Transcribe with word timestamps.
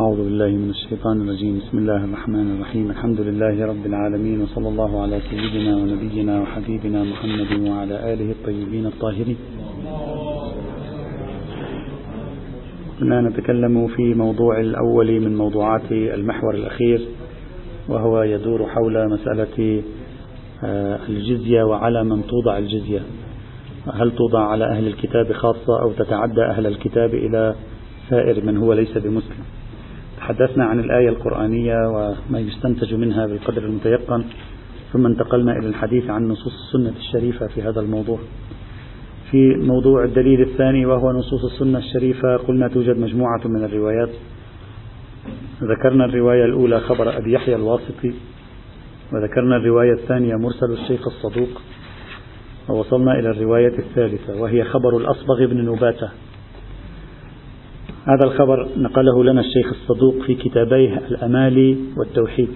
أعوذ 0.00 0.16
بالله 0.16 0.48
من 0.48 0.70
الشيطان 0.70 1.20
الرجيم. 1.20 1.58
بسم 1.58 1.78
الله 1.78 2.04
الرحمن 2.04 2.56
الرحيم. 2.56 2.90
الحمد 2.90 3.20
لله 3.20 3.66
رب 3.66 3.86
العالمين 3.86 4.40
وصلى 4.40 4.68
الله 4.68 5.02
على 5.02 5.20
سيدنا 5.30 5.76
ونبينا 5.76 6.40
وحبيبنا 6.42 7.04
محمد 7.04 7.68
وعلى 7.68 8.12
آله 8.12 8.30
الطيبين 8.30 8.86
الطاهرين. 8.86 9.36
كنا 13.00 13.20
نتكلم 13.20 13.86
في 13.86 14.14
موضوع 14.14 14.60
الأول 14.60 15.20
من 15.20 15.36
موضوعات 15.36 15.92
المحور 15.92 16.54
الأخير 16.54 17.00
وهو 17.88 18.22
يدور 18.22 18.66
حول 18.66 19.08
مسألة 19.08 19.82
آه، 20.64 20.98
الجزية 21.08 21.62
وعلى 21.62 22.04
من 22.04 22.22
توضع 22.26 22.58
الجزية. 22.58 23.02
هل 23.92 24.12
توضع 24.16 24.40
على 24.40 24.64
أهل 24.64 24.86
الكتاب 24.86 25.32
خاصة 25.32 25.82
أو 25.82 25.92
تتعدى 25.92 26.42
أهل 26.42 26.66
الكتاب 26.66 27.14
إلى 27.14 27.54
سائر 28.10 28.44
من 28.44 28.56
هو 28.56 28.72
ليس 28.72 28.98
بمسلم؟ 28.98 29.49
تحدثنا 30.30 30.64
عن 30.64 30.80
الآية 30.80 31.08
القرآنية 31.08 31.88
وما 31.88 32.38
يستنتج 32.38 32.94
منها 32.94 33.26
بالقدر 33.26 33.62
المتيقن 33.62 34.24
ثم 34.92 35.06
انتقلنا 35.06 35.58
إلى 35.58 35.68
الحديث 35.68 36.10
عن 36.10 36.28
نصوص 36.28 36.52
السنة 36.52 36.92
الشريفة 36.98 37.46
في 37.46 37.62
هذا 37.62 37.80
الموضوع. 37.80 38.18
في 39.30 39.56
موضوع 39.56 40.04
الدليل 40.04 40.40
الثاني 40.40 40.86
وهو 40.86 41.12
نصوص 41.12 41.44
السنة 41.44 41.78
الشريفة 41.78 42.36
قلنا 42.36 42.68
توجد 42.68 42.98
مجموعة 42.98 43.40
من 43.44 43.64
الروايات. 43.64 44.10
ذكرنا 45.62 46.04
الرواية 46.04 46.44
الأولى 46.44 46.80
خبر 46.80 47.18
أبي 47.18 47.32
يحيى 47.32 47.54
الواسطي 47.54 48.14
وذكرنا 49.12 49.56
الرواية 49.56 49.92
الثانية 49.92 50.36
مرسل 50.36 50.72
الشيخ 50.72 51.06
الصدوق 51.06 51.62
ووصلنا 52.68 53.18
إلى 53.18 53.30
الرواية 53.30 53.78
الثالثة 53.78 54.40
وهي 54.40 54.64
خبر 54.64 54.96
الأصبغ 54.96 55.46
بن 55.46 55.72
نباتة. 55.72 56.10
هذا 58.08 58.24
الخبر 58.24 58.68
نقله 58.76 59.24
لنا 59.24 59.40
الشيخ 59.40 59.66
الصدوق 59.70 60.14
في 60.26 60.34
كتابيه 60.34 60.98
الأمالي 60.98 61.76
والتوحيد. 61.96 62.48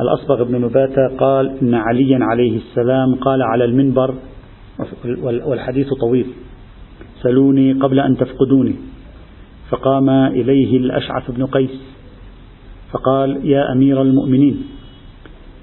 الأصبغ 0.00 0.44
بن 0.44 0.60
نباتة 0.60 1.16
قال 1.18 1.58
إن 1.62 1.74
عليا 1.74 2.18
عليه 2.22 2.56
السلام 2.56 3.14
قال 3.14 3.42
على 3.42 3.64
المنبر 3.64 4.14
والحديث 5.22 5.86
طويل 6.00 6.26
سلوني 7.22 7.72
قبل 7.72 8.00
أن 8.00 8.16
تفقدوني. 8.16 8.74
فقام 9.70 10.10
إليه 10.10 10.76
الأشعث 10.76 11.30
بن 11.30 11.46
قيس 11.46 11.80
فقال 12.90 13.46
يا 13.46 13.72
أمير 13.72 14.02
المؤمنين 14.02 14.62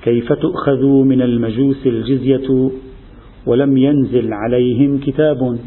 كيف 0.03 0.33
تؤخذ 0.33 0.83
من 0.85 1.21
المجوس 1.21 1.87
الجزية 1.87 2.71
ولم 3.45 3.77
ينزل 3.77 4.33
عليهم 4.33 4.97
كتاب؟ 4.97 5.57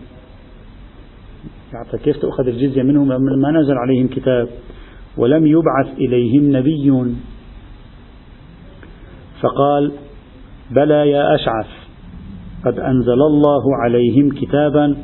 يعني 1.72 2.05
كيف 2.05 2.16
تؤخذ 2.16 2.47
الجزية 2.47 2.83
منهم 2.83 3.08
ما 3.41 3.50
نزل 3.50 3.74
عليهم 3.78 4.08
كتاب. 4.08 4.48
ولم 5.16 5.47
يبعث 5.47 5.98
إليهم 5.98 6.56
نبي 6.56 7.14
فقال 9.41 9.92
بلى 10.70 11.11
يا 11.11 11.34
أشعث 11.34 11.66
قد 12.64 12.78
أنزل 12.78 13.22
الله 13.22 13.77
عليهم 13.84 14.30
كتابا 14.30 14.96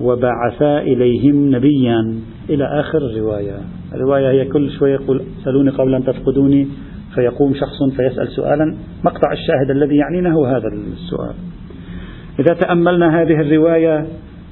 وبعثا 0.00 0.78
إليهم 0.78 1.56
نبيا. 1.56 2.20
إلى 2.50 2.80
آخر 2.80 2.98
الرواية. 2.98 3.60
الرواية 3.94 4.30
هي 4.30 4.44
كل 4.44 4.70
شوية 4.70 4.94
يقول 4.94 5.22
سلوني 5.44 5.70
قبل 5.70 5.94
أن 5.94 6.04
تفقدوني 6.04 6.68
فيقوم 7.14 7.54
شخص 7.54 7.96
فيسأل 7.96 8.28
سؤالا. 8.28 8.76
مقطع 9.04 9.32
الشاهد 9.32 9.70
الذي 9.70 9.96
يعنينا 9.96 10.32
هو 10.32 10.44
هذا 10.44 10.68
السؤال. 10.68 11.34
إذا 12.38 12.54
تأملنا 12.54 13.22
هذه 13.22 13.40
الرواية 13.40 14.06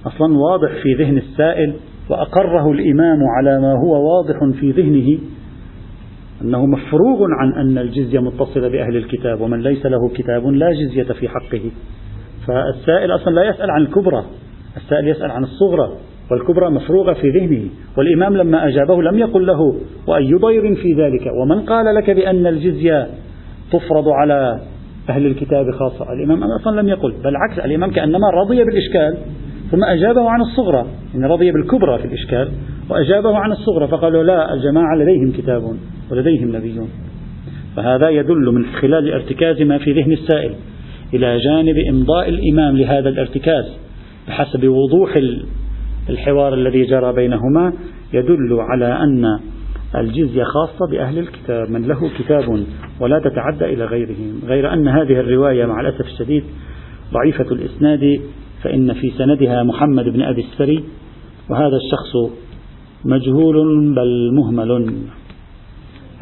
أصلا 0.07 0.39
واضح 0.39 0.69
في 0.83 0.95
ذهن 0.95 1.17
السائل 1.17 1.75
وأقره 2.11 2.73
الإمام 2.73 3.19
على 3.39 3.61
ما 3.61 3.73
هو 3.73 4.17
واضح 4.17 4.59
في 4.61 4.71
ذهنه 4.71 5.19
أنه 6.43 6.67
مفروغ 6.67 7.27
عن 7.41 7.53
أن 7.53 7.79
الجزية 7.79 8.21
متصلة 8.21 8.69
بأهل 8.69 8.97
الكتاب 8.97 9.41
ومن 9.41 9.63
ليس 9.63 9.87
له 9.87 10.09
كتاب 10.09 10.47
لا 10.47 10.73
جزية 10.73 11.13
في 11.13 11.29
حقه. 11.29 11.71
فالسائل 12.47 13.15
أصلا 13.15 13.35
لا 13.35 13.45
يسأل 13.45 13.71
عن 13.71 13.83
الكبرى 13.83 14.25
السائل 14.77 15.09
يسأل 15.09 15.31
عن 15.31 15.45
الصغرى 15.45 15.93
والكبرى 16.31 16.71
مفروغة 16.71 17.13
في 17.13 17.31
ذهنه. 17.31 17.69
والإمام 17.99 18.37
لما 18.37 18.69
أجابه 18.69 19.03
لم 19.03 19.19
يقل 19.19 19.47
له 19.47 19.77
وأي 20.07 20.35
ضير 20.35 20.75
في 20.75 20.93
ذلك؟ 20.93 21.33
ومن 21.43 21.61
قال 21.61 21.95
لك 21.95 22.11
بأن 22.11 22.47
الجزية 22.47 23.07
تفرض 23.73 24.09
على 24.09 24.61
أهل 25.09 25.27
الكتاب 25.27 25.71
خاصة؟ 25.71 26.13
الإمام 26.13 26.43
أصلا 26.61 26.81
لم 26.81 26.89
يقل 26.89 27.15
بل 27.25 27.37
عكس 27.37 27.59
الإمام 27.59 27.91
كأنما 27.91 28.31
رضي 28.31 28.65
بالإشكال. 28.65 29.17
ثم 29.71 29.85
أجابه 29.85 30.31
عن 30.31 30.41
الصغرى. 30.41 30.87
يعني 31.15 31.33
رضي 31.33 31.53
بالكبرى 31.53 31.99
في 31.99 32.05
الإشكال. 32.05 32.49
وأجابه 32.91 33.37
عن 33.37 33.53
الصغرى. 33.53 33.89
فقالوا 33.89 34.23
لا 34.23 34.55
الجماعة 34.55 34.97
لديهم 34.97 35.33
كتاب 35.33 35.77
ولديهم 36.11 36.57
نبي. 36.57 36.81
فهذا 37.77 38.09
يدل 38.09 38.53
من 38.53 38.67
خلال 38.67 39.13
ارتكاز 39.13 39.63
ما 39.63 39.79
في 39.79 39.93
ذهن 39.93 40.13
السائل 40.13 40.55
إلى 41.15 41.39
جانب 41.39 41.77
إمضاء 41.91 42.29
الإمام 42.29 42.77
لهذا 42.77 43.09
الارتكاز. 43.09 43.65
بحسب 44.29 44.69
وضوح 44.69 45.17
الحوار 46.11 46.55
الذي 46.55 46.83
جرى 46.83 47.13
بينهما 47.13 47.73
يدل 48.13 48.59
على 48.61 48.87
أن 48.87 49.39
الجزية 49.95 50.45
خاصة 50.45 50.91
بأهل 50.91 51.19
الكتاب 51.19 51.71
من 51.71 51.89
له 51.89 52.11
كتاب 52.19 52.65
ولا 53.01 53.19
تتعدى 53.19 53.75
إلى 53.75 53.85
غيرهم 53.85 54.41
غير 54.47 54.73
أن 54.73 54.89
هذه 54.89 55.21
الرواية 55.21 55.67
مع 55.67 55.81
الأسف 55.81 56.07
الشديد 56.07 56.45
ضعيفة 57.13 57.53
الإسناد 57.53 58.21
فإن 58.67 58.93
في 58.93 59.11
سندها 59.11 59.63
محمد 59.63 60.05
بن 60.05 60.23
أبي 60.23 60.41
السري 60.41 60.85
وهذا 61.51 61.77
الشخص 61.77 62.33
مجهول 63.05 63.55
بل 63.95 64.31
مهمل. 64.33 64.93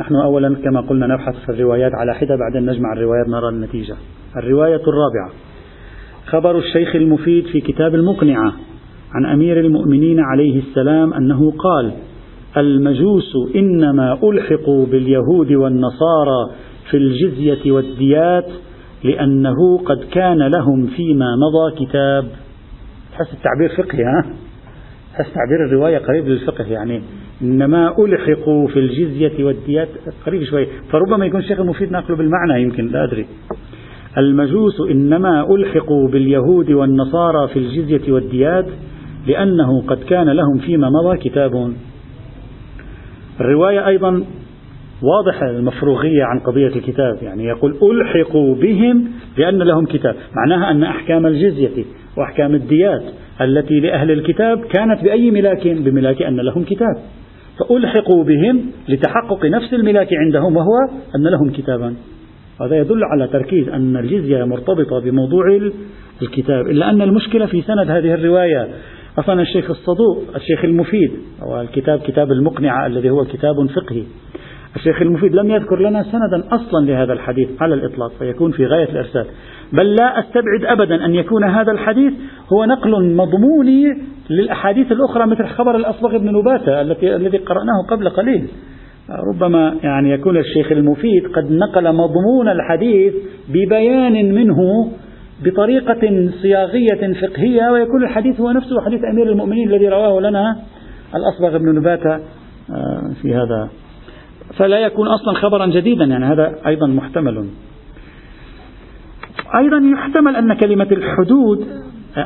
نحن 0.01 0.15
أولا 0.15 0.55
كما 0.65 0.81
قلنا 0.81 1.07
نبحث 1.07 1.35
في 1.47 1.49
الروايات 1.53 1.93
على 1.95 2.15
حدة 2.15 2.37
بعدين 2.37 2.71
نجمع 2.71 2.93
الروايات 2.93 3.29
نرى 3.29 3.49
النتيجة. 3.49 3.97
الرواية 4.37 4.81
الرابعة 4.81 5.31
خبر 6.27 6.59
الشيخ 6.59 6.97
المفيد 6.97 7.47
في 7.47 7.61
كتاب 7.61 7.95
المقنعة 7.95 8.53
عن 9.15 9.27
أمير 9.27 9.61
المؤمنين 9.61 10.21
عليه 10.21 10.59
السلام 10.59 11.15
أنه 11.15 11.51
قال 11.51 11.93
المجوس 12.57 13.33
إنما 13.57 14.19
ألحقوا 14.23 14.87
باليهود 14.87 15.53
والنصارى 15.53 16.51
في 16.91 16.97
الجزية 16.97 17.73
والديات 17.73 18.47
لأنه 19.05 19.79
قد 19.79 20.05
كان 20.13 20.39
لهم 20.39 20.87
فيما 20.87 21.27
مضى 21.37 21.87
كتاب. 21.87 22.25
تحس 23.13 23.35
التعبير 23.35 23.69
فقهي 23.77 24.05
ها؟ 24.05 24.25
تحس 25.13 25.33
تعبير 25.35 25.67
الرواية 25.67 25.99
قريب 25.99 26.29
للفقه 26.29 26.65
يعني 26.65 27.03
إنما 27.43 27.95
ألحقوا 27.99 28.69
في 28.69 28.79
الجزية 28.79 29.45
والديات 29.45 29.89
قريب 30.27 30.45
شوي. 30.45 30.67
فربما 30.91 31.27
يكون 31.27 31.41
الشيخ 31.41 31.61
المفيد 31.61 31.93
ناقله 31.93 32.17
بالمعنى 32.17 32.63
يمكن 32.63 32.87
لا 32.87 33.05
أدري. 33.05 33.27
المجوس 34.19 34.75
إنما 34.91 35.55
ألحقوا 35.55 36.09
باليهود 36.09 36.71
والنصارى 36.71 37.49
في 37.49 37.59
الجزية 37.59 38.13
والديات 38.13 38.67
لأنه 39.27 39.83
قد 39.87 39.99
كان 39.99 40.29
لهم 40.29 40.59
فيما 40.59 40.91
مضى 40.91 41.17
كتاب. 41.17 41.73
الرواية 43.41 43.87
أيضا 43.87 44.25
واضحة 45.03 45.51
المفروغية 45.51 46.25
عن 46.25 46.39
قضية 46.39 46.67
الكتاب. 46.67 47.23
يعني 47.23 47.45
يقول 47.45 47.77
ألحقوا 47.83 48.55
بهم 48.55 49.09
لأن 49.39 49.59
لهم 49.59 49.87
كتاب. 49.87 50.17
معناها 50.37 50.71
أن 50.71 50.85
أحكام 50.85 51.27
الجزية 51.27 51.85
وأحكام 52.19 52.55
الديات 52.55 53.03
التي 53.41 53.81
لأهل 53.81 54.11
الكتاب 54.11 54.65
كانت 54.65 55.05
بأي 55.05 55.31
ملاك؟ 55.31 55.69
بملاك 55.69 56.23
أن 56.23 56.37
لهم 56.37 56.65
كتاب. 56.65 56.97
فألحقوا 57.59 58.25
بهم 58.25 58.63
لتحقق 58.89 59.47
نفس 59.47 59.75
الملاك 59.75 60.09
عندهم 60.13 60.57
وهو 60.57 60.79
أن 61.17 61.31
لهم 61.31 61.51
كتابا. 61.51 61.95
هذا 62.61 62.79
يدل 62.79 63.05
على 63.05 63.29
تركيز 63.29 63.69
أن 63.69 63.97
الجزية 63.97 64.45
مرتبطة 64.45 65.01
بموضوع 65.01 65.45
الكتاب. 66.23 66.67
إلا 66.67 66.91
أن 66.91 67.03
المشكلة 67.03 67.47
في 67.47 67.63
سند 67.63 67.91
هذه 67.91 68.15
الرواية. 68.15 68.69
أصلا 69.19 69.43
الشيخ 69.43 69.71
الصدوق 69.71 70.25
الشيخ 70.35 70.65
المفيد 70.65 71.11
هو 71.43 71.61
الكتاب 71.61 72.01
كتاب 72.01 72.33
المقنعة 72.33 72.87
الذي 72.87 73.11
هو 73.11 73.25
كتاب 73.25 73.67
فقهي. 73.77 74.03
الشيخ 74.77 75.03
المفيد 75.03 75.35
لم 75.35 75.51
يذكر 75.51 75.79
لنا 75.79 76.03
سندا 76.03 76.45
أصلا 76.53 76.87
لهذا 76.87 77.13
الحديث 77.13 77.49
على 77.61 77.75
الإطلاق 77.75 78.13
فيكون 78.19 78.53
في 78.53 78.67
غاية 78.67 78.89
الإرسال. 78.89 79.27
بل 79.73 79.95
لا 79.95 80.19
أستبعد 80.21 80.65
أبدا 80.65 81.05
أن 81.05 81.15
يكون 81.15 81.45
هذا 81.45 81.73
الحديث 81.73 82.13
هو 82.53 82.65
نقل 82.65 83.15
مضموني 83.17 83.85
للأحاديث 84.31 84.93
الأخرى 84.93 85.27
مثل 85.27 85.47
خبر 85.47 85.77
الأصبغ 85.77 86.19
بن 86.19 86.39
نباتة 86.39 86.81
التي 86.81 87.17
الذي 87.17 87.39
قرأناه 87.39 87.87
قبل 87.91 88.09
قليل. 88.09 88.49
ربما 89.11 89.77
يعني 89.83 90.11
يكون 90.11 90.37
الشيخ 90.37 90.73
المفيد 90.73 91.27
قد 91.27 91.53
نقل 91.53 91.93
مضمون 91.93 92.49
الحديث 92.49 93.15
ببيان 93.49 94.35
منه 94.35 94.57
بطريقة 95.45 96.31
صياغية 96.43 97.13
فقهية 97.13 97.71
ويكون 97.71 98.05
الحديث 98.05 98.41
هو 98.41 98.51
نفسه 98.51 98.81
حديث 98.81 99.01
أمير 99.13 99.33
المؤمنين 99.33 99.69
الذي 99.69 99.89
رواه 99.89 100.21
لنا 100.21 100.57
الأصبغ 101.15 101.59
بن 101.59 101.79
نباتة 101.79 102.15
آه، 102.15 103.13
في 103.23 103.35
هذا 103.35 103.69
فلا 104.57 104.79
يكون 104.79 105.09
أصلا 105.09 105.35
خبرا 105.35 105.67
جديدا 105.67 106.05
يعني 106.05 106.25
هذا 106.25 106.55
أيضا 106.67 106.87
محتمل. 106.87 107.49
أيضا 109.55 109.77
يحتمل 109.77 110.37
أن 110.37 110.55
كلمة 110.55 110.89
الحدود 110.93 111.67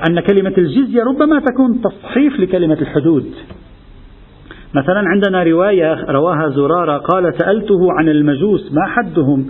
أن 0.09 0.21
كلمة 0.21 0.55
الجزية 0.59 1.03
ربما 1.03 1.41
تكون 1.41 1.81
تصحيف 1.81 2.41
لكلمة 2.41 2.79
الحدود. 2.81 3.27
مثلا 4.75 5.03
عندنا 5.09 5.43
رواية 5.43 6.05
رواها 6.09 6.49
زرارة 6.49 6.99
قال 6.99 7.35
سألته 7.39 7.93
عن 7.99 8.09
المجوس 8.09 8.73
ما 8.73 8.87
حدهم؟ 8.87 9.47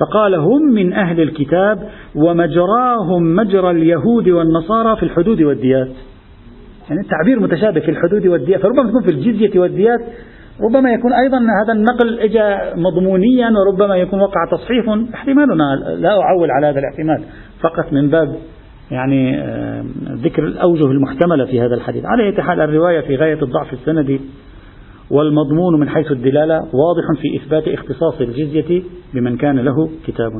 فقال 0.00 0.34
هم 0.34 0.62
من 0.74 0.92
أهل 0.92 1.20
الكتاب 1.20 1.88
ومجراهم 2.14 3.36
مجرى 3.36 3.70
اليهود 3.70 4.28
والنصارى 4.28 4.96
في 4.96 5.02
الحدود 5.02 5.42
والديات. 5.42 5.90
يعني 6.88 7.00
التعبير 7.00 7.40
متشابه 7.40 7.80
في 7.80 7.90
الحدود 7.90 8.26
والديات 8.26 8.60
فربما 8.60 8.88
يكون 8.88 9.02
في 9.02 9.10
الجزية 9.10 9.60
والديات 9.60 10.00
ربما 10.60 10.92
يكون 10.92 11.12
أيضا 11.12 11.38
هذا 11.38 11.72
النقل 11.72 12.20
إجا 12.20 12.74
مضمونيا 12.76 13.50
وربما 13.50 13.96
يكون 13.96 14.20
وقع 14.20 14.46
تصحيح. 14.50 14.84
احتمالنا 15.14 15.96
لا 15.98 16.20
أعول 16.20 16.50
على 16.50 16.66
هذا 16.66 16.78
الاحتمال 16.78 17.22
فقط 17.60 17.92
من 17.92 18.10
باب 18.10 18.36
يعني 18.90 19.40
آه، 19.40 19.84
ذكر 20.24 20.44
الأوجه 20.44 20.84
المحتملة 20.84 21.44
في 21.44 21.60
هذا 21.60 21.74
الحديث. 21.74 22.04
على 22.04 22.28
أي 22.28 22.42
حال 22.42 22.60
الرواية 22.60 23.00
في 23.00 23.16
غاية 23.16 23.42
الضعف 23.42 23.72
السندي 23.72 24.20
والمضمون 25.10 25.80
من 25.80 25.88
حيث 25.88 26.12
الدلالة 26.12 26.56
واضح 26.56 27.20
في 27.22 27.36
إثبات 27.36 27.68
اختصاص 27.68 28.20
الجزية 28.20 28.82
بمن 29.14 29.36
كان 29.36 29.58
له 29.58 29.90
كتاب. 30.06 30.32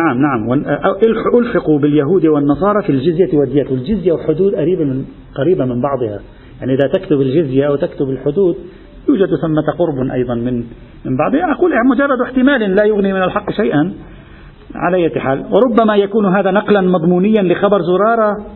نعم 0.00 0.18
نعم. 0.18 0.52
ألحقوا 1.34 1.78
باليهود 1.78 2.26
والنصارى 2.26 2.82
في 2.82 2.92
الجزية 2.92 3.38
والديات 3.38 3.70
والجزية 3.70 4.12
والحدود 4.12 4.54
قريبة 4.54 4.84
من 4.84 5.04
قريبة 5.34 5.64
من 5.64 5.82
بعضها. 5.82 6.20
يعني 6.60 6.74
إذا 6.74 6.88
تكتب 6.92 7.20
الجزية 7.20 7.66
أو 7.66 7.76
تكتب 7.76 8.10
الحدود 8.10 8.56
يوجد 9.08 9.28
ثمة 9.42 9.76
قرب 9.78 10.10
أيضا 10.12 10.34
من 10.34 10.64
من 11.04 11.16
بعضها 11.16 11.52
أقول 11.52 11.72
مجرد 11.90 12.20
احتمال 12.20 12.74
لا 12.74 12.84
يغني 12.84 13.12
من 13.12 13.22
الحق 13.22 13.50
شيئا 13.50 13.92
على 14.74 14.96
أي 14.96 15.20
حال. 15.20 15.44
وربما 15.52 15.96
يكون 15.96 16.36
هذا 16.36 16.50
نقلا 16.50 16.80
مضمونيا 16.80 17.42
لخبر 17.42 17.82
زرارة 17.82 18.46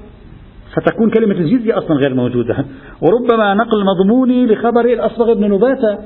فتكون 0.75 1.11
كلمة 1.11 1.35
الجزية 1.35 1.79
أصلا 1.79 1.97
غير 1.97 2.14
موجودة. 2.14 2.64
وربما 3.02 3.55
نقل 3.55 3.85
مضموني 3.85 4.46
لخبر 4.46 4.85
الأصبغ 4.85 5.35
بن 5.35 5.50
نباتة. 5.50 5.99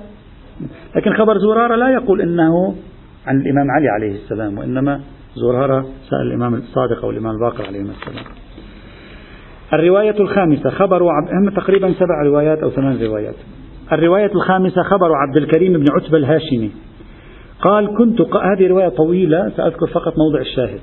لكن 0.96 1.12
خبر 1.14 1.38
زرارة 1.38 1.76
لا 1.76 1.88
يقول 1.90 2.20
إنه 2.20 2.74
عن 3.26 3.40
الإمام 3.40 3.70
علي 3.70 3.88
عليه 3.88 4.14
السلام 4.14 4.58
وإنما 4.58 5.00
زرارة 5.36 5.86
سأل 6.10 6.26
الإمام 6.26 6.54
الصادق 6.54 7.04
أو 7.04 7.10
الإمام 7.10 7.34
الباقر 7.34 7.66
عليه 7.66 7.80
السلام. 7.80 8.43
الرواية 9.72 10.20
الخامسة 10.20 10.70
خبر 10.70 11.08
عبد 11.08 11.28
هم 11.32 11.50
تقريبا 11.50 11.92
سبع 11.92 12.22
روايات 12.24 12.58
أو 12.58 12.70
ثمان 12.70 12.98
روايات. 13.02 13.34
الرواية 13.92 14.30
الخامسة 14.34 14.82
خبر 14.82 15.08
عبد 15.14 15.36
الكريم 15.36 15.72
بن 15.72 15.86
عتبة 15.92 16.18
الهاشمي. 16.18 16.70
قال 17.60 17.96
كنت. 17.98 18.20
هذه 18.20 18.66
رواية 18.66 18.88
طويلة 18.88 19.52
سأذكر 19.56 19.86
فقط 19.86 20.12
موضع 20.18 20.40
الشاهد. 20.40 20.80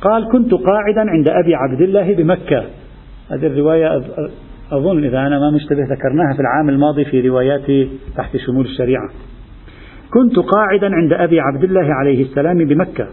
قال 0.00 0.28
كنت 0.32 0.54
قاعدا 0.54 1.10
عند 1.10 1.28
أبي 1.28 1.54
عبد 1.54 1.80
الله 1.80 2.14
بمكة. 2.14 2.64
هذه 3.30 3.46
الرواية 3.46 3.96
أظن 4.72 5.04
إذا 5.04 5.18
أنا 5.18 5.38
ما 5.38 5.50
مشتبه 5.50 5.82
ذكرناها 5.82 6.34
في 6.34 6.40
العام 6.40 6.68
الماضي 6.68 7.04
في 7.04 7.28
روايات 7.28 7.88
تحت 8.16 8.36
شمول 8.36 8.64
الشريعة. 8.64 9.08
كنت 10.10 10.38
قاعدا 10.38 10.94
عند 10.94 11.12
أبي 11.12 11.40
عبد 11.40 11.64
الله 11.64 11.94
عليه 11.94 12.22
السلام 12.22 12.58
بمكة 12.58 13.06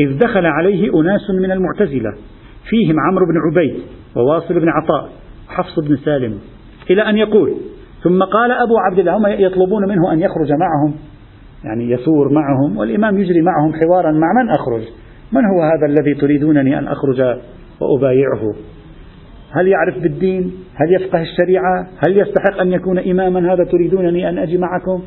إذ 0.00 0.18
دخل 0.18 0.46
عليه 0.46 1.00
أناس 1.00 1.30
من 1.30 1.52
المعتزلة. 1.52 2.14
فيهم 2.68 3.00
عمرو 3.00 3.26
بن 3.26 3.38
عبيد 3.38 3.82
وواصل 4.16 4.60
بن 4.60 4.68
عطاء 4.68 5.10
وحفص 5.48 5.78
بن 5.78 5.96
سالم 5.96 6.38
إلى 6.90 7.02
أن 7.02 7.16
يقول 7.16 7.54
ثم 8.02 8.22
قال 8.22 8.52
أبو 8.52 8.78
عبد 8.78 8.98
الله 8.98 9.16
هم 9.16 9.26
يطلبون 9.26 9.88
منه 9.88 10.12
أن 10.12 10.20
يخرج 10.20 10.52
معهم 10.52 10.94
يعني 11.64 11.90
يثور 11.90 12.32
معهم 12.32 12.76
والإمام 12.76 13.18
يجري 13.18 13.42
معهم 13.42 13.72
حوارا 13.74 14.12
مع 14.12 14.42
من 14.42 14.50
أخرج؟ 14.50 14.82
من 15.32 15.40
هو 15.44 15.62
هذا 15.62 15.86
الذي 15.86 16.14
تريدونني 16.14 16.78
أن 16.78 16.86
أخرج 16.88 17.20
وأبايعه؟ 17.80 18.54
هل 19.52 19.68
يعرف 19.68 19.98
بالدين؟ 19.98 20.52
هل 20.74 20.94
يفقه 20.94 21.22
الشريعة؟ 21.22 21.86
هل 22.06 22.18
يستحق 22.18 22.60
أن 22.60 22.72
يكون 22.72 22.98
إماما؟ 22.98 23.54
هذا 23.54 23.64
تريدونني 23.64 24.28
أن 24.28 24.38
أجي 24.38 24.58
معكم؟ 24.58 25.02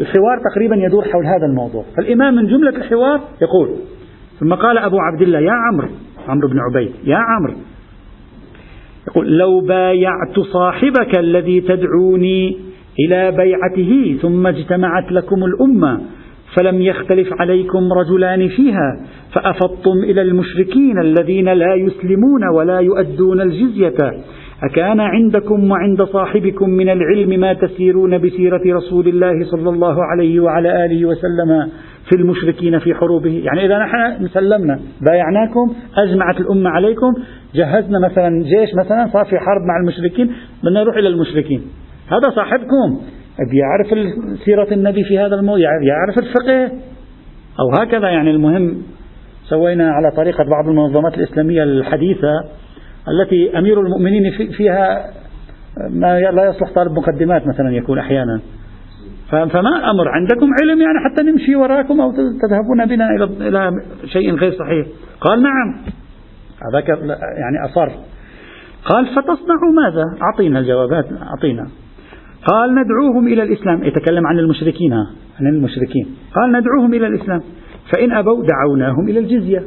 الحوار 0.00 0.38
تقريبا 0.50 0.76
يدور 0.76 1.04
حول 1.04 1.26
هذا 1.26 1.46
الموضوع. 1.46 1.84
فالإمام 1.96 2.34
من 2.34 2.46
جملة 2.46 2.76
الحوار 2.76 3.20
يقول 3.42 3.76
ثم 4.40 4.54
قال 4.54 4.78
أبو 4.78 4.96
عبد 4.98 5.22
الله 5.22 5.38
يا 5.38 5.52
عمرو 5.52 5.88
عمرو 6.30 6.48
بن 6.48 6.58
عبيد. 6.58 6.90
يا 7.04 7.16
عمرو. 7.16 7.54
يقول 9.08 9.38
لو 9.38 9.60
بايعت 9.60 10.40
صاحبك 10.52 11.18
الذي 11.18 11.60
تدعوني 11.60 12.56
إلى 13.06 13.30
بيعته 13.30 14.18
ثم 14.22 14.46
اجتمعت 14.46 15.12
لكم 15.12 15.44
الأمة 15.44 16.00
فلم 16.54 16.82
يختلف 16.82 17.28
عليكم 17.40 17.92
رجلان 17.92 18.48
فيها 18.48 19.00
فأفضتم 19.32 19.98
إلى 20.04 20.22
المشركين 20.22 20.98
الذين 20.98 21.48
لا 21.48 21.74
يسلمون 21.74 22.48
ولا 22.54 22.78
يؤدون 22.80 23.40
الجزية. 23.40 23.98
أكان 24.70 25.00
عندكم 25.00 25.70
وعند 25.70 26.02
صاحبكم 26.02 26.70
من 26.70 26.88
العلم 26.88 27.40
ما 27.40 27.52
تسيرون 27.52 28.18
بسيرة 28.18 28.62
رسول 28.66 29.08
الله 29.08 29.44
صلى 29.44 29.70
الله 29.70 29.96
عليه 30.04 30.40
وعلى 30.40 30.84
آله 30.84 31.06
وسلم 31.06 31.68
في 32.10 32.16
المشركين 32.16 32.78
في 32.78 32.94
حروبه. 32.94 33.42
يعني 33.44 33.66
إذا 33.66 33.78
نحن 33.78 34.28
سلمنا 34.28 34.80
بايعناكم 35.00 35.74
أجمعت 35.96 36.40
الأمة 36.40 36.70
عليكم 36.70 37.14
جهزنا 37.54 37.98
مثلا 37.98 38.42
جيش 38.42 38.70
مثلا 38.84 39.08
صار 39.12 39.24
في 39.24 39.38
حرب 39.38 39.62
مع 39.68 39.76
المشركين 39.82 40.32
بدنا 40.64 40.80
نروح 40.80 40.96
إلى 40.96 41.08
المشركين. 41.08 41.62
هذا 42.08 42.30
صاحبكم. 42.34 43.00
يعرف 43.52 44.14
سيرة 44.44 44.74
النبي 44.74 45.04
في 45.04 45.18
هذا 45.18 45.34
الموضوع 45.34 45.60
يعرف 45.62 46.18
الفقه. 46.18 46.72
أو 47.60 47.80
هكذا 47.80 48.08
يعني 48.08 48.30
المهم. 48.30 48.82
سوينا 49.48 49.92
على 49.92 50.10
طريقة 50.16 50.44
بعض 50.44 50.68
المنظمات 50.68 51.14
الإسلامية 51.18 51.62
الحديثة 51.62 52.44
التي 53.08 53.58
أمير 53.58 53.80
المؤمنين 53.80 54.30
فيها 54.56 55.10
ما 55.90 56.20
لا 56.20 56.44
يصلح 56.48 56.72
طالب 56.74 56.92
مقدمات 56.92 57.42
مثلا 57.46 57.70
يكون 57.70 57.98
أحيانا. 57.98 58.40
فما 59.30 59.76
الأمر 59.78 60.08
عندكم 60.08 60.48
علم 60.60 60.80
يعني 60.80 60.98
حتى 61.04 61.22
نمشي 61.22 61.56
وراكم 61.56 62.00
أو 62.00 62.12
تذهبون 62.12 62.86
بنا 62.86 63.10
إلى 63.10 63.24
إلى 63.48 63.72
شيء 64.04 64.34
غير 64.34 64.52
صحيح. 64.52 64.86
قال 65.20 65.42
نعم. 65.42 65.76
هذاك 66.72 66.88
يعني 67.18 67.64
أصر. 67.64 67.88
قال 68.84 69.06
فتصنع 69.06 69.60
ماذا؟ 69.84 70.04
أعطينا 70.22 70.58
الجوابات 70.58 71.04
أعطينا. 71.22 71.68
قال 72.46 72.74
ندعوهم 72.74 73.26
إلى 73.26 73.42
الإسلام. 73.42 73.84
يتكلم 73.84 74.26
عن 74.26 74.38
المشركين 74.38 74.92
عن 75.40 75.46
المشركين. 75.46 76.06
قال 76.34 76.52
ندعوهم 76.52 76.94
إلى 76.94 77.06
الإسلام. 77.06 77.40
فإن 77.92 78.12
أبوا 78.12 78.44
دعوناهم 78.44 79.08
إلى 79.08 79.18
الجزية. 79.18 79.62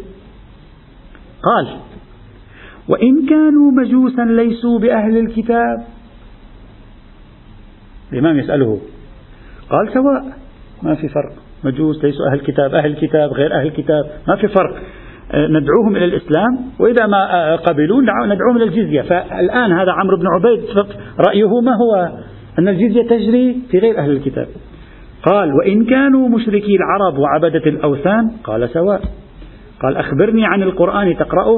قال 1.43 1.77
وإن 2.87 3.25
كانوا 3.25 3.71
مجوسا 3.71 4.21
ليسوا 4.21 4.79
بأهل 4.79 5.17
الكتاب 5.17 5.83
الإمام 8.13 8.37
يسأله. 8.37 8.79
قال 9.73 9.93
سواء. 9.93 10.23
ما 10.83 10.95
في 10.95 11.07
فرق. 11.07 11.31
مجوس 11.63 12.03
ليسوا 12.03 12.25
أهل 12.31 12.39
الكتاب 12.39 12.75
أهل 12.75 12.91
الكتاب 12.91 13.33
غير 13.33 13.53
أهل 13.53 13.67
الكتاب 13.67 14.03
ما 14.27 14.35
في 14.35 14.47
فرق. 14.47 14.75
آه، 15.31 15.47
ندعوهم 15.47 15.95
إلى 15.95 16.05
الإسلام 16.05 16.57
وإذا 16.79 17.05
ما 17.05 17.33
آه، 17.33 17.55
قبلوا 17.55 18.01
ندعوهم 18.01 18.57
إلى 18.57 18.63
الجزية. 18.63 19.01
فالآن 19.01 19.71
هذا 19.71 19.91
عمرو 19.91 20.17
بن 20.17 20.27
عبيد 20.27 20.59
رأيه 21.27 21.61
ما 21.61 21.71
هو؟ 21.71 22.09
أن 22.59 22.67
الجزية 22.67 23.01
تجري 23.01 23.61
في 23.71 23.79
غير 23.79 23.97
أهل 23.97 24.11
الكتاب. 24.11 24.47
قال 25.23 25.53
وإن 25.53 25.85
كانوا 25.85 26.29
مشركي 26.29 26.75
العرب 26.75 27.19
وعبدة 27.19 27.69
الأوثان 27.69 28.31
قال 28.43 28.69
سواء. 28.69 29.01
قال 29.81 29.97
أخبرني 29.97 30.45
عن 30.45 30.63
القرآن 30.63 31.17
تقرأه. 31.17 31.57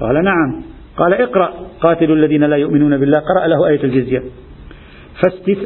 قال 0.00 0.24
نعم. 0.24 0.62
قال 0.96 1.14
اقرأ. 1.14 1.52
قاتلوا 1.80 2.16
الذين 2.16 2.44
لا 2.44 2.56
يؤمنون 2.56 2.96
بالله. 2.96 3.18
قرأ 3.18 3.46
له 3.46 3.68
آية 3.68 3.84
الجزية. 3.84 4.22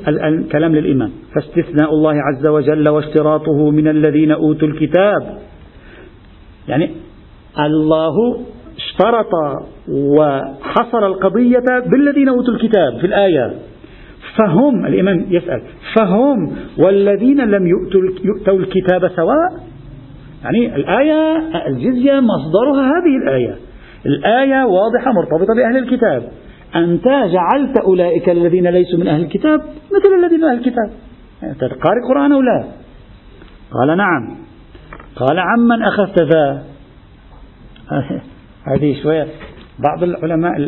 الآن 0.08 0.44
كلام 0.44 0.74
للإمام. 0.74 1.10
فاستثناء 1.34 1.90
الله 1.90 2.14
عز 2.14 2.46
وجل 2.46 2.88
واشتراطه 2.88 3.70
من 3.70 3.88
الذين 3.88 4.30
أوتوا 4.30 4.68
الكتاب. 4.68 5.38
يعني 6.68 6.90
الله 7.58 8.40
اشترط 8.76 9.30
وحصر 9.88 11.06
القضية 11.06 11.80
بالذين 11.86 12.28
أوتوا 12.28 12.54
الكتاب 12.54 12.98
في 13.00 13.06
الآية. 13.06 13.54
فهم 14.36 14.86
الإمام 14.86 15.26
يسأل 15.30 15.62
فهم 15.96 16.56
والذين 16.78 17.40
لم 17.40 17.66
يؤتوا, 17.66 18.00
يؤتوا 18.24 18.58
الكتاب 18.58 19.08
سواء؟ 19.16 19.72
يعني 20.44 20.76
الآية 20.76 21.38
الجزية 21.66 22.20
مصدرها 22.20 22.86
هذه 22.86 23.16
الآية. 23.22 23.56
الآية 24.06 24.64
واضحة 24.64 25.12
مرتبطة 25.12 25.54
بأهل 25.56 25.76
الكتاب. 25.76 26.22
أنت 26.76 27.04
جعلت 27.06 27.76
أولئك 27.76 28.28
الذين 28.28 28.66
ليسوا 28.66 28.98
من 28.98 29.08
أهل 29.08 29.22
الكتاب 29.22 29.60
مثل 29.60 30.24
الذين 30.24 30.40
من 30.40 30.44
أهل 30.44 30.58
الكتاب. 30.58 30.90
قارئ 31.82 32.00
القرآن 32.04 32.32
أو 32.32 32.40
لا؟ 32.40 32.64
قال 33.70 33.96
نعم. 33.96 34.36
قال 35.16 35.38
عمن 35.38 35.82
أخذت 35.82 36.22
ذا؟ 36.22 36.62
هذه 38.72 39.02
شوية 39.02 39.26
بعض 39.78 40.02
العلماء 40.02 40.60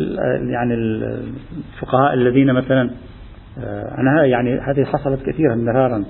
يعني 0.51 0.73
الفقهاء 0.73 2.13
الذين 2.13 2.53
مثلا 2.53 2.89
آه، 3.59 3.95
أنا 3.97 4.25
يعني 4.25 4.59
هذه 4.59 4.83
حصلت 4.83 5.19
كثيرا 5.21 5.55
مرارا. 5.55 6.05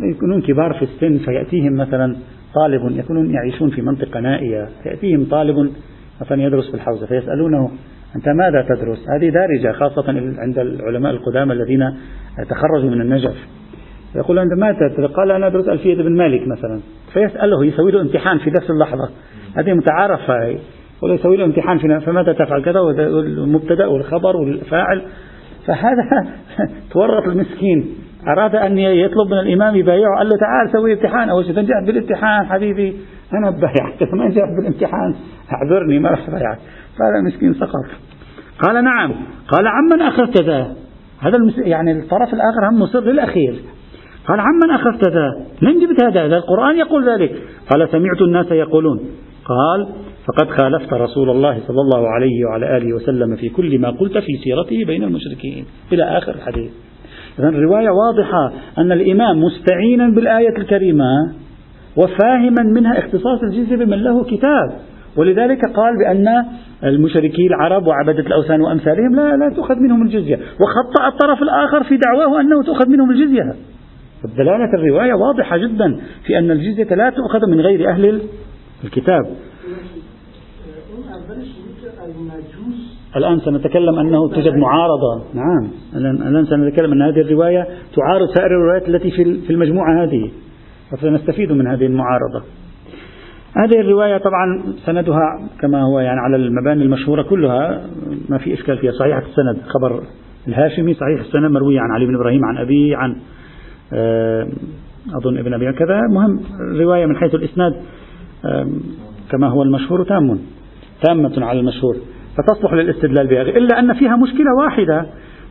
يكونون 0.00 0.42
كبار 0.42 0.74
في 0.74 0.82
السن 0.82 1.18
فيأتيهم 1.24 1.76
مثلا 1.76 2.16
طالب 2.54 2.98
يكونون 2.98 3.30
يعيشون 3.30 3.70
في 3.70 3.82
منطقة 3.82 4.20
نائية 4.20 4.68
يأتيهم 4.86 5.24
طالب 5.24 5.72
مثلا 6.20 6.42
يدرس 6.42 6.70
في 6.70 6.74
الحوزة 6.74 7.06
فيسألونه 7.06 7.70
أنت 8.16 8.28
ماذا 8.28 8.62
تدرس؟ 8.62 8.98
هذه 9.16 9.30
دارجة 9.30 9.72
خاصة 9.72 10.04
عند 10.38 10.58
العلماء 10.58 11.12
القدامى 11.12 11.52
الذين 11.52 11.94
تخرجوا 12.48 12.90
من 12.90 13.00
النجف. 13.00 13.34
يقول 14.16 14.38
أنت 14.38 14.52
ماذا 14.52 14.88
تدرس؟ 14.96 15.10
قال 15.10 15.30
أنا 15.30 15.46
أدرس 15.46 15.68
ألفية 15.68 16.00
ابن 16.00 16.16
مالك 16.16 16.48
مثلا. 16.48 16.80
فيسأله 17.12 17.64
يسوي 17.64 17.90
له 17.90 18.00
امتحان 18.00 18.38
في 18.38 18.50
نفس 18.50 18.70
اللحظة. 18.70 19.10
هذه 19.56 19.72
متعارفة 19.72 20.34
يقول 20.98 21.14
يسوي 21.14 21.36
له 21.36 21.44
امتحان 21.44 21.78
في 21.78 22.00
فماذا 22.00 22.32
تفعل؟ 22.32 22.62
كذا 22.62 22.80
والمبتدأ 22.80 23.86
والخبر 23.86 24.36
والفاعل. 24.36 25.02
فهذا 25.66 26.26
تورط 26.92 27.28
المسكين. 27.28 27.94
أراد 28.28 28.54
أن 28.54 28.78
يطلب 28.78 29.26
من 29.30 29.38
الإمام 29.38 29.74
يبايعه. 29.74 30.18
قال 30.18 30.28
له 30.28 30.36
تعال 30.40 30.72
سوي 30.72 30.92
امتحان. 30.92 31.30
أول 31.30 31.44
شيء 31.44 31.54
تنجح 31.54 31.84
بالامتحان 31.86 32.46
حبيبي. 32.46 32.96
أنا 33.34 33.50
بايعك 33.50 34.02
ما 34.12 34.24
نجحت 34.24 34.48
بالامتحان. 34.58 35.14
اعذرني 35.52 35.98
ما 35.98 36.10
راح 36.10 36.30
بايعك 36.30 36.58
فهذا 36.98 37.20
مسكين 37.26 37.54
سقط. 37.54 37.86
قال 38.62 38.84
نعم. 38.84 39.14
قال 39.48 39.66
عمن 39.66 40.02
أخذت 40.02 40.42
ذا؟ 40.42 40.76
هذا. 41.20 41.38
يعني 41.56 41.92
الطرف 41.92 42.34
الآخر 42.34 42.68
هم 42.70 42.82
مصر 42.82 43.00
للأخير. 43.00 43.54
قال 44.28 44.40
عمن 44.40 44.70
أخذت 44.70 45.08
ذا؟ 45.08 45.46
من 45.62 45.80
جبت 45.80 46.04
هذا؟ 46.04 46.26
هذا 46.26 46.36
القرآن 46.36 46.76
يقول 46.76 47.08
ذلك. 47.08 47.42
قال 47.70 47.88
سمعت 47.88 48.22
الناس 48.22 48.50
يقولون. 48.50 48.98
قال 49.44 49.88
فقد 50.26 50.50
خالفت 50.50 50.92
رسول 50.92 51.30
الله 51.30 51.58
صلى 51.66 51.80
الله 51.80 52.08
عليه 52.08 52.44
وعلى 52.44 52.76
آله 52.76 52.94
وسلم 52.94 53.36
في 53.36 53.48
كل 53.48 53.78
ما 53.78 53.90
قلت 53.90 54.18
في 54.18 54.36
سيرته 54.44 54.84
بين 54.86 55.04
المشركين. 55.04 55.64
إلى 55.92 56.02
آخر 56.02 56.34
الحديث. 56.34 56.70
إذا 57.38 57.48
الرواية 57.48 57.88
واضحة 57.90 58.52
أن 58.78 58.92
الإمام 58.92 59.40
مستعينا 59.40 60.08
بالآية 60.08 60.56
الكريمة 60.58 61.34
وفاهما 61.96 62.62
منها 62.62 62.98
اختصاص 62.98 63.42
الجزية 63.42 63.76
بمن 63.76 64.02
له 64.02 64.24
كتاب. 64.24 64.89
ولذلك 65.16 65.64
قال 65.64 65.98
بأن 65.98 66.26
المشركين 66.84 67.46
العرب 67.46 67.86
وعبدة 67.86 68.26
الأوثان 68.26 68.60
وأمثالهم 68.60 69.14
لا 69.14 69.36
لا 69.36 69.54
تؤخذ 69.56 69.74
منهم 69.76 70.02
الجزية. 70.02 70.36
وخطأ 70.36 71.08
الطرف 71.08 71.42
الآخر 71.42 71.84
في 71.84 71.96
دعواه 71.96 72.40
أنه 72.40 72.62
تؤخذ 72.62 72.88
منهم 72.88 73.10
الجزية. 73.10 73.54
دلالة 74.36 74.74
الرواية 74.74 75.14
واضحة 75.14 75.56
جدا 75.56 76.00
في 76.26 76.38
أن 76.38 76.50
الجزية 76.50 76.94
لا 76.94 77.10
تؤخذ 77.10 77.46
من 77.48 77.60
غير 77.60 77.90
أهل 77.90 78.20
الكتاب. 78.84 79.22
الآن 83.16 83.40
سنتكلم 83.40 83.98
أنه 83.98 84.28
توجد 84.28 84.54
معارضة. 84.54 85.24
نعم. 85.34 85.70
الآن 85.96 86.44
سنتكلم 86.44 86.92
أن 86.92 87.02
هذه 87.02 87.20
الرواية 87.20 87.66
تعارض 87.96 88.28
سائر 88.34 88.46
الروايات 88.46 88.88
التي 88.88 89.10
في 89.46 89.50
المجموعة 89.50 90.04
هذه. 90.04 90.30
فسنستفيد 90.90 91.52
من 91.52 91.66
هذه 91.66 91.86
المعارضة. 91.86 92.42
هذه 93.56 93.80
الرواية 93.80 94.18
طبعا 94.18 94.62
سندها 94.86 95.48
كما 95.60 95.82
هو 95.82 96.00
يعني 96.00 96.20
على 96.20 96.36
المباني 96.36 96.82
المشهورة 96.82 97.22
كلها 97.22 97.82
ما 98.28 98.38
في 98.38 98.54
إشكال 98.54 98.78
فيها. 98.78 98.92
صحيحة 98.92 99.18
السند 99.18 99.62
خبر 99.66 100.02
الهاشمي 100.48 100.94
صحيح 100.94 101.20
السند 101.20 101.50
مروي 101.50 101.78
عن 101.78 101.90
علي 101.90 102.06
بن 102.06 102.14
إبراهيم 102.14 102.44
عن 102.44 102.56
أبيه 102.56 102.96
عن 102.96 103.16
آه، 103.92 104.48
أظن 105.14 105.38
ابن 105.38 105.54
أبي 105.54 105.72
كذا. 105.72 106.00
مهم 106.10 106.40
الرواية 106.60 107.06
من 107.06 107.16
حيث 107.16 107.34
الإسناد 107.34 107.72
كما 109.30 109.48
هو 109.48 109.62
المشهور 109.62 110.04
تام. 110.04 110.38
تامة 111.02 111.44
على 111.44 111.60
المشهور. 111.60 111.96
فتصلح 112.36 112.72
للاستدلال 112.72 113.26
بها 113.26 113.42
إلا 113.42 113.78
أن 113.78 113.94
فيها 113.94 114.16
مشكلة 114.16 114.54
واحدة 114.58 115.06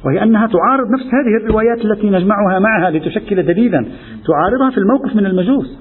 وهي 0.06 0.24
أنها 0.24 0.48
تعارض 0.48 0.88
نفس 0.94 1.06
هذه 1.06 1.46
الروايات 1.46 1.86
التي 1.86 2.10
نجمعها 2.10 2.60
معها 2.60 2.91
لتشكل 2.91 3.44
دليلا. 3.44 3.86
تعارضها 4.27 4.70
في 4.72 4.77
الموقف 4.77 5.15
من 5.15 5.25
المجوس. 5.25 5.79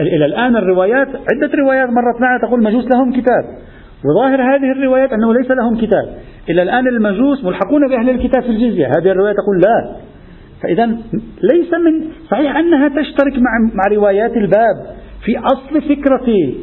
إلى 0.00 0.26
الآن 0.26 0.56
الروايات 0.56 1.08
عدة 1.08 1.50
روايات 1.58 1.88
مرت 1.88 2.20
معنا 2.20 2.38
تقول 2.38 2.58
المجوس 2.58 2.84
لهم 2.94 3.12
كتاب. 3.12 3.44
وظاهر 4.04 4.42
هذه 4.42 4.72
الروايات 4.72 5.12
أنه 5.12 5.34
ليس 5.34 5.50
لهم 5.50 5.76
كتاب. 5.76 6.14
إلى 6.50 6.62
الآن 6.62 6.86
المجوس 6.88 7.44
ملحقون 7.44 7.88
بأهل 7.88 8.10
الكتاب 8.10 8.42
في 8.42 8.48
الجزية. 8.48 8.86
هذه 8.86 9.10
الرواية 9.10 9.32
تقول 9.32 9.60
لا. 9.60 9.96
فإذا 10.62 10.86
ليس 11.42 11.72
من 11.74 12.08
صحيح 12.30 12.56
أنها 12.56 12.88
تشترك 12.88 13.32
مع 13.32 13.50
مع 13.74 13.96
روايات 13.96 14.36
الباب 14.36 14.76
في 15.24 15.38
أصل 15.38 15.82
فكرة 15.82 16.54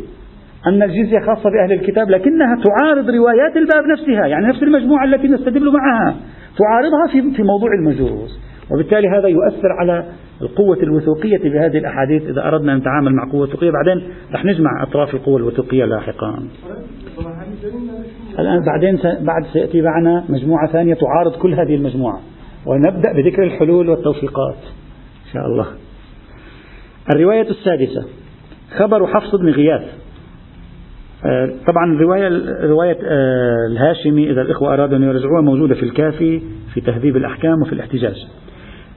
أن 0.67 0.83
الجزية 0.83 1.19
خاصة 1.19 1.49
بأهل 1.49 1.71
الكتاب 1.71 2.09
لكنها 2.09 2.55
تعارض 2.63 3.09
روايات 3.09 3.57
الباب 3.57 3.83
نفسها 3.91 4.27
يعني 4.27 4.47
نفس 4.47 4.63
المجموعة 4.63 5.05
التي 5.05 5.27
نستدل 5.27 5.71
معها. 5.71 6.15
تعارضها 6.57 7.07
في 7.11 7.35
في 7.35 7.43
موضوع 7.43 7.69
المجوس. 7.79 8.39
وبالتالي 8.71 9.07
هذا 9.07 9.27
يؤثر 9.27 9.71
على 9.79 10.05
القوة 10.41 10.77
الوثوقية 10.77 11.37
بهذه 11.37 11.77
الأحاديث. 11.77 12.23
إذا 12.23 12.47
أردنا 12.47 12.73
أن 12.73 12.77
نتعامل 12.77 13.15
مع 13.15 13.31
قوة 13.31 13.41
وثوقية 13.41 13.71
بعدين 13.71 14.09
رح 14.33 14.45
نجمع 14.45 14.83
أطراف 14.83 15.13
القوة 15.13 15.37
الوثوقية 15.37 15.85
لاحقا. 15.85 16.43
الآن 18.39 18.65
بعدين 18.65 18.99
بعد 19.21 19.45
سيأتي 19.53 19.81
معنا 19.81 20.23
مجموعة 20.29 20.67
ثانية 20.71 20.93
تعارض 20.93 21.35
كل 21.35 21.53
هذه 21.53 21.75
المجموعة. 21.75 22.19
ونبدأ 22.65 23.13
بذكر 23.13 23.43
الحلول 23.43 23.89
والتوفيقات 23.89 24.57
إن 25.25 25.33
شاء 25.33 25.45
الله. 25.45 25.65
الرواية 27.15 27.49
السادسة 27.49 28.05
خبر 28.77 29.07
حفص 29.07 29.35
بن 29.35 29.49
غياث. 29.49 29.83
آه، 31.25 31.49
طبعا 31.67 31.93
الرواية 31.93 32.27
رواية 32.67 32.97
آه، 33.03 33.67
الهاشمي 33.71 34.31
إذا 34.31 34.41
الإخوة 34.41 34.73
أرادوا 34.73 34.97
أن 34.97 35.03
يرجعوها 35.03 35.41
موجودة 35.41 35.75
في 35.75 35.83
الكافي 35.83 36.41
في 36.73 36.81
تهذيب 36.81 37.17
الأحكام 37.17 37.61
وفي 37.61 37.73
الاحتجاج. 37.73 38.27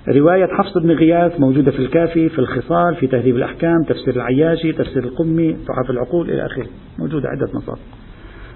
رواية 0.09 0.47
حفص 0.47 0.79
بن 0.79 0.91
غياث 0.91 1.41
موجودة 1.41 1.71
في 1.71 1.79
الكافي 1.79 2.29
في 2.29 2.39
الخصال 2.39 2.97
في 2.97 3.07
تهذيب 3.07 3.37
الأحكام 3.37 3.83
تفسير 3.89 4.17
العياشي 4.17 4.73
تفسير 4.73 5.05
القمي 5.05 5.53
تحف 5.53 5.91
العقول 5.91 6.31
إلى 6.31 6.47
آخره. 6.47 6.67
موجودة 6.99 7.29
عدة 7.29 7.47
مصادر. 7.55 7.81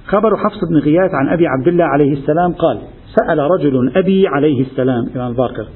خبر 0.07 0.37
حفص 0.37 0.59
بن 0.71 0.79
غياث 0.79 1.11
عن 1.15 1.29
أبي 1.29 1.47
عبد 1.47 1.69
الله 1.69 1.85
عليه 1.85 2.13
السلام 2.13 2.53
قال 2.53 2.79
سأل 3.17 3.39
رجل 3.39 3.93
أبي 3.97 4.29
عليه 4.29 4.61
السلام 4.61 5.05
إمام 5.17 5.31
الباقر 5.31 5.67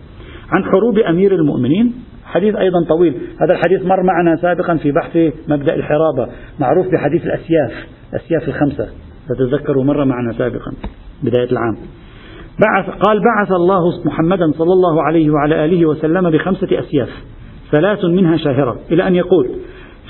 عن 0.50 0.64
حروب 0.64 0.98
أمير 0.98 1.34
المؤمنين. 1.34 1.94
حديث 2.24 2.54
أيضا 2.54 2.84
طويل. 2.88 3.14
هذا 3.40 3.52
الحديث 3.52 3.86
مر 3.86 4.02
معنا 4.02 4.36
سابقا 4.36 4.76
في 4.76 4.92
بحث 4.92 5.18
مبدأ 5.48 5.74
الحرابة 5.74 6.28
معروف 6.60 6.86
بحديث 6.92 7.26
الأسياف 7.26 7.86
الأسياف 8.12 8.48
الخمسة. 8.48 8.88
تتذكروا 9.28 9.84
مر 9.84 10.04
معنا 10.04 10.32
سابقا 10.32 10.72
بداية 11.22 11.50
العام. 11.50 11.76
بعث 12.60 12.90
قال 12.90 13.20
بعث 13.20 13.52
الله 13.52 14.04
محمدا 14.04 14.52
صلى 14.52 14.72
الله 14.72 15.02
عليه 15.02 15.30
وعلى 15.30 15.64
آله 15.64 15.86
وسلم 15.86 16.30
بخمسة 16.30 16.80
أسياف 16.80 17.08
ثلاث 17.70 18.04
منها 18.04 18.36
شاهرة 18.36 18.78
إلى 18.92 19.06
أن 19.06 19.14
يقول 19.14 19.50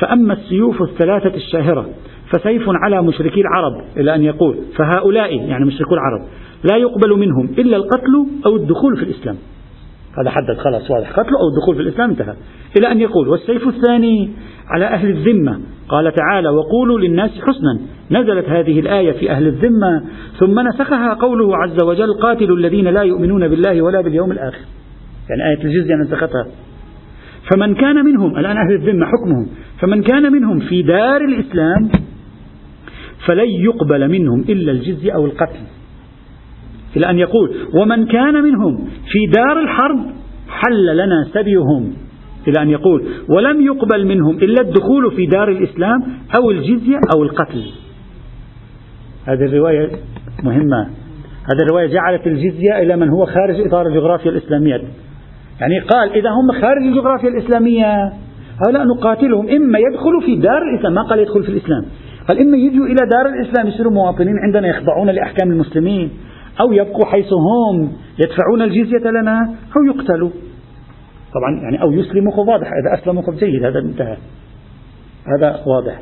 فأما 0.00 0.34
السيوف 0.34 0.82
الثلاثة 0.82 1.34
الشاهرة 1.34 1.86
فسيف 2.30 2.62
على 2.68 3.02
مشركي 3.02 3.40
العرب 3.40 3.72
إلى 3.96 4.14
أن 4.14 4.22
يقول 4.22 4.58
فهؤلاء 4.76 5.34
يعني 5.34 5.64
مشركو 5.64 5.94
العرب 5.94 6.28
لا 6.70 6.76
يقبل 6.76 7.18
منهم 7.18 7.44
إلا 7.58 7.76
القتل 7.76 8.26
أو 8.46 8.56
الدخول 8.56 8.96
في 8.96 9.02
الإسلام. 9.02 9.36
هذا 10.18 10.30
حدد 10.30 10.58
خلاص 10.58 10.90
واضح 10.90 11.10
قتله 11.10 11.38
أو 11.40 11.48
الدخول 11.48 11.74
في 11.76 11.82
الإسلام 11.82 12.10
انتهى. 12.10 12.34
إلى 12.76 12.92
أن 12.92 13.00
يقول 13.00 13.28
والسيف 13.28 13.68
الثاني 13.68 14.30
على 14.68 14.84
أهل 14.84 15.08
الذمة. 15.08 15.60
قال 15.88 16.12
تعالى 16.12 16.48
وقولوا 16.48 16.98
للناس 16.98 17.30
حسنا. 17.30 17.80
نزلت 18.10 18.48
هذه 18.48 18.80
الآية 18.80 19.12
في 19.12 19.30
أهل 19.30 19.46
الذمة 19.46 20.04
ثم 20.38 20.60
نسخها 20.60 21.14
قوله 21.14 21.56
عز 21.56 21.82
وجل 21.82 22.14
قاتلوا 22.22 22.56
الذين 22.56 22.88
لا 22.88 23.02
يؤمنون 23.02 23.48
بالله 23.48 23.82
ولا 23.82 24.00
باليوم 24.00 24.32
الآخر. 24.32 24.60
يعني 25.30 25.50
آية 25.50 25.64
الجزية 25.64 25.94
نسختها 25.94 26.46
فمن 27.50 27.74
كان 27.74 28.04
منهم 28.04 28.38
الآن 28.38 28.56
أهل 28.56 28.74
الذمة 28.74 29.06
حكمهم 29.06 29.46
فمن 29.80 30.02
كان 30.02 30.32
منهم 30.32 30.58
في 30.60 30.82
دار 30.82 31.20
الإسلام 31.20 31.90
فلن 33.26 33.48
يقبل 33.48 34.08
منهم 34.08 34.40
إلا 34.40 34.72
الجزية 34.72 35.12
أو 35.12 35.26
القتل. 35.26 35.60
إلى 36.96 37.10
أن 37.10 37.18
يقول 37.18 37.56
ومن 37.74 38.06
كان 38.06 38.42
منهم 38.42 38.76
في 38.84 39.26
دار 39.26 39.60
الحرب 39.60 39.98
حل 40.48 40.96
لنا 40.96 41.28
سبيهم. 41.32 41.94
إلى 42.48 42.62
أن 42.62 42.70
يقول 42.70 43.04
ولم 43.28 43.60
يقبل 43.60 44.06
منهم 44.06 44.36
إلا 44.36 44.60
الدخول 44.60 45.12
في 45.16 45.26
دار 45.26 45.48
الإسلام 45.48 46.02
أو 46.36 46.50
الجزية 46.50 47.00
أو 47.16 47.22
القتل. 47.22 47.62
هذه 49.26 49.44
الرواية 49.44 49.90
مهمة. 50.42 50.82
هذه 51.52 51.62
الرواية 51.66 51.86
جعلت 51.86 52.26
الجزية 52.26 52.82
إلى 52.82 52.96
من 52.96 53.08
هو 53.08 53.26
خارج 53.26 53.66
إطار 53.66 53.86
الجغرافيا 53.86 54.30
الإسلامية. 54.30 54.80
يعني 55.60 55.78
قال 55.78 56.12
إذا 56.12 56.30
هم 56.30 56.60
خارج 56.60 56.82
الجغرافيا 56.82 57.28
الإسلامية 57.28 58.12
هؤلاء 58.66 58.84
نقاتلهم. 58.96 59.48
إما 59.48 59.78
يدخلوا 59.78 60.20
في 60.26 60.36
دار 60.36 60.62
الإسلام. 60.62 60.94
ما 60.94 61.02
قال 61.02 61.18
يدخل 61.18 61.42
في 61.42 61.48
الإسلام. 61.48 61.84
قال 62.28 62.38
إما 62.38 62.56
يجوا 62.56 62.86
إلى 62.86 63.08
دار 63.10 63.34
الإسلام 63.34 63.66
يصيروا 63.66 63.92
مواطنين 63.92 64.34
عندنا 64.46 64.68
يخضعون 64.68 65.10
لأحكام 65.10 65.50
المسلمين 65.50 66.10
أو 66.60 66.72
يبقوا 66.72 67.06
حيث 67.06 67.32
هم 67.32 67.92
يدفعون 68.18 68.62
الجزية 68.62 69.10
لنا 69.10 69.38
أو 69.76 69.94
يقتلوا. 69.94 70.30
طبعا 71.34 71.60
يعني 71.62 71.82
أو 71.82 71.92
يسلموا 71.92 72.32
خب 72.32 72.48
واضح 72.48 72.66
إذا 72.66 73.02
أسلموا 73.02 73.22
خب 73.22 73.36
جيد 73.36 73.64
هذا 73.64 73.78
انتهى. 73.78 74.16
هذا 75.36 75.60
واضح. 75.66 76.00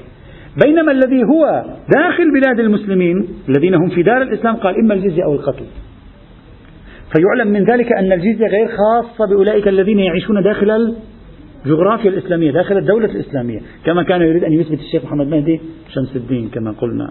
بينما 0.65 0.93
الذي 0.93 1.23
هو 1.23 1.65
داخل 1.97 2.33
بلاد 2.41 2.61
المسلمين 2.61 3.29
الذين 3.49 3.75
هم 3.75 3.89
في 3.89 4.03
دار 4.03 4.23
الإسلام 4.23 4.57
قال 4.57 4.75
إما 4.85 4.95
الجزية 4.95 5.25
أو 5.25 5.35
القتل. 5.35 5.65
فيعلم 7.13 7.53
من 7.53 7.65
ذلك 7.65 7.93
أن 7.93 8.13
الجزية 8.13 8.47
غير 8.47 8.69
خاصة 8.69 9.27
بأولئك 9.31 9.69
الذين 9.69 9.99
يعيشون 9.99 10.43
داخل 10.43 10.95
الجغرافيا 11.67 12.11
الإسلامية 12.11 12.51
داخل 12.51 12.79
الدولة 12.79 13.07
الإسلامية. 13.07 13.61
كما 13.85 14.03
كان 14.03 14.23
يريد 14.23 14.45
أن 14.45 14.53
يثبت 14.53 14.79
الشيخ 14.79 15.05
محمد 15.05 15.27
مهدي 15.27 15.61
شمس 15.89 16.17
الدين 16.17 16.49
كما 16.49 16.71
قلنا. 16.71 17.11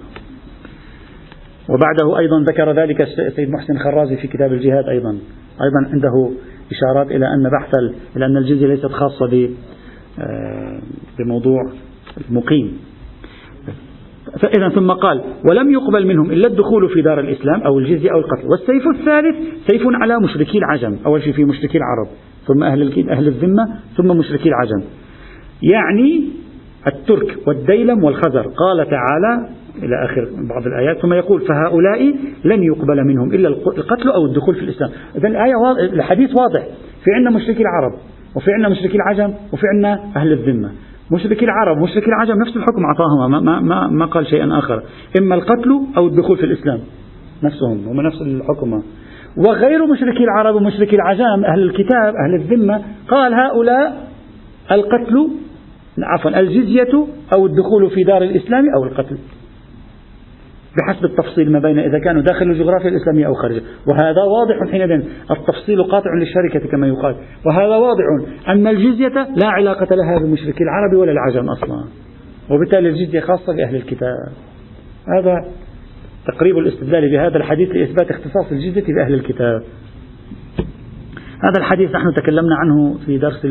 وبعده 1.70 2.20
أيضا 2.20 2.44
ذكر 2.52 2.72
ذلك 2.72 3.02
السيد 3.02 3.50
محسن 3.50 3.78
خرازي 3.78 4.16
في 4.16 4.28
كتاب 4.28 4.54
الجهاد 4.54 4.86
أيضا. 4.90 5.12
أيضا 5.62 5.92
عنده 5.94 6.32
إشارات 6.72 7.12
إلى 7.12 7.26
أن 7.26 7.50
بحث 7.50 7.74
إلى 8.18 8.26
أن 8.26 8.38
الجزية 8.38 8.68
ليست 8.68 8.86
خاصة 8.86 9.50
آه، 10.20 10.82
بموضوع 11.20 11.72
المقيم. 12.30 12.78
فإذا 14.40 14.70
ثم 14.70 14.92
قال 14.92 15.22
ولم 15.50 15.72
يقبل 15.72 16.08
منهم 16.08 16.32
إلا 16.32 16.48
الدخول 16.48 16.90
في 16.90 17.02
دار 17.02 17.20
الإسلام 17.20 17.62
أو 17.62 17.80
الجزية 17.80 18.12
أو 18.12 18.20
القتل. 18.20 18.48
والسيف 18.48 18.84
الثالث 18.96 19.36
سيف 19.68 19.82
على 19.86 20.20
مشركي 20.20 20.58
العجم. 20.58 20.98
أول 21.06 21.24
شيء 21.24 21.34
في 21.34 21.46
مشركي 21.46 21.78
العرب 21.78 22.08
ثم 22.48 22.64
أهل 22.64 23.10
أهل 23.10 23.28
الذمة 23.28 23.68
ثم 23.98 24.18
مشركي 24.18 24.50
العجم. 24.50 24.84
يعني 25.62 26.24
الترك 26.88 27.48
والديلم 27.48 28.04
والخزر. 28.04 28.48
قال 28.48 28.78
تعالى 28.90 29.50
إلى 29.78 30.06
آخر 30.06 30.30
بعض 30.50 30.68
الآيات 30.68 30.98
ثم 30.98 31.14
يقول 31.14 31.42
فهؤلاء 31.42 32.16
لن 32.44 32.64
يقبل 32.64 33.04
منهم 33.08 33.34
إلا 33.34 33.48
القتل 33.50 34.10
أو 34.10 34.26
الدخول 34.26 34.56
في 34.56 34.62
الإسلام. 34.62 34.90
إذا 35.16 35.28
الآية 35.28 35.56
واضح 35.56 35.80
الحديث 35.94 36.36
واضح. 36.36 36.68
في 37.04 37.12
عندنا 37.12 37.30
مشركي 37.30 37.62
العرب 37.62 37.94
وفي 38.36 38.52
عندنا 38.52 38.70
مشركي 38.70 38.98
العجم 38.98 39.34
وفي 39.54 39.68
عندنا 39.74 40.00
أهل 40.16 40.32
الذمة. 40.32 40.72
مشركي 41.12 41.46
العرب 41.46 41.78
مشركي 41.78 42.06
العجم 42.08 42.42
نفس 42.42 42.58
الحكم 42.58 42.86
أعطاهما 42.86 43.40
ما, 43.40 43.60
ما, 43.60 43.88
ما 43.88 44.06
قال 44.06 44.28
شيئا 44.28 44.60
آخر. 44.60 44.84
إما 45.20 45.36
القتل 45.36 45.82
أو 45.98 46.08
الدخول 46.08 46.38
في 46.38 46.44
الإسلام 46.44 46.80
نفسهم 47.44 47.88
هم 47.88 48.02
نفس 48.02 48.22
الحكم. 48.22 48.82
وغير 49.38 49.86
مشركي 49.86 50.24
العرب 50.24 50.56
ومشركي 50.56 50.96
العجم 50.96 51.46
أهل 51.46 51.64
الكتاب 51.64 52.14
أهل 52.26 52.36
الذمة 52.36 52.82
قال 53.08 53.34
هؤلاء 53.34 54.08
القتل 54.72 55.30
عفوا 56.04 56.40
الجزية 56.40 57.06
أو 57.34 57.46
الدخول 57.46 57.90
في 57.90 58.04
دار 58.04 58.24
الإسلام 58.24 58.66
أو 58.78 58.84
القتل. 58.84 59.18
بحسب 60.78 61.06
التفصيل 61.06 61.52
ما 61.52 61.60
بين 61.60 61.80
إذا 61.80 62.00
كانوا 62.00 62.22
داخل 62.22 62.46
الجغرافيا 62.46 62.90
الإسلامية 62.90 63.28
أو 63.28 63.34
خارجها. 63.34 63.62
وهذا 63.88 64.24
واضح 64.24 64.72
حينئذ. 64.72 65.04
التفصيل 65.32 65.84
قاطع 65.84 66.10
للشركة 66.14 66.72
كما 66.72 66.88
يقال. 66.88 67.16
وهذا 67.46 67.76
واضح 67.76 68.04
أن 68.48 68.68
الجزية 68.68 69.28
لا 69.36 69.48
علاقة 69.48 69.96
لها 69.96 70.20
بمشركي 70.20 70.64
العرب 70.64 70.94
ولا 70.94 71.12
العجم 71.12 71.50
أصلا. 71.50 71.86
وبالتالي 72.50 72.90
الجزية 72.90 73.20
خاصة 73.20 73.56
بأهل 73.56 73.76
الكتاب. 73.76 74.32
هذا 75.18 75.46
تقريب 76.28 76.58
الاستدلال 76.58 77.12
بهذا 77.12 77.38
الحديث 77.38 77.70
لإثبات 77.70 78.12
اختصاص 78.12 78.52
الجزية 78.52 78.94
بأهل 78.96 79.14
الكتاب. 79.14 79.64
هذا 81.44 81.60
الحديث 81.60 81.92
نحن 81.92 82.14
تكلمنا 82.14 82.56
عنه 82.56 82.98
في 83.06 83.18
درس 83.18 83.46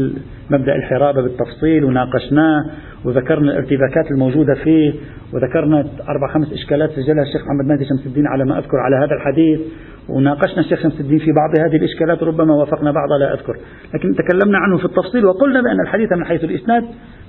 مبدأ 0.51 0.75
الحرابة 0.77 1.23
بالتفصيل 1.23 1.85
وناقشناه 1.85 2.65
وذكرنا 3.05 3.53
الارتباكات 3.53 4.11
الموجودة 4.11 4.55
فيه 4.55 4.93
وذكرنا 5.33 5.87
أربع 6.09 6.33
خمس 6.35 6.53
إشكالات 6.53 6.91
سجلها 6.91 7.23
الشيخ 7.23 7.43
محمد 7.45 7.67
مهدي 7.69 7.85
شمس 7.85 8.07
الدين 8.07 8.27
على 8.27 8.45
ما 8.45 8.59
أذكر 8.59 8.77
على 8.77 8.97
هذا 8.97 9.15
الحديث 9.15 9.61
وناقشنا 10.09 10.61
الشيخ 10.61 10.83
شمس 10.83 11.01
الدين 11.01 11.19
في 11.19 11.33
بعض 11.33 11.51
هذه 11.59 11.77
الإشكالات 11.77 12.23
ربما 12.23 12.55
وافقنا 12.55 12.93
بعضها 12.93 13.19
لا 13.19 13.35
أذكر. 13.35 13.57
لكن 13.95 14.15
تكلمنا 14.15 14.59
عنه 14.59 14.79
في 14.79 14.85
التفصيل 14.85 15.27
وقلنا 15.27 15.61
بأن 15.61 15.81
الحديث 15.81 16.13
من 16.13 16.25
حيث 16.25 16.45
الإسناد 16.45 16.85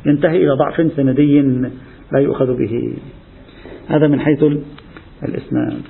ينتهي 0.05 0.37
إلى 0.37 0.51
ضعف 0.51 0.91
سندي 0.95 1.41
لا 2.11 2.19
يؤخذ 2.19 2.57
به. 2.57 2.93
هذا 3.87 4.07
من 4.07 4.19
حيث 4.19 4.43
الإسناد. 5.23 5.81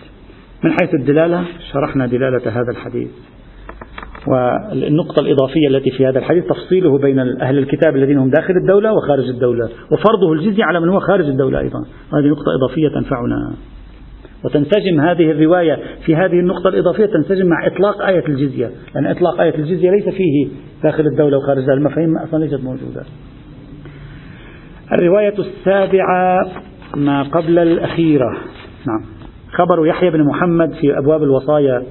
من 0.63 0.71
حيث 0.71 0.93
الدلالة 0.93 1.45
شرحنا 1.73 2.07
دلالة 2.07 2.51
هذا 2.51 2.71
الحديث. 2.71 3.09
والنقطة 4.27 5.19
الإضافية 5.19 5.67
التي 5.67 5.91
في 5.91 6.05
هذا 6.05 6.19
الحديث 6.19 6.45
تفصيله 6.45 6.97
بين 6.97 7.19
أهل 7.19 7.57
الكتاب 7.57 7.95
الذين 7.95 8.17
هم 8.17 8.29
داخل 8.29 8.53
الدولة 8.57 8.93
وخارج 8.93 9.29
الدولة 9.29 9.69
وفرضه 9.91 10.33
الجزية 10.33 10.63
على 10.63 10.79
من 10.79 10.89
هو 10.89 10.99
خارج 10.99 11.25
الدولة 11.25 11.59
أيضا. 11.59 11.79
هذه 12.13 12.27
نقطة 12.27 12.55
إضافية 12.55 12.87
تنفعنا. 12.87 13.53
وتنسجم 14.43 15.01
هذه 15.01 15.31
الرواية 15.31 15.79
في 16.05 16.15
هذه 16.15 16.39
النقطة 16.39 16.67
الإضافية 16.67 17.05
تنسجم 17.05 17.45
مع 17.45 17.67
إطلاق 17.67 18.01
آية 18.01 18.27
الجزية 18.27 18.71
لأن 18.95 19.07
إطلاق 19.07 19.41
آية 19.41 19.55
الجزية 19.55 19.91
ليس 19.91 20.09
فيه 20.09 20.47
داخل 20.83 21.07
الدولة 21.07 21.37
وخارج 21.37 21.69
المفاهيم 21.69 22.17
أصلا 22.17 22.43
ليست 22.43 22.63
موجودة. 22.63 23.03
الرواية 24.91 25.33
السابعة 25.39 26.37
ما 26.95 27.23
قبل 27.23 27.59
الأخيرة. 27.59 28.37
نعم. 28.87 29.05
خبر 29.51 29.87
يحيى 29.87 30.09
بن 30.09 30.23
محمد 30.23 30.73
في 30.73 30.97
أبواب 30.97 31.23
الوصايا. 31.23 31.83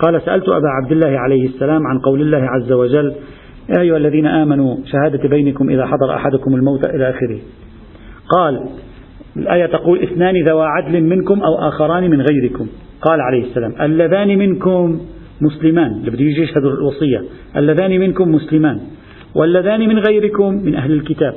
قال 0.00 0.22
سألت 0.22 0.48
أبا 0.48 0.68
عبد 0.82 0.92
الله 0.92 1.18
عليه 1.18 1.46
السلام 1.46 1.86
عن 1.86 1.98
قول 1.98 2.20
الله 2.20 2.48
عز 2.50 2.72
وجل 2.72 3.14
يا 3.76 3.80
أيها 3.80 3.96
الذين 3.96 4.26
آمنوا 4.26 4.76
شهادة 4.84 5.28
بينكم 5.28 5.70
إذا 5.70 5.86
حضر 5.86 6.14
أحدكم 6.14 6.54
الموت 6.54 6.84
إلى 6.84 7.10
آخره. 7.10 7.38
قال 8.28 8.60
الآية 9.36 9.66
تقول 9.66 10.02
اثنان 10.02 10.34
ذوى 10.48 10.66
عدل 10.66 11.02
منكم 11.02 11.40
أو 11.40 11.68
آخران 11.68 12.10
من 12.10 12.20
غيركم. 12.20 12.66
قال 13.02 13.20
عليه 13.20 13.42
السلام 13.44 13.72
اللذان 13.80 14.38
منكم 14.38 15.00
مسلمان. 15.40 15.92
اللي 15.92 16.10
بده 16.10 16.20
يجي 16.20 16.42
يشهدوا 16.42 16.70
الوصية. 16.70 17.24
اللذان 17.56 18.00
منكم 18.00 18.34
مسلمان. 18.34 18.80
واللذان 19.34 19.88
من 19.88 19.98
غيركم 19.98 20.54
من 20.54 20.74
أهل 20.74 20.92
الكتاب. 20.92 21.34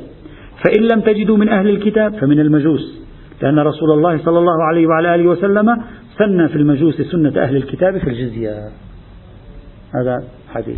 فإن 0.65 0.83
لم 0.83 1.01
تجدوا 1.01 1.37
من 1.37 1.49
أهل 1.49 1.69
الكتاب 1.69 2.15
فمن 2.15 2.39
المجوس. 2.39 3.01
لأن 3.41 3.59
رسول 3.59 3.91
الله 3.91 4.17
صلى 4.17 4.39
الله 4.39 4.63
عليه 4.63 4.87
وعلى 4.87 5.15
آله 5.15 5.29
وسلم 5.29 5.77
سن 6.21 6.47
في 6.47 6.55
المجوس 6.55 7.01
سنة 7.01 7.43
أهل 7.43 7.55
الكتاب 7.55 7.97
في 7.97 8.09
الجزية. 8.09 8.69
هذا 9.95 10.27
حديث. 10.49 10.77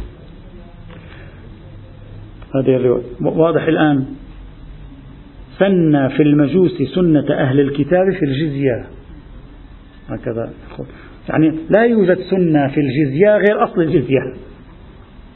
هذه 2.55 3.01
واضح 3.21 3.63
الآن. 3.63 4.05
سن 5.59 6.07
في 6.07 6.23
المجوس 6.23 6.81
سنة 6.95 7.33
أهل 7.33 7.59
الكتاب 7.59 8.11
في 8.11 8.25
الجزية. 8.25 8.85
هكذا 10.09 10.53
يعني 11.29 11.59
لا 11.69 11.85
يوجد 11.85 12.17
سنة 12.19 12.67
في 12.67 12.79
الجزية 12.79 13.37
غير 13.37 13.63
أصل 13.63 13.81
الجزية. 13.81 14.33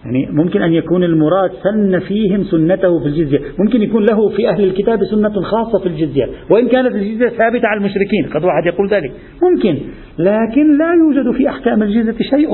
يعني 0.08 0.28
ممكن 0.32 0.62
أن 0.62 0.74
يكون 0.74 1.04
المراد 1.04 1.52
سن 1.64 2.00
فيهم 2.00 2.44
سنته 2.44 3.00
في 3.00 3.06
الجزية. 3.06 3.40
ممكن 3.60 3.82
يكون 3.82 4.06
له 4.06 4.30
في 4.30 4.50
أهل 4.50 4.64
الكتاب 4.64 5.04
سنة 5.04 5.42
خاصة 5.42 5.80
في 5.80 5.86
الجزية. 5.86 6.26
وإن 6.52 6.68
كانت 6.68 6.96
الجزية 6.96 7.30
ثابتة 7.30 7.68
على 7.68 7.78
المشركين 7.78 8.26
قد 8.34 8.44
واحد 8.44 8.66
يقول 8.66 8.90
ذلك. 8.90 9.12
ممكن. 9.44 9.78
لكن 10.20 10.78
لا 10.78 10.94
يوجد 10.94 11.38
في 11.38 11.50
أحكام 11.50 11.84
الجزية 11.84 12.16
شيء. 12.30 12.50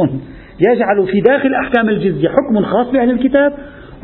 يجعل 0.71 1.07
في 1.11 1.19
داخل 1.19 1.53
أحكام 1.53 1.89
الجزية 1.89 2.29
حكم 2.29 2.65
خاص 2.65 2.91
بأهل 2.91 3.11
الكتاب 3.11 3.53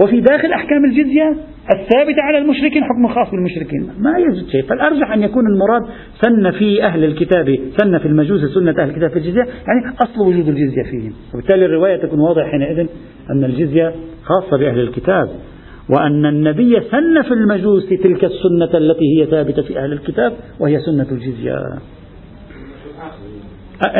وفي 0.01 0.21
داخل 0.21 0.51
أحكام 0.51 0.85
الجزية 0.85 1.35
الثابتة 1.71 2.21
على 2.21 2.37
المشركين 2.37 2.83
حكم 2.83 3.07
خاص 3.07 3.31
بالمشركين. 3.31 3.89
ما 3.99 4.11
يوجد 4.19 4.47
شيء. 4.47 4.63
فالأرجح 4.63 5.11
أن 5.11 5.23
يكون 5.23 5.43
المراد 5.47 5.81
سن 6.21 6.51
في 6.51 6.83
أهل 6.83 7.03
الكتاب 7.03 7.59
سن 7.77 7.97
في 7.97 8.05
المجوس 8.05 8.41
سنة 8.45 8.75
أهل 8.79 8.89
الكتاب 8.89 9.09
في 9.09 9.19
الجزية. 9.19 9.41
يعني 9.41 9.95
أصل 10.01 10.21
وجود 10.21 10.47
الجزية 10.47 10.83
فيهم. 10.91 11.13
وبالتالي 11.33 11.65
الرواية 11.65 11.97
تكون 11.97 12.19
واضحة 12.19 12.47
حينئذ 12.47 12.87
أن 13.31 13.43
الجزية 13.43 13.93
خاصة 14.23 14.57
بأهل 14.57 14.79
الكتاب. 14.79 15.29
وأن 15.89 16.25
النبي 16.25 16.81
سن 16.81 17.21
في 17.21 17.33
المجوس 17.33 17.89
تلك 17.89 18.25
السنة 18.25 18.77
التي 18.77 19.17
هي 19.17 19.25
ثابتة 19.25 19.61
في 19.61 19.79
أهل 19.79 19.93
الكتاب 19.93 20.33
وهي 20.59 20.79
سنة 20.79 21.07
الجزية. 21.11 21.55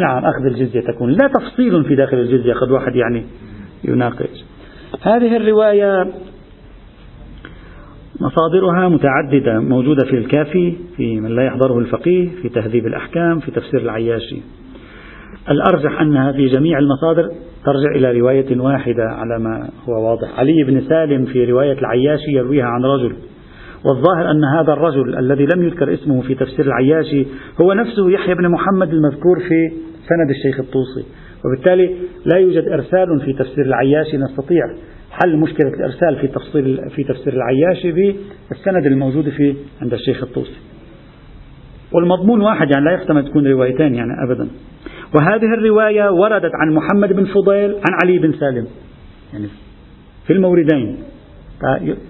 نعم 0.02 0.26
أخذ 0.26 0.46
الجزية 0.46 0.80
تكون. 0.80 1.12
لا 1.12 1.28
تفصيل 1.28 1.84
في 1.84 1.96
داخل 1.96 2.18
الجزية 2.18 2.54
قد 2.54 2.72
واحد 2.72 2.96
يعني 2.96 3.24
يناقش. 3.84 4.46
هذه 5.02 5.38
الرواية 5.38 6.12
مصادرها 8.22 8.90
متعددة 8.90 9.60
موجودة 9.60 10.06
في 10.06 10.18
الكافي 10.18 10.74
في 10.98 11.20
من 11.20 11.36
لا 11.36 11.44
يحضره 11.44 11.80
الفقيه 11.80 12.30
في 12.42 12.50
تهذيب 12.50 12.88
الأحكام 12.88 13.40
في 13.40 13.52
تفسير 13.52 13.82
العياشي. 13.82 14.42
الأرجح 15.52 16.02
أنها 16.02 16.32
في 16.32 16.48
جميع 16.48 16.80
المصادر 16.80 17.30
ترجع 17.66 17.92
إلى 17.96 18.20
رواية 18.20 18.60
واحدة 18.60 19.04
على 19.04 19.40
ما 19.40 19.70
هو 19.90 20.10
واضح. 20.10 20.40
علي 20.40 20.64
بن 20.64 20.82
سالم 20.82 21.26
في 21.26 21.46
رواية 21.46 21.80
العياشي 21.80 22.32
يرويها 22.32 22.66
عن 22.66 22.86
رجل. 22.86 23.16
والظاهر 23.86 24.32
أن 24.32 24.44
هذا 24.44 24.74
الرجل 24.74 25.18
الذي 25.18 25.48
لم 25.56 25.64
يذكر 25.64 25.94
اسمه 25.94 26.22
في 26.22 26.36
تفسير 26.36 26.66
العياشي 26.66 27.26
هو 27.62 27.74
نفسه 27.74 28.12
يحيى 28.12 28.36
بن 28.36 28.50
محمد 28.50 28.90
المذكور 28.94 29.40
في 29.40 29.72
سند 30.10 30.30
الشيخ 30.30 30.60
الطوسي. 30.60 31.06
وبالتالي 31.46 31.96
لا 32.26 32.38
يوجد 32.38 32.68
إرسال 32.68 33.22
في 33.26 33.34
تفسير 33.34 33.66
العياشي 33.66 34.18
نستطيع 34.18 34.64
حل 35.12 35.38
مشكلة 35.38 35.68
الإرسال 35.68 36.16
في 36.22 36.28
تفصيل 36.28 36.90
في 36.90 37.04
تفسير 37.04 37.34
العياشي 37.34 37.92
بالسند 37.92 38.86
الموجود 38.86 39.30
في 39.30 39.56
عند 39.82 39.94
الشيخ 39.94 40.24
الطوسي. 40.24 40.58
والمضمون 41.94 42.42
واحد 42.42 42.72
يعني 42.72 42.86
لا 42.86 42.92
يحتمل 42.92 43.28
تكون 43.28 43.48
روايتين 43.48 43.96
يعني 43.96 44.12
أبدا. 44.28 44.48
وهذه 45.16 45.54
الرواية 45.54 46.12
وردت 46.12 46.52
عن 46.56 46.74
محمد 46.74 47.14
بن 47.14 47.26
فضيل 47.26 47.72
عن 47.72 47.98
علي 48.04 48.20
بن 48.20 48.34
سالم. 48.34 48.68
يعني 49.34 49.48
في 50.28 50.34
الموردين. 50.34 50.98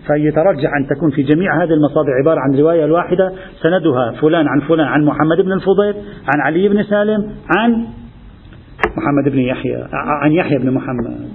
فيترجح 0.08 0.70
أن 0.80 0.88
تكون 0.96 1.12
في 1.12 1.24
جميع 1.24 1.64
هذه 1.64 1.74
المصادر 1.74 2.12
عبارة 2.22 2.40
عن 2.40 2.60
رواية 2.60 2.86
الواحدة 2.86 3.32
سندها 3.62 4.12
فلان 4.22 4.48
عن 4.48 4.60
فلان 4.60 4.88
عن 4.88 5.06
محمد 5.06 5.38
بن 5.38 5.52
الفضيل 5.52 5.96
عن 6.34 6.42
علي 6.46 6.70
بن 6.70 6.84
سالم 6.84 7.36
عن 7.58 7.72
محمد 8.98 9.32
بن 9.32 9.40
يحيى 9.40 9.88
عن 9.94 10.32
يحيى 10.32 10.58
بن 10.58 10.72
محمد. 10.72 11.30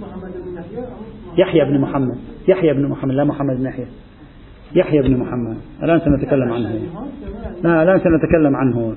يحيى 1.38 1.64
بن 1.64 1.81
محمد. 1.81 2.16
يحيى 2.49 2.73
بن 2.73 2.88
محمد 2.88 3.14
لا 3.14 3.25
محمد 3.25 3.57
بن 3.57 3.66
يحيى. 3.66 3.87
يحيى 4.75 5.03
بن 5.03 5.16
محمد. 5.16 5.57
الآن 5.83 6.01
سنتكلم 6.01 6.53
عنه. 6.53 6.81
لا 7.64 7.83
الآن 7.83 7.99
سنتكلم 7.99 8.57
عنه. 8.57 8.94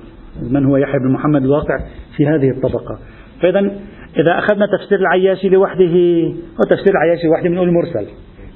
من 0.50 0.64
هو 0.64 0.76
يحيى 0.76 1.00
بن 1.00 1.12
محمد؟ 1.12 1.42
الواقع 1.42 1.78
في 2.16 2.26
هذه 2.26 2.50
الطبقة. 2.50 2.98
فإذا 3.42 3.58
إذا 4.16 4.38
أخذنا 4.38 4.66
تفسير 4.78 4.98
العياشي 4.98 5.48
لوحده 5.48 5.94
وتفسير 6.58 6.92
العياشي 6.92 7.26
لوحده 7.26 7.48
بنقول 7.48 7.72
مرسل. 7.72 8.06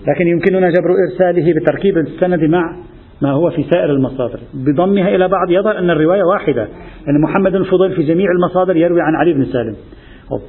لكن 0.08 0.26
يمكننا 0.26 0.70
جبر 0.70 0.94
إرساله 1.10 1.54
بتركيب 1.60 1.98
السند 1.98 2.44
مع 2.44 2.76
ما 3.22 3.30
هو 3.30 3.50
في 3.50 3.62
سائر 3.62 3.90
المصادر. 3.90 4.40
بضمها 4.54 5.08
إلى 5.08 5.28
بعض 5.28 5.50
يظهر 5.50 5.78
أن 5.78 5.90
الرواية 5.90 6.22
واحدة 6.22 6.68
أن 7.08 7.20
محمد 7.20 7.54
الفضيل 7.54 7.96
في 7.96 8.02
جميع 8.02 8.26
المصادر 8.30 8.76
يروي 8.76 9.00
عن 9.00 9.14
علي 9.14 9.32
بن 9.32 9.44
سالم. 9.44 9.76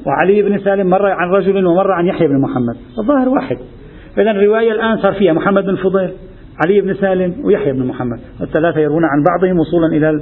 وعلي 0.06 0.41
بن 0.41 0.60
سالم 0.60 0.89
مرة 0.89 1.10
عن 1.10 1.30
رجل 1.30 1.65
ومرة 1.65 1.93
عن 1.93 2.06
يحيى 2.06 2.28
بن 2.28 2.41
محمد. 2.41 2.76
الظاهر 3.00 3.30
واحد. 3.30 3.58
إذا 4.17 4.32
الرواية 4.32 4.72
الآن 4.72 4.98
صار 4.98 5.13
فيها 5.13 5.34
محمد 5.34 5.65
بن 5.65 5.76
فضيل 5.76 6.10
علي 6.65 6.82
بن 6.82 6.93
سالم 6.93 7.46
ويحيى 7.46 7.74
بن 7.74 7.86
محمد. 7.86 8.19
الثلاثة 8.41 8.80
يروون 8.80 9.04
عن 9.06 9.24
بعضهم 9.24 9.60
وصولا 9.60 9.88
إلى 9.88 10.22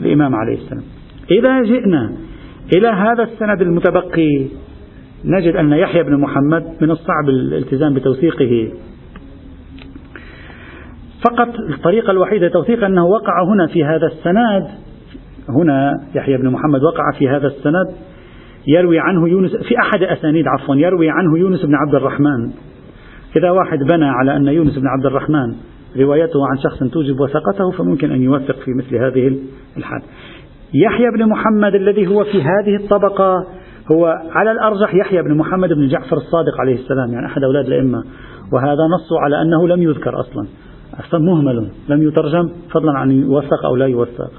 الإمام 0.00 0.34
عليه 0.34 0.54
السلام. 0.54 0.82
إذا 1.30 1.62
جئنا 1.62 2.12
إلى 2.76 2.88
هذا 2.88 3.22
السند 3.22 3.62
المتبقي 3.62 4.46
نجد 5.24 5.56
أن 5.56 5.72
يحيى 5.72 6.02
بن 6.02 6.20
محمد 6.20 6.64
من 6.80 6.90
الصعب 6.90 7.28
الالتزام 7.28 7.94
بتوثيقه. 7.94 8.72
فقط 11.30 11.48
الطريقة 11.70 12.10
الوحيدة 12.10 12.46
لتوثيق 12.46 12.84
أنه 12.84 13.06
وقع 13.06 13.44
هنا 13.44 13.66
في 13.66 13.84
هذا 13.84 14.06
السند 14.06 14.68
هنا 15.48 15.92
يحيى 16.14 16.36
بن 16.36 16.48
محمد 16.50 16.82
وقع 16.82 17.18
في 17.18 17.28
هذا 17.28 17.46
السند 17.46 17.86
يروي 18.66 18.98
عنه 18.98 19.28
يونس 19.28 19.56
في 19.56 19.78
أحد 19.78 20.02
أسانيد 20.02 20.44
عفوا 20.46 20.76
يروي 20.76 21.10
عنه 21.10 21.38
يونس 21.38 21.64
بن 21.64 21.74
عبد 21.74 21.94
الرحمن. 21.94 22.50
إذا 23.36 23.50
واحد 23.50 23.78
بنى 23.78 24.04
على 24.04 24.36
أن 24.36 24.46
يونس 24.46 24.78
بن 24.78 24.86
عبد 24.86 25.06
الرحمن 25.06 25.54
روايته 25.96 26.48
عن 26.50 26.58
شخص 26.58 26.78
توجب 26.78 27.20
وثقته 27.20 27.70
فممكن 27.78 28.12
أن 28.12 28.22
يوثق 28.22 28.56
في 28.56 28.70
مثل 28.74 28.96
هذه 28.96 29.38
الحال. 29.76 30.02
يحيى 30.74 31.10
بن 31.16 31.28
محمد 31.28 31.74
الذي 31.74 32.06
هو 32.06 32.24
في 32.24 32.42
هذه 32.42 32.76
الطبقة 32.84 33.46
هو 33.92 34.06
على 34.30 34.52
الأرجح 34.52 34.94
يحيى 34.94 35.22
بن 35.22 35.36
محمد 35.36 35.68
بن 35.68 35.88
جعفر 35.88 36.16
الصادق 36.16 36.60
عليه 36.60 36.74
السلام 36.74 37.12
يعني 37.12 37.26
أحد 37.26 37.44
أولاد 37.44 37.66
الأئمة. 37.66 38.04
وهذا 38.52 38.82
نص 38.94 39.12
على 39.24 39.42
أنه 39.42 39.68
لم 39.68 39.82
يذكر 39.82 40.20
أصلا. 40.20 40.46
أصلا 41.00 41.20
مهمل 41.20 41.70
لم 41.88 42.08
يترجم 42.08 42.50
فضلا 42.72 42.98
عن 42.98 43.10
يوثق 43.10 43.64
أو 43.64 43.76
لا 43.76 43.86
يوثق. 43.86 44.30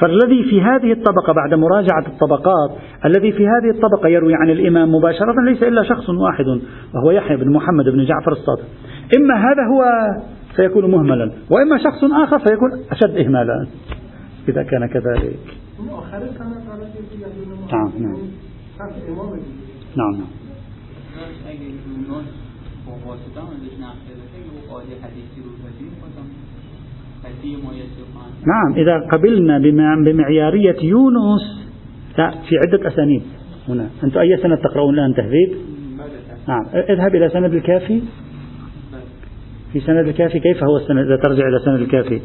فالذي 0.00 0.42
في 0.42 0.62
هذه 0.62 0.92
الطبقة 0.92 1.32
بعد 1.32 1.54
مراجعة 1.54 2.06
الطبقات 2.06 2.70
الذي 3.04 3.32
في 3.32 3.46
هذه 3.48 3.70
الطبقة 3.74 4.08
يروي 4.08 4.34
عن 4.34 4.50
الإمام 4.50 4.94
مباشرة 4.94 5.34
ليس 5.44 5.62
إلا 5.62 5.82
شخص 5.82 6.08
واحد 6.08 6.44
وهو 6.94 7.10
يحيى 7.10 7.36
بن 7.36 7.52
محمد 7.52 7.84
بن 7.84 8.04
جعفر 8.04 8.32
الصادق. 8.32 8.64
إما 9.16 9.34
هذا 9.34 9.62
هو 9.72 9.84
سيكون 10.56 10.90
مهملا 10.90 11.32
وإما 11.50 11.78
شخص 11.78 12.04
آخر 12.04 12.38
سيكون 12.38 12.70
أشد 12.90 13.16
إهمالا. 13.16 13.66
إذا 14.48 14.62
كان 14.62 14.86
كذلك. 14.86 15.38
نعم 17.72 17.92
نعم. 17.98 18.16
نعم 19.96 20.12
نعم. 20.12 20.26
نعم 28.46 28.74
إذا 28.76 28.98
قبلنا 29.12 29.58
بمعيارية 30.04 30.76
يونس 30.82 31.60
في 32.16 32.56
عدة 32.58 32.88
أسانيد 32.88 33.22
هنا. 33.68 33.86
أنتم 34.04 34.20
أي 34.20 34.36
سنة 34.36 34.56
تقرؤون 34.56 34.94
الآن 34.94 35.14
تهذيب؟ 35.14 35.56
نعم 36.48 36.64
اذهب 36.74 37.14
إلى 37.14 37.28
سند 37.28 37.54
الكافي. 37.54 38.02
في 39.72 39.80
سند 39.80 40.08
الكافي 40.08 40.40
كيف 40.40 40.64
هو 40.64 40.76
السند؟ 40.76 40.98
إذا 40.98 41.16
ترجع 41.16 41.48
إلى 41.48 41.58
سند 41.64 41.80
الكافي. 41.80 42.20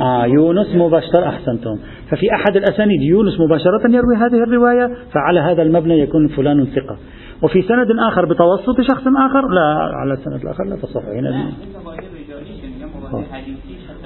آه 0.00 0.26
يونس 0.26 0.74
مباشرة. 0.74 1.28
أحسنتم. 1.28 1.78
ففي 2.10 2.34
أحد 2.34 2.56
الأسانيد 2.56 3.02
يونس 3.02 3.40
مباشرة 3.40 3.90
يروي 3.90 4.16
هذه 4.16 4.42
الرواية 4.42 4.86
فعلى 5.12 5.40
هذا 5.40 5.62
المبنى 5.62 5.98
يكون 5.98 6.28
فلان 6.28 6.66
ثقة. 6.66 6.98
وفي 7.42 7.62
سند 7.62 7.86
آخر 8.08 8.24
بتوسط 8.24 8.80
شخص 8.80 9.02
آخر 9.06 9.48
لا 9.48 9.90
على 10.00 10.12
السند 10.12 10.40
الآخر 10.42 10.64
لا 10.64 10.76
تصح. 10.76 11.04
هنا 11.04 11.52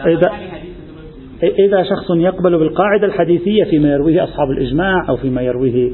إذا 0.07 0.31
إذا 1.43 1.83
شخص 1.83 2.11
يقبل 2.11 2.59
بالقاعدة 2.59 3.07
الحديثية 3.07 3.65
فيما 3.65 3.89
يرويه 3.89 4.25
أصحاب 4.25 4.51
الإجماع 4.51 5.09
أو 5.09 5.17
فيما 5.17 5.43
يرويه 5.43 5.93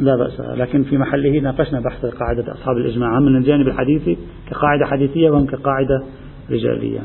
لا 0.00 0.16
بأس. 0.16 0.40
لكن 0.40 0.82
في 0.82 0.98
محله 0.98 1.38
ناقشنا 1.38 1.80
بحث 1.80 2.06
قاعدة 2.06 2.52
أصحاب 2.52 2.76
الإجماع. 2.76 3.20
من 3.20 3.36
الجانب 3.36 3.68
الحديثي 3.68 4.18
كقاعدة 4.50 4.86
حديثية 4.86 5.30
وهم 5.30 5.46
كقاعدة 5.46 6.02
رجالية. 6.50 7.00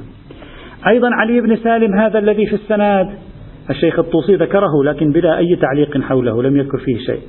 أيضا 0.87 1.09
علي 1.13 1.41
بن 1.41 1.55
سالم 1.55 1.93
هذا 1.93 2.19
الذي 2.19 2.45
في 2.45 2.55
السند. 2.55 3.09
الشيخ 3.69 3.99
الطوسي 3.99 4.35
ذكره 4.35 4.83
لكن 4.85 5.11
بلا 5.11 5.37
أي 5.37 5.55
تعليق 5.55 6.01
حوله 6.01 6.43
لم 6.43 6.57
يذكر 6.57 6.77
فيه 6.77 6.97
شيء. 6.97 7.21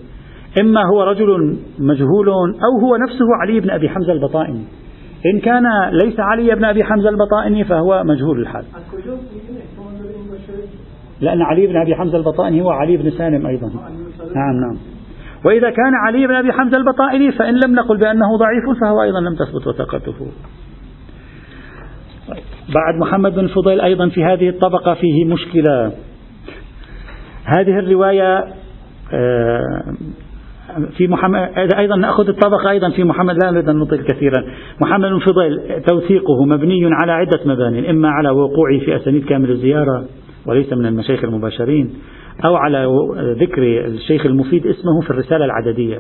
إما 0.61 0.81
هو 0.93 1.03
رجل 1.03 1.57
مجهول 1.79 2.29
أو 2.29 2.87
هو 2.87 2.97
نفسه 2.97 3.27
علي 3.43 3.61
بن 3.61 3.71
أبي 3.71 3.89
حمزة 3.89 4.13
البطائني. 4.13 4.65
إن 5.27 5.41
كان 5.41 5.63
ليس 5.93 6.21
علي 6.21 6.55
بن 6.55 6.65
أبي 6.65 6.85
حمزة 6.85 7.09
البطائني 7.09 7.65
فهو 7.65 8.05
مجهول 8.05 8.41
الحال. 8.41 8.65
لأن 11.21 11.43
علي 11.43 11.67
بن 11.67 11.77
أبي 11.77 11.95
حمزة 11.95 12.19
البطائني 12.19 12.63
هو 12.63 12.71
علي 12.71 12.97
بن 12.97 13.11
سالم 13.11 13.47
أيضا. 13.47 13.69
نعم 14.35 14.61
نعم. 14.61 14.79
وإذا 15.45 15.71
كان 15.71 15.95
علي 16.07 16.27
بن 16.27 16.35
أبي 16.35 16.53
حمزة 16.53 16.77
البطائني 16.77 17.33
فإن 17.33 17.55
لم 17.65 17.75
نقل 17.75 17.99
بأنه 17.99 18.37
ضعيف 18.37 18.81
فهو 18.81 19.03
أيضا 19.03 19.21
لم 19.21 19.35
تثبت 19.35 19.67
وثقته. 19.67 20.27
بعد 22.75 22.95
محمد 23.01 23.35
بن 23.35 23.47
فضيل 23.47 23.81
أيضا 23.81 24.09
في 24.09 24.25
هذه 24.25 24.49
الطبقة 24.49 24.95
فيه 24.95 25.25
مشكلة. 25.25 25.93
هذه 27.45 27.79
الرواية 27.79 28.45
آه، 29.15 29.95
في 30.97 31.09
محمد 31.09 31.49
أيضا 31.79 31.97
نأخذ 31.97 32.29
الطبقة 32.29 32.71
أيضا 32.71 32.91
في 32.91 33.05
محمد 33.05 33.45
لا 33.45 33.51
نريد 33.51 33.69
أن 33.69 33.77
نطيل 33.77 34.03
كثيرا. 34.03 34.45
محمد 34.81 35.11
بن 35.11 35.19
فضيل 35.19 35.61
توثيقه 35.89 36.45
مبني 36.45 36.89
على 37.03 37.13
عدة 37.13 37.41
مبان 37.47 37.85
إما 37.85 38.09
على 38.09 38.31
وقوعه 38.31 38.79
في 38.79 38.97
أسانيد 38.97 39.25
كامل 39.25 39.51
الزيارة 39.51 40.05
وليس 40.47 40.73
من 40.73 40.87
المشايخ 40.87 41.25
المباشرين 41.25 41.95
أو 42.45 42.57
على 42.57 42.87
ذكر 43.41 43.63
الشيخ 43.87 44.27
المفيد 44.27 44.67
اسمه 44.67 45.01
في 45.01 45.11
الرسالة 45.11 45.45
العددية. 45.45 45.99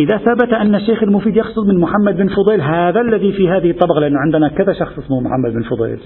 إذا 0.00 0.16
ثبت 0.16 0.52
أن 0.52 0.74
الشيخ 0.74 1.02
المفيد 1.02 1.36
يقصد 1.36 1.66
من 1.66 1.80
محمد 1.80 2.16
بن 2.16 2.28
فضيل 2.28 2.60
هذا 2.60 3.00
الذي 3.00 3.32
في 3.32 3.48
هذه 3.48 3.70
الطبقة 3.70 4.00
لأنه 4.00 4.18
عندنا 4.18 4.48
كذا 4.48 4.72
شخص 4.72 4.98
اسمه 4.98 5.20
محمد 5.20 5.52
بن 5.52 5.62
فضيل. 5.62 5.98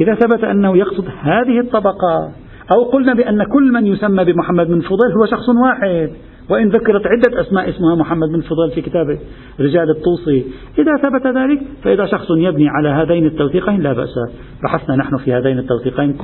إذا 0.00 0.14
ثبت 0.14 0.44
أنه 0.44 0.76
يقصد 0.76 1.04
هذه 1.20 1.60
الطبقة 1.60 2.32
أو 2.72 2.84
قلنا 2.92 3.14
بأن 3.14 3.44
كل 3.44 3.72
من 3.72 3.86
يسمى 3.86 4.24
بمحمد 4.24 4.66
بن 4.66 4.80
فضيل 4.80 5.12
هو 5.18 5.26
شخص 5.26 5.48
واحد. 5.48 6.10
وإن 6.50 6.68
ذكرت 6.68 7.06
عدة 7.06 7.40
أسماء 7.40 7.68
اسمها 7.68 7.94
محمد 7.94 8.28
بن 8.28 8.40
فضيل 8.40 8.70
في 8.74 8.80
كتاب 8.80 9.18
رجال 9.60 9.90
الطوسي 9.90 10.44
إذا 10.78 10.96
ثبت 10.96 11.26
ذلك 11.26 11.60
فإذا 11.82 12.06
شخص 12.06 12.26
يبني 12.30 12.68
على 12.68 12.88
هذين 12.88 13.26
التوثيقين 13.26 13.80
لا 13.80 13.92
بأس. 13.92 14.14
بحثنا 14.62 14.96
نحن 14.96 15.16
في 15.16 15.32
هذين 15.32 15.58
التوثيقين 15.58 16.16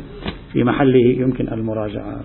في 0.52 0.64
محله 0.64 1.14
يمكن 1.18 1.48
المراجعة. 1.52 2.20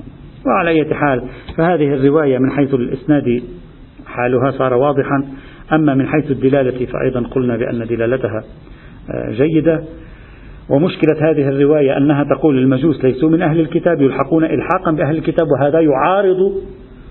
وعلى 0.48 0.70
أي 0.70 0.96
حال 0.96 1.24
فهذه 1.58 1.94
الرواية 1.94 2.38
من 2.38 2.52
حيث 2.52 2.74
الإسناد 2.74 3.44
حالها 4.06 4.52
صار 4.52 4.74
واضحا. 4.74 5.28
أما 5.74 5.96
من 5.96 6.08
حيث 6.08 6.32
الدلالة 6.32 6.86
فأيضا 6.86 7.28
قلنا 7.28 7.58
بأن 7.58 7.88
دلالتها 7.88 8.44
آه، 9.10 9.32
جيدة. 9.32 9.84
ومشكلة 10.70 11.32
هذه 11.32 11.50
الرواية 11.50 11.98
أنها 11.98 12.24
تقول 12.24 12.58
المجوس 12.58 13.04
ليسوا 13.04 13.30
من 13.30 13.42
أهل 13.42 13.60
الكتاب 13.60 14.02
يلحقون 14.02 14.44
إلحاقا 14.44 14.92
بأهل 14.92 15.18
الكتاب 15.18 15.48
وهذا 15.52 15.80
يعارض 15.80 16.54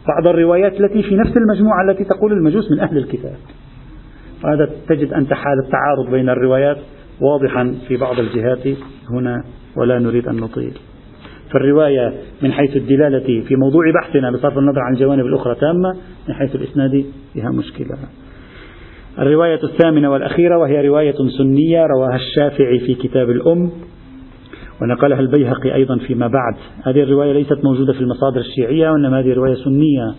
بعض 0.08 0.26
الروايات 0.26 0.80
التي 0.80 1.02
في 1.02 1.16
نفس 1.16 1.36
المجموعة 1.36 1.90
التي 1.90 2.04
تقول 2.04 2.32
المجوس 2.32 2.70
من 2.70 2.80
أهل 2.80 2.96
الكتاب. 2.98 3.36
هذا 4.44 4.70
تجد 4.88 5.12
أنت 5.12 5.32
حال 5.32 5.58
التعارض 5.64 6.10
بين 6.10 6.28
الروايات 6.28 6.76
واضحا 7.20 7.74
في 7.88 7.96
بعض 7.96 8.18
الجهات 8.18 8.66
هنا 9.10 9.44
ولا 9.76 9.98
نريد 9.98 10.28
أن 10.28 10.36
نطيل. 10.36 10.72
فالرواية 11.52 12.14
من 12.42 12.52
حيث 12.52 12.76
الدلالة 12.76 13.42
في 13.48 13.56
موضوع 13.56 13.82
بحثنا 14.00 14.30
بصرف 14.30 14.58
النظر 14.58 14.80
عن 14.80 14.92
الجوانب 14.92 15.26
الأخرى 15.26 15.54
تامة 15.54 15.96
من 16.28 16.34
حيث 16.34 16.54
الإسناد 16.54 17.04
فيها 17.32 17.50
مشكلة. 17.50 17.96
الرواية 19.18 19.60
الثامنة 19.64 20.10
والأخيرة 20.10 20.58
وهي 20.58 20.88
رواية 20.88 21.14
سنية 21.38 21.86
رواها 21.86 22.16
الشافعي 22.16 22.78
في 22.78 22.94
كتاب 22.94 23.30
الأم. 23.30 23.70
ونقلها 24.82 25.20
البيهقي 25.20 25.74
أيضا 25.74 25.98
فيما 25.98 26.26
بعد. 26.26 26.54
هذه 26.84 27.02
الرواية 27.02 27.32
ليست 27.32 27.64
موجودة 27.64 27.92
في 27.92 28.00
المصادر 28.00 28.40
الشيعية 28.40 28.90
وإنما 28.90 29.20
هذه 29.20 29.32
رواية 29.32 29.54
سنية. 29.54 30.14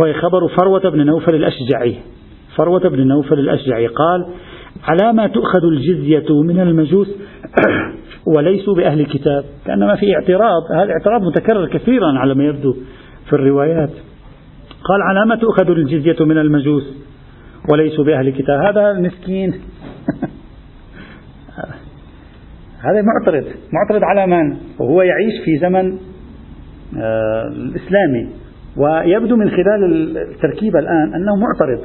هو 0.00 0.12
خبر 0.12 0.48
فروة 0.48 0.90
بن 0.90 1.06
نوفل 1.06 1.34
الأشجعي. 1.34 1.96
فروة 2.56 2.88
بن 2.88 3.06
نوفل 3.06 3.38
الأشجعي 3.38 3.86
قال 3.86 4.26
على 4.84 5.12
ما 5.12 5.26
تؤخذ 5.26 5.64
الجزية 5.64 6.42
من 6.42 6.60
المجوس 6.60 7.08
وليسوا 8.36 8.74
بأهل 8.74 9.00
الكتاب. 9.00 9.44
كأنما 9.66 9.94
في 9.94 10.14
اعتراض 10.14 10.62
هذا 10.74 10.82
الاعتراض 10.82 11.22
متكرر 11.22 11.68
كثيرا 11.68 12.18
على 12.18 12.34
ما 12.34 12.44
يبدو 12.44 12.76
في 13.26 13.32
الروايات. 13.32 13.90
قال 14.84 15.02
على 15.02 15.26
ما 15.26 15.36
تؤخذ 15.36 15.70
الجزية 15.70 16.24
من 16.24 16.38
المجوس 16.38 16.84
وليسوا 17.72 18.04
بأهل 18.04 18.28
الكتاب. 18.28 18.60
هذا 18.60 18.90
المسكين 18.90 19.54
هذا 22.80 23.02
معترض. 23.02 23.44
معترض 23.72 24.04
على 24.04 24.26
من؟ 24.26 24.56
وهو 24.78 25.02
يعيش 25.02 25.44
في 25.44 25.58
زمن 25.58 25.98
آه 26.96 27.48
الإسلامي. 27.48 28.28
ويبدو 28.76 29.36
من 29.36 29.50
خلال 29.50 30.18
التركيبة 30.18 30.78
الآن 30.78 31.14
أنه 31.14 31.36
معترض. 31.36 31.84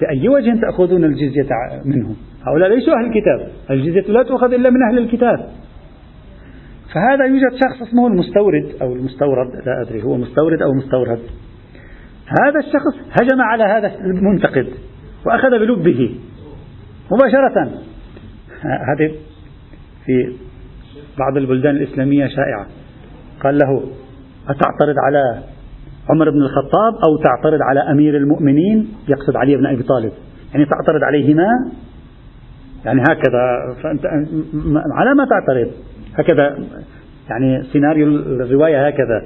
بأي 0.00 0.28
وجه 0.28 0.60
تأخذون 0.60 1.04
الجزية 1.04 1.48
منهم 1.84 2.16
هؤلاء 2.46 2.68
ليسوا 2.68 2.94
أهل 2.94 3.06
الكتاب. 3.06 3.48
الجزية 3.70 4.12
لا 4.12 4.22
تؤخذ 4.22 4.52
إلا 4.52 4.70
من 4.70 4.82
أهل 4.90 4.98
الكتاب. 4.98 5.38
فهذا 6.94 7.24
يوجد 7.24 7.52
شخص 7.52 7.88
اسمه 7.88 8.06
المستورد 8.06 8.72
أو 8.82 8.92
المستورد 8.92 9.48
لا 9.66 9.82
أدري 9.82 10.02
هو 10.02 10.16
مستورد 10.16 10.62
أو 10.62 10.72
مستورد. 10.72 11.18
هذا 12.26 12.58
الشخص 12.66 13.20
هجم 13.20 13.40
على 13.40 13.64
هذا 13.64 13.92
المنتقد 14.00 14.66
وأخذ 15.26 15.50
بلبه 15.50 16.14
مباشرة. 17.12 17.70
هذه 18.62 19.10
في 20.06 20.32
بعض 21.18 21.36
البلدان 21.36 21.76
الإسلامية 21.76 22.26
شائعة. 22.26 22.66
قال 23.42 23.58
له 23.58 23.82
أتعترض 24.48 24.94
على 25.06 25.42
عمر 26.10 26.30
بن 26.30 26.42
الخطاب 26.42 26.94
أو 26.94 27.16
تعترض 27.16 27.58
على 27.62 27.80
أمير 27.80 28.16
المؤمنين؟ 28.16 28.88
يقصد 29.08 29.36
علي 29.36 29.56
بن 29.56 29.66
أبي 29.66 29.82
طالب. 29.82 30.12
يعني 30.52 30.66
تعترض 30.66 31.02
عليهما؟ 31.02 31.48
يعني 32.84 33.02
هكذا 33.02 33.74
فأنت 33.82 34.06
على 34.92 35.14
ما 35.14 35.26
تعترض. 35.30 35.70
هكذا 36.14 36.58
يعني 37.30 37.62
سيناريو 37.62 38.06
الرواية 38.16 38.86
هكذا. 38.86 39.22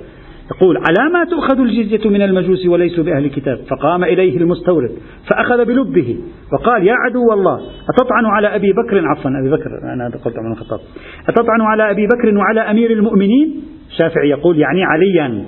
يقول 0.56 0.76
على 0.76 1.12
ما 1.12 1.24
تؤخذ 1.24 1.60
الجزية 1.60 2.10
من 2.10 2.22
المجوس 2.22 2.66
وليسوا 2.66 3.04
بأهل 3.04 3.24
الكتاب؟ 3.24 3.58
فقام 3.70 4.04
إليه 4.04 4.36
المستورد 4.36 4.90
فأخذ 5.30 5.64
بلبه 5.64 6.18
وقال 6.52 6.86
يا 6.86 6.94
عدو 6.94 7.32
الله 7.32 7.60
أتطعن 7.90 8.24
على 8.24 8.54
أبي 8.56 8.72
بكر؟ 8.72 9.06
عفوا 9.06 9.30
أبي 9.40 9.50
بكر 9.50 9.70
أنا 9.94 10.10
قلت 10.24 10.38
عمر 10.38 10.52
الخطاب 10.52 10.80
أتطعن 11.28 11.60
على 11.60 11.90
أبي 11.90 12.06
بكر 12.06 12.38
وعلى 12.38 12.60
أمير 12.60 12.90
المؤمنين؟ 12.90 13.62
الشافعي 13.90 14.28
يقول 14.28 14.58
يعني 14.58 14.84
عليا. 14.84 15.44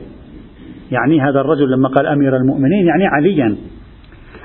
يعني 0.92 1.20
هذا 1.20 1.40
الرجل 1.40 1.70
لما 1.70 1.88
قال 1.88 2.06
أمير 2.06 2.36
المؤمنين 2.36 2.86
يعني 2.86 3.06
عليا. 3.06 3.56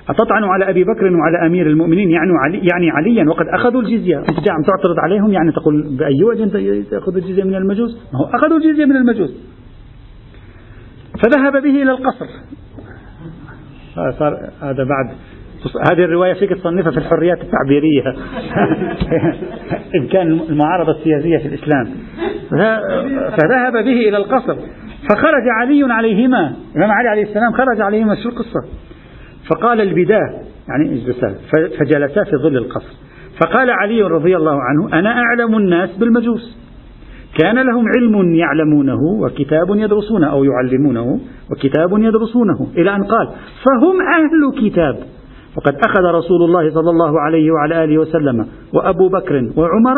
أتطعن 0.10 0.44
على 0.44 0.70
أبي 0.70 0.84
بكر 0.84 1.06
وعلى 1.06 1.48
أمير 1.48 1.68
المؤمنين؟ 1.68 2.10
يعني, 2.10 2.32
علي 2.46 2.58
يعني 2.58 2.90
عليا 2.90 3.30
وقد 3.30 3.46
أخذوا 3.48 3.82
الجزية. 3.82 4.18
أنت 4.18 4.52
عم 4.52 4.64
تعترض 4.64 5.00
عليهم؟ 5.04 5.30
يعني 5.30 5.52
تقول 5.52 5.98
بأي 6.00 6.24
وجه 6.24 6.46
تأخذ 6.92 7.16
الجزية 7.16 7.44
من 7.44 7.56
المجوس؟ 7.56 8.10
ما 8.14 8.20
هو 8.20 8.26
أخذوا 8.26 8.58
الجزية 8.58 8.86
من 8.86 8.96
المجوس. 8.96 9.55
فذهب 11.24 11.54
به 11.54 11.84
إلى 11.84 11.92
القصر. 11.92 12.26
صار 13.96 14.50
هذا 14.62 14.84
بعد. 14.84 15.10
هذه 15.92 16.04
الرواية 16.04 16.34
فيك 16.34 16.50
تصنفها 16.50 16.92
في 16.92 16.98
الحريات 16.98 17.42
التعبيرية. 17.42 18.04
إن 19.96 20.08
كان 20.08 20.40
المعارضة 20.50 20.92
السياسية 20.92 21.38
في 21.38 21.48
الإسلام. 21.48 21.90
فذهب 23.30 23.74
به 23.74 24.10
إلى 24.10 24.18
القصر. 24.18 24.56
فخرج 25.10 25.44
علي 25.62 25.94
عليهما. 25.94 26.56
الإمام 26.76 26.92
علي 26.92 27.10
عليه 27.10 27.24
السلام 27.24 27.54
خرج 27.54 27.82
عليهما 27.82 28.16
شو 28.16 28.30
القصة. 28.30 28.70
فقال 29.50 29.82
البداء 29.82 30.44
يعني 30.70 30.94
اجلسا 30.94 31.36
فجلسا 31.80 32.24
في 32.24 32.38
ظل 32.44 32.58
القصر. 32.58 32.94
فقال 33.42 33.70
علي 33.70 34.02
رضي 34.02 34.36
الله 34.36 34.60
عنه 34.62 35.00
أنا 35.00 35.22
أعلم 35.22 35.58
الناس 35.58 35.98
بالمجوس. 35.98 36.65
كان 37.42 37.56
لهم 37.56 37.86
علم 37.98 38.36
يعلمونه 38.36 39.00
وكتاب 39.22 39.68
يدرسونه 39.70 40.32
أو 40.32 40.44
يعلمونه 40.44 41.20
وكتاب 41.52 41.90
يدرسونه. 41.92 42.68
إلى 42.78 42.96
أن 42.96 43.04
قال 43.04 43.28
فهم 43.66 44.02
أهل 44.02 44.70
كتاب. 44.70 44.96
وقد 45.58 45.74
أخذ 45.74 46.04
رسول 46.04 46.44
الله 46.44 46.70
صلى 46.70 46.90
الله 46.90 47.22
عليه 47.22 47.52
وعلى 47.52 47.84
آله 47.84 47.98
وسلم 47.98 48.46
وأبو 48.74 49.10
بكر 49.10 49.34
وعمر 49.58 49.96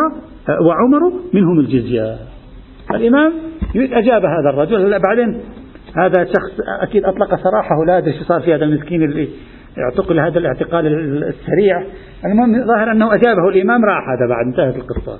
وعمر 0.48 1.12
منهم 1.34 1.58
الجزية. 1.58 2.16
الإمام 2.94 3.32
أجاب 3.76 4.24
هذا 4.24 4.50
الرجل 4.50 4.98
بعدين 4.98 5.40
هذا 5.96 6.24
شخص 6.24 6.60
أكيد 6.82 7.04
أطلق 7.04 7.28
سراحه 7.28 7.84
لا 7.86 7.98
أدري 7.98 8.12
شو 8.12 8.24
صار 8.24 8.40
في 8.40 8.54
هذا 8.54 8.64
المسكين 8.64 9.02
اللي 9.02 9.28
اعتقل 9.78 10.20
هذا 10.20 10.38
الاعتقال 10.38 10.86
السريع. 11.24 11.82
المهم 12.24 12.66
ظاهر 12.66 12.92
أنه 12.92 13.06
أجابه 13.06 13.48
الإمام 13.48 13.84
راح 13.84 14.08
هذا 14.08 14.28
بعد 14.28 14.46
انتهت 14.46 14.76
القصة. 14.76 15.18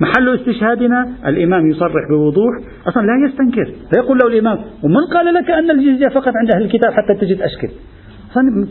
محل 0.00 0.34
استشهادنا 0.34 1.08
الإمام 1.26 1.70
يصرح 1.70 2.08
بوضوح 2.10 2.54
أصلا 2.88 3.02
لا 3.02 3.28
يستنكر 3.28 3.72
فيقول 3.90 4.18
له 4.18 4.28
الإمام 4.28 4.58
ومن 4.82 5.04
قال 5.14 5.34
لك 5.34 5.50
أن 5.50 5.70
الجزية 5.70 6.08
فقط 6.08 6.32
عند 6.36 6.54
أهل 6.54 6.62
الكتاب 6.62 6.92
حتى 6.92 7.14
تجد 7.14 7.42
أشكل؟ 7.42 7.68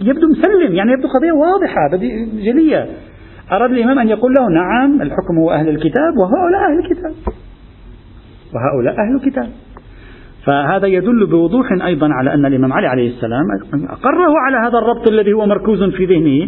يبدو 0.08 0.28
مسلم 0.28 0.76
يعني 0.76 0.92
يبدو 0.92 1.08
قضية 1.08 1.32
واضحة 1.32 1.98
جلية. 2.46 2.88
أراد 3.52 3.72
الإمام 3.72 4.00
أن 4.00 4.10
يقول 4.10 4.34
له 4.34 4.50
نعم 4.50 5.02
الحكم 5.02 5.38
هو 5.38 5.52
أهل 5.52 5.70
الكتاب 5.70 6.18
وهؤلاء 6.18 6.62
أهل 6.72 6.80
الكتاب 6.80 7.34
وهؤلاء 8.54 8.94
أهل 8.94 9.16
الكتاب. 9.16 9.50
فهذا 10.46 10.88
يدل 10.88 11.26
بوضوح 11.26 11.68
أيضا 11.86 12.10
على 12.12 12.34
أن 12.34 12.46
الإمام 12.46 12.74
علي 12.74 12.88
عليه 12.88 13.10
السلام 13.10 13.44
أقره 13.90 14.34
على 14.48 14.68
هذا 14.68 14.78
الربط 14.78 15.08
الذي 15.12 15.34
هو 15.34 15.46
مركوز 15.46 15.84
في 15.84 16.06
ذهنه 16.06 16.48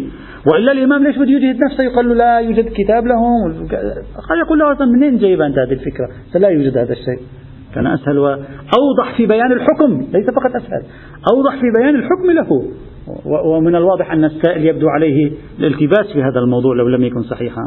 وإلا 0.52 0.72
الإمام 0.72 1.04
ليش 1.04 1.16
بده 1.16 1.30
يجهد 1.30 1.56
نفسه؟ 1.56 1.84
يقول 1.84 2.08
له 2.08 2.14
لا 2.14 2.38
يوجد 2.38 2.68
كتاب 2.68 3.06
لهم. 3.06 3.68
قال 4.28 4.38
يقول 4.46 4.58
له 4.58 4.72
أصلا 4.72 4.86
منين 4.86 5.18
جايب 5.18 5.40
أنت 5.40 5.58
هذه 5.58 5.72
الفكرة؟ 5.72 6.08
لا 6.34 6.48
يوجد 6.48 6.78
هذا 6.78 6.92
الشيء. 6.92 7.26
كان 7.74 7.86
أسهل 7.86 8.18
وأوضح 8.18 9.16
في 9.16 9.26
بيان 9.26 9.52
الحكم 9.52 10.00
ليس 10.12 10.26
فقط 10.30 10.56
أسهل. 10.56 10.82
أوضح 11.34 11.60
في 11.60 11.66
بيان 11.80 11.94
الحكم 11.94 12.30
له. 12.30 12.72
ومن 13.44 13.74
الواضح 13.76 14.12
أن 14.12 14.24
السائل 14.24 14.66
يبدو 14.66 14.88
عليه 14.88 15.32
الالتباس 15.58 16.12
في 16.12 16.22
هذا 16.22 16.40
الموضوع 16.40 16.76
لو 16.76 16.88
لم 16.88 17.04
يكن 17.04 17.22
صحيحا. 17.22 17.62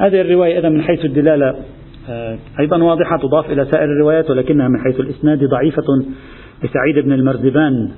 هذه 0.00 0.20
الرواية 0.20 0.58
إذا 0.58 0.68
من 0.68 0.82
حيث 0.82 1.04
الدلالة 1.04 1.54
أيضا 2.60 2.82
واضحة 2.82 3.18
تضاف 3.18 3.50
إلى 3.50 3.64
سائر 3.64 3.84
الروايات 3.84 4.30
ولكنها 4.30 4.68
من 4.68 4.80
حيث 4.80 5.00
الإسناد 5.00 5.44
ضعيفة 5.44 5.82
لسعيد 6.64 7.04
بن 7.04 7.12
المرزبان 7.12 7.90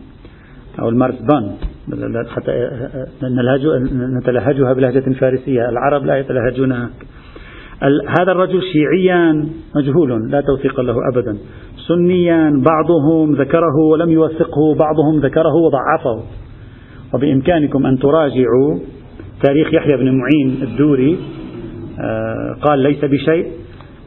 أو 0.81 0.89
المرزبان 0.89 1.53
حتى 2.29 2.51
آه، 2.51 3.07
آه، 3.23 4.19
نتلهجها 4.21 4.73
بلهجة 4.73 5.13
فارسية 5.21 5.69
العرب 5.69 6.05
لا 6.05 6.19
يتلهجونها 6.19 6.91
هذا 8.21 8.33
الرجل 8.33 8.63
شيعيا 8.73 9.49
مجهول 9.77 10.31
لا 10.31 10.41
توثيق 10.41 10.81
له 10.81 10.95
أبدا. 11.13 11.39
سنيا 11.89 12.63
بعضهم 12.71 13.35
ذكره 13.35 13.77
ولم 13.91 14.11
يوثقه 14.11 14.75
بعضهم 14.75 15.21
ذكره 15.21 15.55
وضعفه. 15.55 16.23
وبإمكانكم 17.15 17.87
أن 17.87 17.99
تراجعوا 17.99 18.79
تاريخ 19.43 19.75
يحيى 19.75 19.97
بن 19.97 20.19
معين 20.19 20.63
الدوري 20.63 21.19
قال 22.63 22.79
ليس 22.79 23.05
بشيء. 23.05 23.47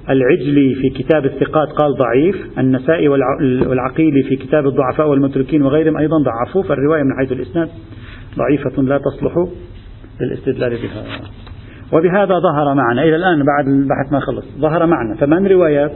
العجلي 0.09 0.75
في 0.75 0.89
كتاب 0.89 1.25
الثقات 1.25 1.67
قال 1.67 1.95
ضعيف 1.97 2.59
النسائي 2.59 3.07
والعقيلي 3.07 4.23
في 4.23 4.35
كتاب 4.35 4.67
الضعفاء 4.67 5.09
والمتركين 5.09 5.61
وغيرهم 5.61 5.97
أيضا 5.97 6.17
ضعفوه 6.23 6.63
فالرواية 6.63 7.03
من 7.03 7.17
حيث 7.19 7.31
الإسناد 7.31 7.69
ضعيفة 8.37 8.81
لا 8.81 8.97
تصلح 8.97 9.47
للاستدلال 10.21 10.69
بها. 10.69 11.03
وبهذا 11.93 12.39
ظهر 12.39 12.73
معنا 12.75 13.03
إلى 13.03 13.15
الآن 13.15 13.43
بعد 13.45 13.67
البحث 13.67 14.11
ما 14.11 14.19
خلص 14.19 14.45
ظهر 14.59 14.85
معنا 14.85 15.15
ثمان 15.15 15.47
روايات 15.47 15.91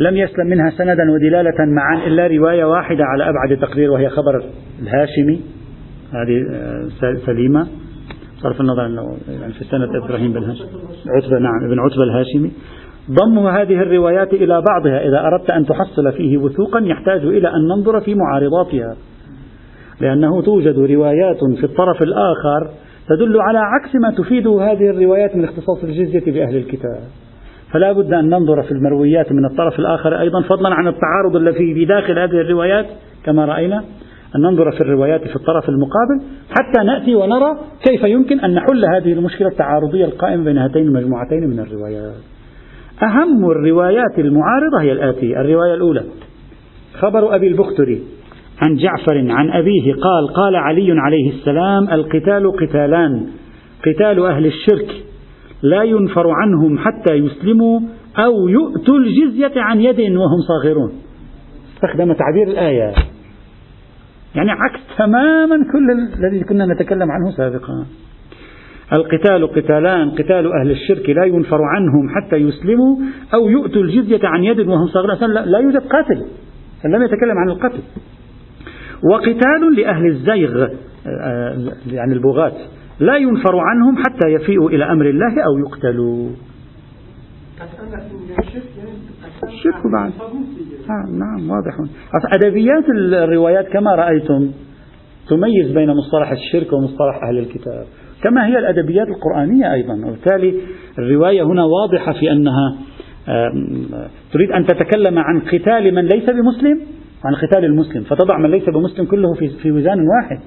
لم 0.00 0.16
يسلم 0.16 0.46
منها 0.46 0.70
سندا 0.70 1.10
ودلالة 1.10 1.64
معا 1.64 2.06
إلا 2.06 2.26
رواية 2.26 2.64
واحدة 2.64 3.04
على 3.04 3.28
أبعد 3.28 3.56
تقدير 3.56 3.90
وهي 3.90 4.08
خبر 4.08 4.44
الهاشمي 4.82 5.40
هذه 6.12 6.46
آه، 6.50 6.88
سليمة. 7.26 7.66
صرف 8.42 8.60
النظر 8.60 8.86
أنه 8.86 9.16
يعني 9.40 9.52
في 9.52 9.64
سنة 9.64 10.04
إبراهيم 10.04 10.32
بن 10.32 10.44
هاشم. 10.44 10.64
عتبة 11.08 11.38
نعم 11.38 11.64
ابن 11.64 11.78
عتبة 11.80 12.02
الهاشمي. 12.02 12.50
ضم 13.10 13.38
هذه 13.38 13.82
الروايات 13.82 14.32
إلى 14.32 14.62
بعضها 14.68 15.08
إذا 15.08 15.20
أردت 15.20 15.50
أن 15.50 15.66
تحصل 15.66 16.12
فيه 16.12 16.38
وثوقا 16.38 16.80
يحتاج 16.80 17.24
إلى 17.24 17.48
أن 17.48 17.68
ننظر 17.68 18.00
في 18.00 18.14
معارضاتها. 18.14 18.96
لأنه 20.00 20.42
توجد 20.42 20.78
روايات 20.78 21.38
في 21.58 21.64
الطرف 21.64 22.02
الآخر 22.02 22.70
تدل 23.08 23.40
على 23.40 23.58
عكس 23.58 23.94
ما 23.94 24.10
تفيد 24.10 24.46
هذه 24.46 24.90
الروايات 24.90 25.36
من 25.36 25.44
اختصاص 25.44 25.84
الجزية 25.84 26.32
بأهل 26.32 26.56
الكتاب. 26.56 27.00
فلا 27.72 27.92
بد 27.92 28.12
أن 28.12 28.28
ننظر 28.28 28.62
في 28.62 28.72
المرويات 28.72 29.32
من 29.32 29.44
الطرف 29.44 29.78
الآخر 29.78 30.20
أيضا 30.20 30.42
فضلا 30.42 30.74
عن 30.74 30.88
التعارض 30.88 31.36
الذي 31.36 31.74
في 31.74 31.84
داخل 31.84 32.18
هذه 32.18 32.40
الروايات 32.40 32.86
كما 33.24 33.44
رأينا. 33.44 33.84
أن 34.36 34.40
ننظر 34.40 34.72
في 34.72 34.80
الروايات 34.80 35.20
في 35.20 35.36
الطرف 35.36 35.68
المقابل 35.68 36.20
حتى 36.50 36.86
نأتي 36.86 37.14
ونرى 37.14 37.58
كيف 37.88 38.02
يمكن 38.04 38.40
أن 38.40 38.54
نحل 38.54 38.84
هذه 38.84 39.12
المشكلة 39.12 39.48
التعارضية 39.48 40.04
القائمة 40.04 40.44
بين 40.44 40.58
هاتين 40.58 40.82
المجموعتين 40.82 41.50
من 41.50 41.60
الروايات. 41.60 42.14
أهم 43.02 43.50
الروايات 43.50 44.18
المعارضة 44.18 44.80
هي 44.80 44.92
الآتية. 44.92 45.40
الرواية 45.40 45.74
الأولى 45.74 46.02
خبر 47.00 47.34
أبي 47.34 47.46
البختري 47.46 48.02
عن 48.62 48.76
جعفر 48.76 49.30
عن 49.30 49.50
أبيه 49.50 49.92
قال 49.92 50.34
قال 50.34 50.56
علي 50.56 50.92
عليه 50.92 51.30
السلام 51.30 51.88
القتال 51.88 52.52
قتالان 52.52 53.26
قتال 53.86 54.26
أهل 54.26 54.46
الشرك 54.46 55.04
لا 55.62 55.82
ينفر 55.82 56.30
عنهم 56.30 56.78
حتى 56.78 57.14
يسلموا 57.14 57.80
أو 58.18 58.48
يؤتوا 58.48 58.98
الجزية 58.98 59.60
عن 59.60 59.80
يد 59.80 60.00
وهم 60.00 60.38
صاغرون. 60.48 60.92
استخدم 61.74 62.12
تعبير 62.12 62.48
الآية. 62.48 62.94
يعني 64.34 64.50
عكس 64.50 64.80
تماما 64.98 65.56
كل 65.72 65.90
الذي 65.90 66.44
كنا 66.44 66.66
نتكلم 66.74 67.10
عنه 67.10 67.30
سابقا. 67.36 67.86
القتال 68.92 69.46
قتالان 69.46 70.10
قتال 70.10 70.52
أهل 70.60 70.70
الشرك 70.70 71.10
لا 71.10 71.24
ينفر 71.24 71.62
عنهم 71.62 72.08
حتى 72.08 72.36
يسلموا 72.36 72.96
أو 73.34 73.48
يؤتوا 73.48 73.82
الجزية 73.82 74.28
عن 74.28 74.44
يد 74.44 74.60
وهم 74.60 74.86
صغيرون 74.86 75.30
لا 75.30 75.58
يوجد 75.58 75.82
قاتل 75.82 76.26
لم 76.84 77.02
يتكلم 77.02 77.38
عن 77.38 77.48
القتل. 77.48 77.82
وقتال 79.12 79.74
لأهل 79.76 80.06
الزيغ 80.06 80.68
يعني 81.86 82.12
البغاة 82.12 82.52
لا 83.00 83.16
ينفر 83.16 83.58
عنهم 83.58 83.96
حتى 83.96 84.28
يفيئوا 84.28 84.70
إلى 84.70 84.84
أمر 84.84 85.06
الله 85.08 85.34
أو 85.46 85.58
يقتلوا. 85.58 86.30
الشرك 89.44 89.82
بعد. 89.92 90.12
آه 90.90 91.10
نعم 91.10 91.50
واضح. 91.50 91.72
أدبيات 92.34 92.84
الروايات 92.88 93.68
كما 93.68 93.94
رأيتم 93.94 94.50
تميز 95.28 95.72
بين 95.74 95.90
مصطلح 95.90 96.30
الشرك 96.30 96.72
ومصطلح 96.72 97.24
أهل 97.28 97.38
الكتاب 97.38 97.84
كما 98.22 98.46
هي 98.46 98.58
الأدبيات 98.58 99.08
القرآنية 99.08 99.72
أيضا. 99.72 99.94
وبالتالي 99.94 100.54
الرواية 100.98 101.42
هنا 101.42 101.64
واضحة 101.64 102.12
في 102.12 102.32
أنها 102.32 102.76
تريد 104.32 104.50
أن 104.50 104.66
تتكلم 104.66 105.18
عن 105.18 105.40
قتال 105.40 105.94
من 105.94 106.04
ليس 106.04 106.30
بمسلم 106.30 106.80
عن 107.24 107.34
قتال 107.34 107.64
المسلم. 107.64 108.02
فتضع 108.02 108.38
من 108.38 108.50
ليس 108.50 108.68
بمسلم 108.68 109.06
كله 109.06 109.34
في, 109.34 109.48
في 109.48 109.72
وزان 109.72 109.98
واحد. 110.08 110.40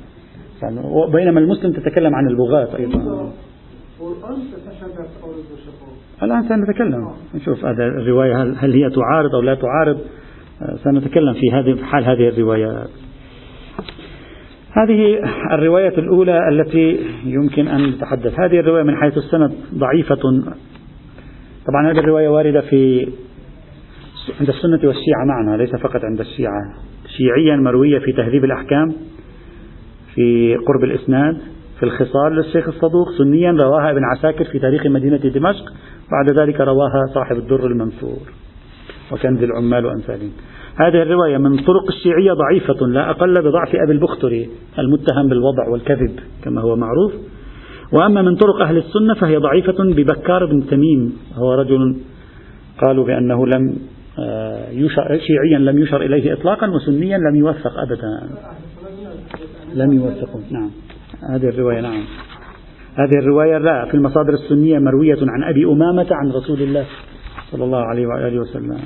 بينما 1.11 1.39
المسلم 1.39 1.71
تتكلم 1.71 2.15
عن 2.15 2.27
البغاة 2.27 2.77
أيضا. 2.79 3.31
الآن 6.23 6.43
سنتكلم. 6.49 7.11
نشوف 7.35 7.65
هذا 7.65 7.85
الرواية 7.85 8.43
هل, 8.43 8.55
هل 8.57 8.73
هي 8.73 8.89
تعارض 8.89 9.35
أو 9.35 9.41
لا 9.41 9.55
تعارض. 9.55 9.97
سنتكلم 10.83 11.33
في 11.33 11.51
هذه 11.51 11.83
حال 11.83 12.03
هذه 12.03 12.29
الروايات 12.29 12.89
هذه 14.77 15.19
الرواية 15.51 15.97
الأولى 15.97 16.49
التي 16.49 16.99
يمكن 17.25 17.67
أن 17.67 17.89
نتحدث. 17.89 18.39
هذه 18.39 18.59
الرواية 18.59 18.83
من 18.83 18.95
حيث 18.95 19.17
السند 19.17 19.53
ضعيفة. 19.75 20.15
طبعا 21.67 21.91
هذه 21.91 21.99
الرواية 21.99 22.29
واردة 22.29 22.61
في 22.61 23.07
عند 24.39 24.49
السنة 24.49 24.79
والشيعة 24.83 25.25
معنا 25.27 25.57
ليس 25.57 25.75
فقط 25.75 26.05
عند 26.05 26.19
الشيعة. 26.19 26.61
شيعيا 27.17 27.55
مروية 27.55 27.99
في 27.99 28.11
تهذيب 28.11 28.43
الأحكام 28.43 28.93
في 30.15 30.55
قرب 30.55 30.83
الإسناد 30.83 31.37
في 31.79 31.83
الخصال 31.83 32.35
للشيخ 32.35 32.67
الصدوق. 32.67 33.11
سنيا 33.17 33.51
رواها 33.51 33.91
ابن 33.91 34.01
عساكر 34.03 34.45
في 34.45 34.59
تاريخ 34.59 34.85
مدينة 34.85 35.17
دمشق. 35.17 35.73
بعد 36.11 36.37
ذلك 36.39 36.61
رواها 36.61 37.05
صاحب 37.13 37.35
الدر 37.35 37.67
المنثور 37.67 38.42
وكنز 39.11 39.43
العمال 39.43 39.85
وأمثالهم. 39.85 40.31
هذه 40.75 41.01
الرواية 41.01 41.37
من 41.37 41.57
طرق 41.57 41.87
الشيعية 41.89 42.33
ضعيفة 42.33 42.87
لا 42.87 43.09
أقل 43.09 43.33
بضعف 43.33 43.75
أبي 43.75 43.91
البختري 43.91 44.49
المتهم 44.79 45.29
بالوضع 45.29 45.69
والكذب 45.69 46.19
كما 46.43 46.61
هو 46.61 46.75
معروف. 46.75 47.13
وأما 47.91 48.21
من 48.21 48.35
طرق 48.35 48.61
أهل 48.61 48.77
السنة 48.77 49.13
فهي 49.13 49.37
ضعيفة 49.37 49.83
ببكار 49.83 50.45
بن 50.45 50.67
تميم 50.67 51.17
هو 51.35 51.53
رجل 51.53 51.97
قالوا 52.81 53.05
بأنه 53.05 53.47
لم 53.47 53.75
آه، 54.19 54.69
يشر 54.69 55.19
شيعيا 55.19 55.59
لم 55.59 55.77
يشر 55.77 56.01
إليه 56.01 56.33
إطلاقا 56.33 56.67
وسنيا 56.67 57.17
لم 57.17 57.35
يوثق 57.35 57.79
أبدا. 57.79 58.29
لم 59.75 59.93
يوثقوا 59.93 60.41
نعم. 60.51 60.69
هذه 61.29 61.49
الرواية 61.49 61.81
نعم. 61.81 62.03
هذه 62.95 63.19
الرواية 63.19 63.57
لا 63.57 63.85
في 63.85 63.93
المصادر 63.93 64.33
السنية 64.33 64.79
مروية 64.79 65.17
عن 65.21 65.43
أبي 65.43 65.65
أمامة 65.65 66.07
عن 66.11 66.31
رسول 66.31 66.61
الله. 66.61 66.85
صلى 67.53 67.63
الله 67.63 67.83
عليه 67.85 68.07
وآله 68.07 68.39
وسلم. 68.39 68.77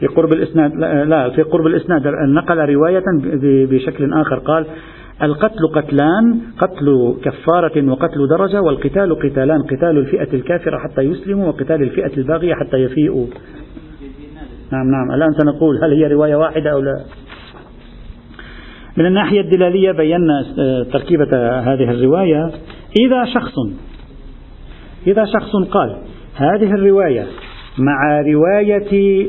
في 0.00 0.06
قرب 0.06 0.32
الإسناد 0.32 0.72
لا 1.08 1.30
في 1.30 1.42
قرب 1.42 1.66
الإسناد 1.66 2.02
نقل 2.28 2.58
رواية 2.58 3.04
بشكل 3.70 4.12
آخر 4.12 4.38
قال 4.38 4.66
القتل 5.22 5.68
قتلان 5.74 6.40
قتل 6.58 7.14
كفارة 7.24 7.90
وقتل 7.90 8.28
درجة 8.28 8.62
والقتال 8.62 9.18
قتالان 9.18 9.62
قتال 9.62 9.98
الفئة 9.98 10.34
الكافرة 10.34 10.78
حتى 10.78 11.02
يسلموا 11.02 11.48
وقتال 11.48 11.82
الفئة 11.82 12.16
الباغية 12.16 12.54
حتى 12.54 12.76
يفيئوا. 12.76 13.26
نعم 14.72 14.90
نعم. 14.90 15.10
الآن 15.14 15.32
سنقول 15.32 15.84
هل 15.84 15.92
هي 15.92 16.12
رواية 16.14 16.36
واحدة 16.36 16.72
أو 16.72 16.80
لا. 16.80 17.04
من 18.96 19.06
الناحية 19.06 19.40
الدلالية 19.40 19.92
بينا 19.92 20.44
آه، 20.58 20.82
تركيبة 20.82 21.60
هذه 21.60 21.90
الرواية. 21.90 22.50
إذا 23.00 23.24
شخص 23.24 23.54
إذا 25.06 25.24
شخص 25.24 25.70
قال 25.70 25.96
هذه 26.36 26.74
الرواية 26.74 27.26
مع 27.78 28.20
رواية 28.20 29.26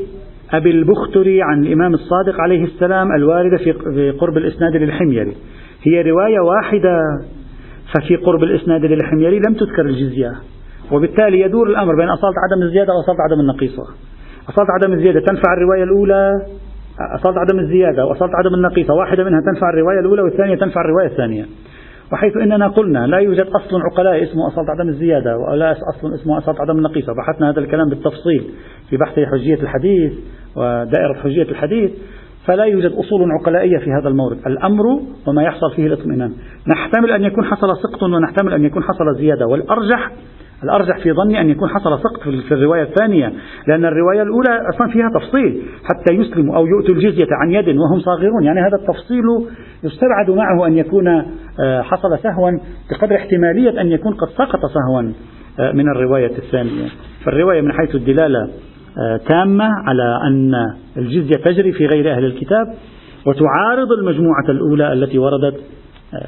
أبي 0.52 0.70
البختري 0.70 1.42
عن 1.42 1.64
الإمام 1.64 1.94
الصادق 1.94 2.40
عليه 2.40 2.64
السلام 2.64 3.12
الواردة 3.12 3.56
في 3.56 4.10
قرب 4.10 4.36
الإسناد 4.36 4.76
للحميري. 4.76 5.36
هي 5.82 6.02
رواية 6.02 6.40
واحدة 6.40 6.98
ففي 7.94 8.16
قرب 8.16 8.42
الإسناد 8.42 8.84
للحميري 8.84 9.38
لم 9.38 9.54
تذكر 9.54 9.86
الجزية. 9.86 10.32
وبالتالي 10.92 11.40
يدور 11.40 11.70
الأمر 11.70 11.96
بين 11.96 12.08
أصالة 12.08 12.34
عدم 12.44 12.62
الزيادة 12.62 12.92
وأصالة 12.92 13.18
عدم 13.30 13.40
النقيصة. 13.40 13.82
أصالة 14.48 14.68
عدم 14.80 14.92
الزيادة 14.92 15.20
تنفع 15.20 15.52
الرواية 15.52 15.82
الأولى 15.82 16.32
أصالة 17.14 17.40
عدم 17.40 17.58
الزيادة 17.58 18.06
وأصالة 18.06 18.32
عدم 18.36 18.54
النقيصة 18.54 18.94
واحدة 18.94 19.24
منها 19.24 19.40
تنفع 19.40 19.70
الرواية 19.70 20.00
الأولى 20.00 20.22
والثانية 20.22 20.54
تنفع 20.54 20.80
الرواية 20.80 21.06
الثانية. 21.06 21.46
وحيث 22.12 22.36
إننا 22.36 22.68
قلنا 22.68 23.06
لا 23.06 23.18
يوجد 23.18 23.46
أصل 23.46 23.80
عقلاء 23.92 24.22
اسمه 24.22 24.46
اصل 24.46 24.60
عدم 24.70 24.88
الزيادة 24.88 25.38
ولا 25.38 25.72
أصل 25.72 26.14
اسمه 26.14 26.38
اصل 26.38 26.54
عدم 26.60 26.78
النقيصة، 26.78 27.12
بحثنا 27.12 27.50
هذا 27.50 27.60
الكلام 27.60 27.88
بالتفصيل 27.88 28.50
في 28.90 28.96
بحث 28.96 29.20
حجية 29.20 29.62
الحديث 29.62 30.12
ودائرة 30.56 31.14
حجية 31.22 31.42
الحديث، 31.42 31.90
فلا 32.46 32.64
يوجد 32.64 32.92
أصول 32.92 33.32
عقلائية 33.40 33.78
في 33.78 33.90
هذا 34.00 34.08
المورد، 34.08 34.38
الأمر 34.46 34.84
وما 35.26 35.42
يحصل 35.42 35.72
فيه 35.76 35.86
الاطمئنان، 35.86 36.32
نحتمل 36.66 37.12
أن 37.12 37.24
يكون 37.24 37.44
حصل 37.44 37.76
سقط 37.76 38.02
ونحتمل 38.02 38.52
أن 38.52 38.64
يكون 38.64 38.82
حصل 38.82 39.14
زيادة، 39.18 39.46
والأرجح 39.46 40.12
الأرجح 40.64 40.98
في 40.98 41.12
ظني 41.12 41.40
أن 41.40 41.50
يكون 41.50 41.68
حصل 41.68 41.98
سقط 41.98 42.20
في 42.48 42.54
الرواية 42.54 42.82
الثانية 42.82 43.32
لأن 43.68 43.84
الرواية 43.84 44.22
الأولى 44.22 44.68
أصلا 44.74 44.88
فيها 44.92 45.10
تفصيل 45.20 45.62
حتى 45.84 46.14
يسلموا 46.14 46.56
أو 46.56 46.66
يؤتوا 46.66 46.94
الجزية 46.94 47.26
عن 47.30 47.50
يد 47.50 47.68
وهم 47.68 48.00
صاغرون. 48.00 48.44
يعني 48.44 48.60
هذا 48.60 48.76
التفصيل 48.80 49.24
يستبعد 49.84 50.30
معه 50.30 50.66
أن 50.66 50.78
يكون 50.78 51.08
آه، 51.08 51.82
حصل 51.82 52.18
سهوا 52.18 52.50
بقدر 52.90 53.16
احتمالية 53.16 53.80
أن 53.80 53.86
يكون 53.86 54.14
قد 54.14 54.28
سقط 54.28 54.60
سهوا 54.60 55.12
آه، 55.60 55.72
من 55.72 55.88
الرواية 55.88 56.36
الثانية. 56.38 56.88
فالرواية 57.24 57.60
من 57.60 57.72
حيث 57.72 57.94
الدلالة 57.94 58.50
آه، 58.98 59.16
تامة 59.28 59.64
على 59.86 60.20
أن 60.28 60.54
الجزية 60.96 61.36
تجري 61.36 61.72
في 61.72 61.86
غير 61.86 62.12
أهل 62.12 62.24
الكتاب 62.24 62.66
وتعارض 63.26 63.92
المجموعة 63.92 64.44
الأولى 64.48 64.92
التي 64.92 65.18
وردت 65.18 65.60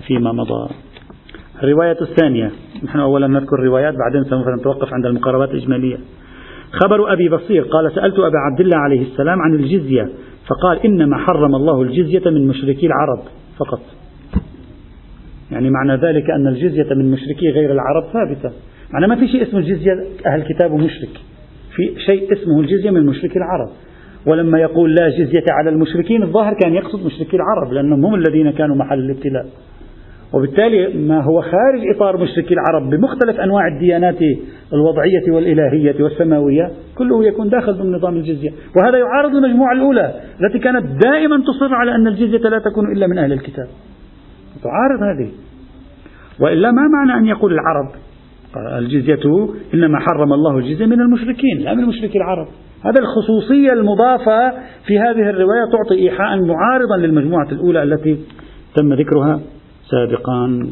فيما 0.07 0.33
مضى. 0.33 0.89
الرواية 1.62 1.96
الثانية. 2.01 2.51
نحن 2.85 2.99
أولا 2.99 3.27
نذكر 3.27 3.59
الروايات 3.59 3.94
بعدين 3.94 4.25
سوف 4.31 4.49
نتوقف 4.61 4.94
عند 4.94 5.07
المقاربات 5.07 5.51
الإجمالية. 5.51 5.96
خبر 6.73 7.12
أبي 7.12 7.29
بصير 7.29 7.62
قال 7.62 7.92
سألت 7.92 8.18
أبا 8.18 8.38
عبد 8.38 8.61
الله 8.61 8.77
عليه 8.77 9.03
السلام 9.03 9.38
عن 9.40 9.55
الجزية 9.55 10.09
فقال 10.49 10.79
إنما 10.85 11.18
حرم 11.18 11.55
الله 11.55 11.83
الجزية 11.83 12.31
من 12.31 12.46
مشركي 12.46 12.87
العرب 12.87 13.23
فقط. 13.59 13.81
يعني 15.53 15.70
معنى 15.70 15.94
ذلك 15.94 16.31
أن 16.31 16.46
الجزية 16.46 16.94
من 16.94 17.11
مشركي 17.11 17.51
غير 17.51 17.73
العرب 17.73 18.05
ثابتة. 18.12 18.57
معنى 18.92 19.07
ما 19.07 19.16
في 19.16 19.29
شيء 19.29 19.42
اسمه 19.42 19.61
الجزية 19.61 19.92
أهل 20.27 20.40
الكتاب 20.40 20.73
ومشرك 20.73 21.20
في 21.77 22.01
شيء 22.07 22.33
اسمه 22.33 22.61
الجزية 22.61 22.90
من 22.90 23.07
مشركي 23.07 23.38
العرب. 23.38 23.68
ولما 24.27 24.59
يقول 24.59 24.94
لا 24.94 25.09
جزية 25.09 25.44
على 25.51 25.70
المشركين 25.70 26.23
الظاهر 26.23 26.55
كان 26.55 26.75
يقصد 26.75 27.07
مشركي 27.07 27.37
العرب 27.37 27.73
لأنهم 27.73 28.05
هم 28.05 28.14
الذين 28.14 28.51
كانوا 28.51 28.77
محل 28.77 28.99
الابتلاء. 28.99 29.46
وبالتالي 30.33 30.99
ما 30.99 31.21
هو 31.25 31.40
خارج 31.40 31.81
إطار 31.97 32.16
مشركي 32.16 32.55
العرب 32.55 32.90
بمختلف 32.90 33.40
أنواع 33.40 33.69
الديانات 33.69 34.19
الوضعية 34.73 35.33
والإلهية 35.35 36.03
والسماوية 36.03 36.71
كله 36.95 37.25
يكون 37.25 37.49
داخل 37.49 37.73
ضمن 37.73 37.93
نظام 37.93 38.16
الجزية. 38.16 38.51
وهذا 38.77 38.99
يعارض 38.99 39.35
المجموعة 39.35 39.73
الأولى 39.73 40.14
التي 40.45 40.59
كانت 40.59 40.87
دائما 41.05 41.37
تصر 41.37 41.75
على 41.75 41.95
أن 41.95 42.07
الجزية 42.07 42.49
لا 42.49 42.59
تكون 42.59 42.93
إلا 42.93 43.07
من 43.07 43.19
أهل 43.19 43.33
الكتاب. 43.33 43.66
تعارض 44.62 45.03
هذه. 45.03 45.31
وإلا 46.41 46.70
ما 46.70 46.83
معنى 46.89 47.20
أن 47.20 47.26
يقول 47.26 47.53
العرب؟ 47.53 47.91
الجزية 48.78 49.49
إنما 49.74 49.99
حرم 49.99 50.33
الله 50.33 50.59
الجزية 50.59 50.87
من 50.87 51.01
المشركين 51.01 51.59
لا 51.61 51.74
من 51.74 51.85
مشركي 51.85 52.18
العرب. 52.18 52.47
هذا 52.85 53.01
الخصوصية 53.01 53.72
المضافة 53.72 54.51
في 54.87 54.99
هذه 54.99 55.31
الرواية 55.31 55.64
تعطي 55.72 55.95
إيحاء 56.03 56.41
معارضا 56.45 56.97
للمجموعة 56.99 57.49
الأولى 57.53 57.83
التي 57.83 58.18
تم 58.76 58.95
ذكرها. 58.95 59.41
سابقا 59.91 60.70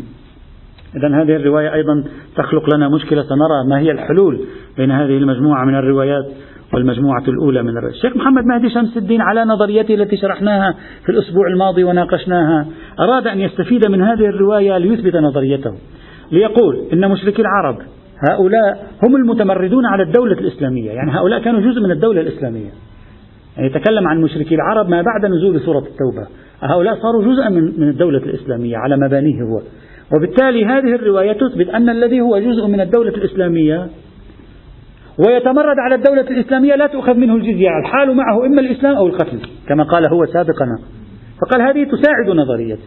إذا 0.96 1.22
هذه 1.22 1.36
الرواية 1.36 1.74
أيضا 1.74 2.04
تخلق 2.36 2.74
لنا 2.74 2.88
مشكلة 2.88 3.22
سنرى 3.22 3.68
ما 3.68 3.78
هي 3.78 3.90
الحلول 3.90 4.40
بين 4.76 4.90
هذه 4.90 5.16
المجموعة 5.18 5.64
من 5.64 5.74
الروايات 5.74 6.26
والمجموعة 6.74 7.22
الأولى 7.28 7.62
من 7.62 7.68
الروايات. 7.68 7.94
الشيخ 7.94 8.16
محمد 8.16 8.44
مهدي 8.44 8.70
شمس 8.70 8.96
الدين 8.96 9.20
على 9.20 9.44
نظريته 9.44 9.94
التي 9.94 10.16
شرحناها 10.16 10.74
في 11.04 11.12
الأسبوع 11.12 11.48
الماضي 11.48 11.84
وناقشناها 11.84 12.66
أراد 13.00 13.26
أن 13.26 13.40
يستفيد 13.40 13.86
من 13.86 14.02
هذه 14.02 14.26
الرواية 14.26 14.78
ليثبت 14.78 15.16
نظريته 15.16 15.74
ليقول 16.32 16.88
إن 16.92 17.10
مشركي 17.10 17.42
العرب 17.42 17.78
هؤلاء 18.30 18.86
هم 19.02 19.16
المتمردون 19.16 19.86
على 19.86 20.02
الدولة 20.02 20.38
الإسلامية 20.38 20.90
يعني 20.90 21.10
هؤلاء 21.12 21.40
كانوا 21.40 21.60
جزء 21.60 21.80
من 21.80 21.90
الدولة 21.90 22.20
الإسلامية. 22.20 22.70
يعني 23.56 23.68
يتكلم 23.70 24.08
عن 24.08 24.20
مشركي 24.20 24.54
العرب 24.54 24.88
ما 24.88 25.02
بعد 25.02 25.30
نزول 25.30 25.60
سورة 25.60 25.78
التوبة. 25.78 26.26
هؤلاء 26.62 26.94
صاروا 26.94 27.24
جزءا 27.24 27.48
من 27.48 27.88
الدولة 27.88 28.18
الإسلامية 28.18 28.76
على 28.76 28.96
مبانيه 28.96 29.42
هو. 29.42 29.60
وبالتالي 30.16 30.64
هذه 30.64 30.94
الرواية 30.94 31.32
تثبت 31.32 31.68
أن 31.68 31.88
الذي 31.88 32.20
هو 32.20 32.38
جزء 32.38 32.66
من 32.66 32.80
الدولة 32.80 33.10
الإسلامية 33.10 33.88
ويتمرد 35.26 35.76
على 35.78 35.94
الدولة 35.94 36.20
الإسلامية 36.20 36.74
لا 36.74 36.86
تؤخذ 36.86 37.14
منه 37.14 37.34
الجزية 37.34 37.68
الحال 37.84 38.16
معه 38.16 38.46
إما 38.46 38.60
الإسلام 38.60 38.96
أو 38.96 39.06
القتل. 39.06 39.40
كما 39.68 39.84
قال 39.84 40.06
هو 40.06 40.26
سابقا 40.26 40.66
فقال 41.40 41.62
هذه 41.62 41.84
تساعد 41.84 42.36
نظريتي. 42.36 42.82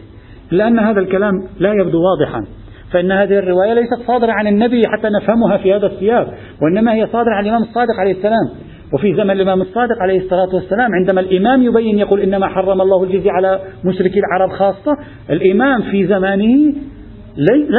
إلا 0.52 0.68
أن 0.68 0.78
هذا 0.78 1.00
الكلام 1.00 1.32
لا 1.60 1.72
يبدو 1.72 1.98
واضحا. 2.02 2.44
فإن 2.92 3.12
هذه 3.12 3.38
الرواية 3.38 3.74
ليست 3.74 4.06
صادرة 4.06 4.32
عن 4.32 4.46
النبي 4.46 4.82
حتى 4.86 5.08
نفهمها 5.08 5.56
في 5.56 5.74
هذا 5.74 5.86
السياق 5.86 6.34
وإنما 6.62 6.94
هي 6.94 7.06
صادرة 7.06 7.34
عن 7.34 7.44
الإمام 7.44 7.62
الصادق 7.62 7.94
عليه 8.00 8.12
السلام. 8.12 8.48
وفي 8.94 9.14
زمن 9.14 9.30
الإمام 9.30 9.62
الصادق 9.62 9.96
عليه 10.00 10.18
الصلاة 10.18 10.54
والسلام 10.54 10.94
عندما 10.94 11.20
الإمام 11.20 11.62
يبين 11.62 11.98
يقول 11.98 12.20
إنما 12.20 12.48
حرم 12.48 12.80
الله 12.80 13.04
الجزية 13.04 13.30
على 13.30 13.60
مشركي 13.84 14.18
العرب 14.18 14.50
خاصة 14.50 14.96
الإمام 15.30 15.82
في 15.82 16.06
زمانه 16.06 16.74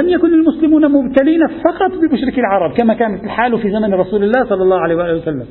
لم 0.02 0.10
يكن 0.10 0.34
المسلمون 0.34 0.92
مبتلين 0.92 1.48
فقط 1.48 1.92
بمشركي 1.92 2.40
العرب 2.40 2.74
كما 2.78 2.94
كانت 2.94 3.24
الحال 3.24 3.60
في 3.60 3.72
زمن 3.72 3.94
رسول 3.94 4.24
الله 4.24 4.46
صلى 4.50 4.64
الله 4.64 4.80
عليه 4.80 4.96
وآله 4.96 5.16
وسلم. 5.18 5.46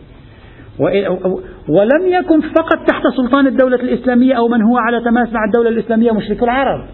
ولم 1.68 2.06
يكن 2.06 2.40
فقط 2.40 2.86
تحت 2.88 3.02
سلطان 3.16 3.46
الدولة 3.46 3.76
الإسلامية 3.76 4.34
أو 4.34 4.48
من 4.48 4.62
هو 4.62 4.76
على 4.76 5.00
تماس 5.00 5.32
مع 5.32 5.44
الدولة 5.44 5.68
الإسلامية 5.68 6.12
مشرك 6.12 6.42
العرب. 6.42 6.84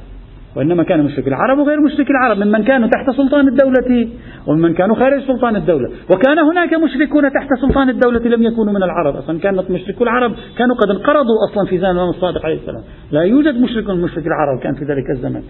وإنما 0.59 0.83
كان 0.83 1.05
مشرك 1.05 1.29
العرب 1.29 1.59
وغير 1.59 1.81
مشرك 1.81 2.11
العرب 2.11 2.39
ممن 2.39 2.65
كانوا 2.65 2.89
تحت 2.89 3.11
سلطان 3.17 3.49
الدولة 3.49 4.09
وممن 4.47 4.75
كانوا 4.75 4.97
خارج 4.97 5.23
سلطان 5.23 5.57
الدولة. 5.57 5.89
وكان 6.11 6.39
هناك 6.39 6.75
مشركون 6.75 7.33
تحت 7.33 7.49
سلطان 7.61 7.89
الدولة 7.89 8.21
لم 8.21 8.43
يكونوا 8.43 8.73
من 8.73 8.83
العرب. 8.83 9.17
أصلا 9.17 9.39
كانت 9.39 9.71
مشركو 9.71 10.05
العرب 10.05 10.33
كانوا 10.59 10.77
قد 10.77 10.91
انقرضوا 10.91 11.37
أصلا 11.51 11.67
في 11.67 11.79
زمن 11.79 11.99
الصادق 11.99 12.45
عليه 12.45 12.57
السلام. 12.57 12.83
لا 13.13 13.23
يوجد 13.23 13.61
مشرك 13.61 13.91
من 13.91 14.03
مشرك 14.03 14.27
العرب 14.27 14.61
كان 14.63 14.75
في 14.75 14.85
ذلك 14.85 15.11
الزمن. 15.11 15.43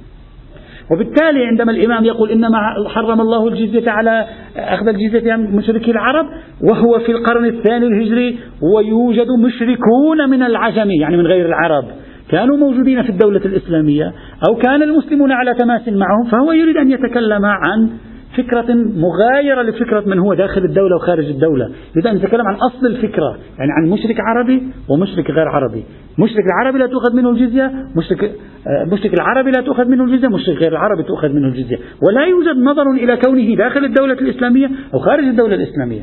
وبالتالي 0.92 1.46
عندما 1.46 1.72
الإمام 1.72 2.04
يقول 2.04 2.30
إنما 2.30 2.58
حرم 2.86 3.20
الله 3.20 3.48
الجزية 3.48 3.90
على 3.90 4.26
أخذ 4.56 4.88
الجزية 4.88 5.32
عن 5.32 5.42
مشركي 5.56 5.90
العرب 5.90 6.26
وهو 6.70 6.98
في 6.98 7.12
القرن 7.12 7.44
الثاني 7.44 7.86
الهجري 7.86 8.38
ويوجد 8.74 9.26
مشركون 9.46 10.30
من 10.30 10.42
العجم 10.42 10.90
يعني 10.90 11.16
من 11.16 11.26
غير 11.26 11.46
العرب. 11.46 11.84
كانوا 12.30 12.56
موجودين 12.56 13.02
في 13.02 13.08
الدولة 13.08 13.40
الإسلامية 13.44 14.12
أو 14.48 14.54
كان 14.54 14.82
المسلمون 14.82 15.32
على 15.32 15.54
تماس 15.54 15.88
معهم 15.88 16.30
فهو 16.30 16.52
يريد 16.52 16.76
أن 16.76 16.90
يتكلم 16.90 17.44
عن 17.44 17.88
فكرة 18.36 18.74
مغايرة 18.74 19.62
لفكرة 19.62 20.00
من 20.06 20.18
هو 20.18 20.34
داخل 20.34 20.64
الدولة 20.64 20.96
وخارج 20.96 21.24
الدولة. 21.24 21.70
يريد 21.96 22.06
أن 22.06 22.16
يتكلم 22.16 22.46
عن 22.46 22.54
أصل 22.54 22.86
الفكرة 22.86 23.38
يعني 23.58 23.70
عن 23.72 23.88
مشرك 23.88 24.16
عربي 24.20 24.62
ومشرك 24.88 25.30
غير 25.30 25.48
عربي. 25.48 25.84
مشرك 26.18 26.44
العربي 26.46 26.78
لا 26.78 26.86
تؤخذ 26.86 27.16
منه 27.16 27.30
الجزية 27.30 27.72
مشرك, 27.96 28.24
آه، 28.24 28.84
مشرك 28.84 29.14
العربي 29.14 29.50
لا 29.50 29.60
تؤخذ 29.60 29.88
منه 29.88 30.04
الجزية 30.04 30.28
مشرك 30.28 30.56
غير 30.56 30.72
العربي 30.72 31.02
تؤخذ 31.02 31.28
منه 31.28 31.48
الجزية. 31.48 31.78
ولا 32.08 32.24
يوجد 32.24 32.56
نظر 32.56 32.90
إلى 32.90 33.16
كونه 33.16 33.56
داخل 33.56 33.84
الدولة 33.84 34.12
الإسلامية 34.12 34.70
أو 34.94 34.98
خارج 34.98 35.24
الدولة 35.24 35.54
الإسلامية. 35.54 36.02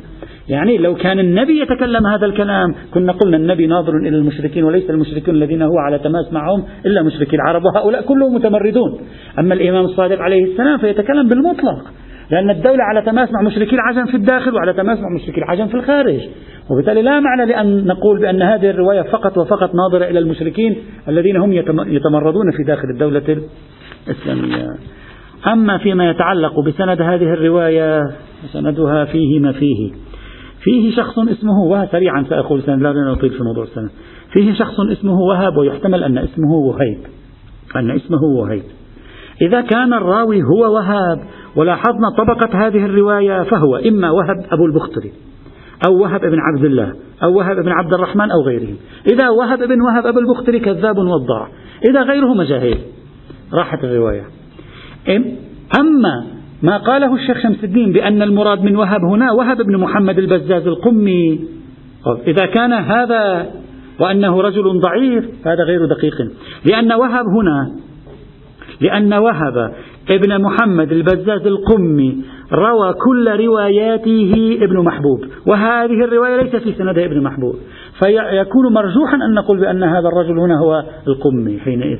يعني 0.49 0.77
لو 0.77 0.95
كان 0.95 1.19
النبي 1.19 1.61
يتكلم 1.61 2.07
هذا 2.07 2.25
الكلام 2.25 2.75
كنا 2.93 3.11
قلنا 3.11 3.37
النبي 3.37 3.67
ناظر 3.67 3.97
إلى 3.97 4.17
المشركين 4.17 4.63
وليس 4.63 4.89
المشركون 4.89 5.35
الذين 5.35 5.61
هو 5.61 5.77
على 5.77 5.99
تماس 5.99 6.33
معهم 6.33 6.63
إلا 6.85 7.03
مشركي 7.03 7.35
العرب 7.35 7.61
وهؤلاء 7.65 8.01
كلهم 8.01 8.35
متمردون. 8.35 8.99
أما 9.39 9.53
الإمام 9.53 9.85
الصادق 9.85 10.21
عليه 10.21 10.43
السلام 10.43 10.77
فيتكلم 10.77 11.27
بالمطلق 11.27 11.91
لأن 12.31 12.49
الدولة 12.49 12.83
على 12.83 13.01
تماس 13.01 13.29
مع 13.31 13.41
مشركي 13.41 13.75
العجم 13.75 14.05
في 14.05 14.17
الداخل 14.17 14.55
وعلى 14.55 14.73
تماس 14.73 14.99
مع 14.99 15.09
مشركي 15.15 15.37
العجم 15.37 15.67
في 15.67 15.75
الخارج. 15.75 16.19
وبالتالي 16.71 17.01
لا 17.01 17.19
معنى 17.19 17.45
لأن 17.45 17.85
نقول 17.87 18.19
بأن 18.19 18.41
هذه 18.41 18.69
الرواية 18.69 19.01
فقط 19.01 19.37
وفقط 19.37 19.71
ناظرة 19.75 20.05
إلى 20.05 20.19
المشركين 20.19 20.75
الذين 21.07 21.37
هم 21.37 21.53
يتمردون 21.87 22.51
في 22.57 22.63
داخل 22.63 22.87
الدولة 22.93 23.41
الإسلامية. 24.07 24.67
أما 25.47 25.77
فيما 25.77 26.09
يتعلق 26.09 26.59
بسند 26.59 27.01
هذه 27.01 27.33
الرواية 27.33 28.01
سندها 28.53 29.05
فيه 29.05 29.39
ما 29.39 29.51
فيه. 29.51 29.91
فيه 30.65 30.95
شخص 30.95 31.19
اسمه 31.19 31.63
وهب 31.63 31.87
سريعا 31.91 32.25
سأقول 32.29 32.63
سند 32.63 32.81
لا 32.81 32.93
نطيل 33.11 33.29
في 33.29 33.43
موضوع 33.43 33.63
السند 33.63 33.89
فيه 34.33 34.53
شخص 34.53 34.79
اسمه 34.91 35.19
وهب 35.19 35.57
ويحتمل 35.57 36.03
أن 36.03 36.17
اسمه 36.17 36.53
وهيب. 36.53 36.97
أن 37.75 37.91
اسمه 37.91 38.23
وهيب. 38.23 38.63
إذا 39.41 39.61
كان 39.61 39.93
الراوي 39.93 40.43
هو 40.43 40.73
وهاب 40.73 41.19
ولاحظنا 41.55 42.09
طبقة 42.17 42.67
هذه 42.67 42.85
الرواية 42.85 43.43
فهو 43.43 43.75
إما 43.75 44.09
وهب 44.09 44.45
أبو 44.51 44.65
البختري 44.65 45.11
أو 45.87 46.01
وهب 46.01 46.21
بن 46.21 46.39
عبد 46.39 46.65
الله 46.65 46.93
أو 47.23 47.37
وهب 47.37 47.55
بن 47.55 47.71
عبد 47.71 47.93
الرحمن 47.93 48.31
أو 48.31 48.41
غيرهم. 48.41 48.75
إذا 49.07 49.29
وهب 49.29 49.59
بن 49.59 49.81
وهب 49.81 50.05
أبو 50.05 50.19
البختري 50.19 50.59
كذاب 50.59 50.97
وضاع. 50.97 51.47
إذا 51.89 52.01
غيره 52.01 52.33
مجاهيل. 52.33 52.77
راحت 53.53 53.83
الرواية. 53.83 54.23
أما 55.79 56.34
ما 56.61 56.77
قاله 56.77 57.15
الشيخ 57.15 57.43
شمس 57.43 57.63
الدين 57.63 57.91
بأن 57.91 58.21
المراد 58.21 58.63
من 58.63 58.75
وهب 58.75 59.01
هنا 59.03 59.31
وهب 59.31 59.57
بن 59.57 59.77
محمد 59.77 60.19
البزاز 60.19 60.67
القمي. 60.67 61.39
إذا 62.27 62.45
كان 62.45 62.73
هذا 62.73 63.51
وأنه 63.99 64.41
رجل 64.41 64.79
ضعيف 64.79 65.25
هذا 65.45 65.63
غير 65.63 65.85
دقيق. 65.85 66.31
لأن 66.65 66.93
وهب 66.93 67.25
هنا 67.25 67.71
لأن 68.81 69.13
وهب 69.13 69.73
ابن 70.09 70.41
محمد 70.41 70.91
البزاز 70.91 71.47
القمي 71.47 72.17
روى 72.51 72.93
كل 72.93 73.45
رواياته 73.45 74.57
ابن 74.61 74.83
محبوب. 74.83 75.25
وهذه 75.47 76.03
الرواية 76.03 76.41
ليس 76.41 76.55
في 76.55 76.73
سندها 76.73 77.05
ابن 77.05 77.23
محبوب. 77.23 77.55
فيكون 78.03 78.73
مرجوحا 78.73 79.15
أن 79.15 79.33
نقول 79.33 79.59
بأن 79.59 79.83
هذا 79.83 80.07
الرجل 80.07 80.39
هنا 80.39 80.59
هو 80.59 80.83
القمي 81.07 81.59
حينئذ 81.59 81.99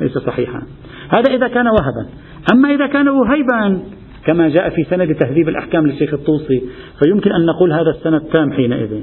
ليس 0.00 0.18
صحيحا. 0.18 0.62
هذا 1.08 1.34
إذا 1.34 1.48
كان 1.48 1.66
وهبا. 1.66 2.06
أما 2.52 2.74
إذا 2.74 2.86
كان 2.86 3.08
وهيبا 3.08 3.78
كما 4.26 4.48
جاء 4.48 4.68
في 4.68 4.84
سند 4.84 5.14
تهذيب 5.14 5.48
الأحكام 5.48 5.86
للشيخ 5.86 6.14
الطوسي 6.14 6.62
فيمكن 7.04 7.32
أن 7.32 7.46
نقول 7.46 7.72
هذا 7.72 7.90
السند 7.90 8.20
تام 8.20 8.52
حينئذ. 8.52 9.02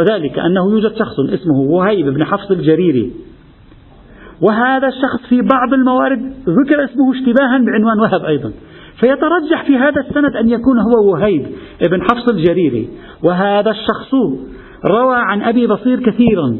وذلك 0.00 0.38
أنه 0.38 0.70
يوجد 0.70 0.94
شخص 0.94 1.20
اسمه 1.20 1.60
وهيب 1.60 2.06
بن 2.06 2.24
حفص 2.24 2.50
الجريري. 2.50 3.10
وهذا 4.48 4.88
الشخص 4.88 5.28
في 5.28 5.42
بعض 5.42 5.74
الموارد 5.74 6.20
ذكر 6.48 6.84
اسمه 6.84 7.12
اشتباها 7.14 7.58
بعنوان 7.58 8.00
وهب 8.00 8.24
أيضا. 8.24 8.52
فيترجح 9.00 9.66
في 9.66 9.76
هذا 9.76 10.00
السند 10.00 10.36
أن 10.36 10.48
يكون 10.48 10.78
هو 10.78 11.12
وهيب 11.12 11.46
ابن 11.82 12.02
حفص 12.02 12.28
الجريري. 12.28 12.88
وهذا 13.22 13.70
الشخص 13.70 14.14
روى 14.84 15.16
عن 15.16 15.42
أبي 15.42 15.66
بصير 15.66 16.00
كثيرا. 16.00 16.56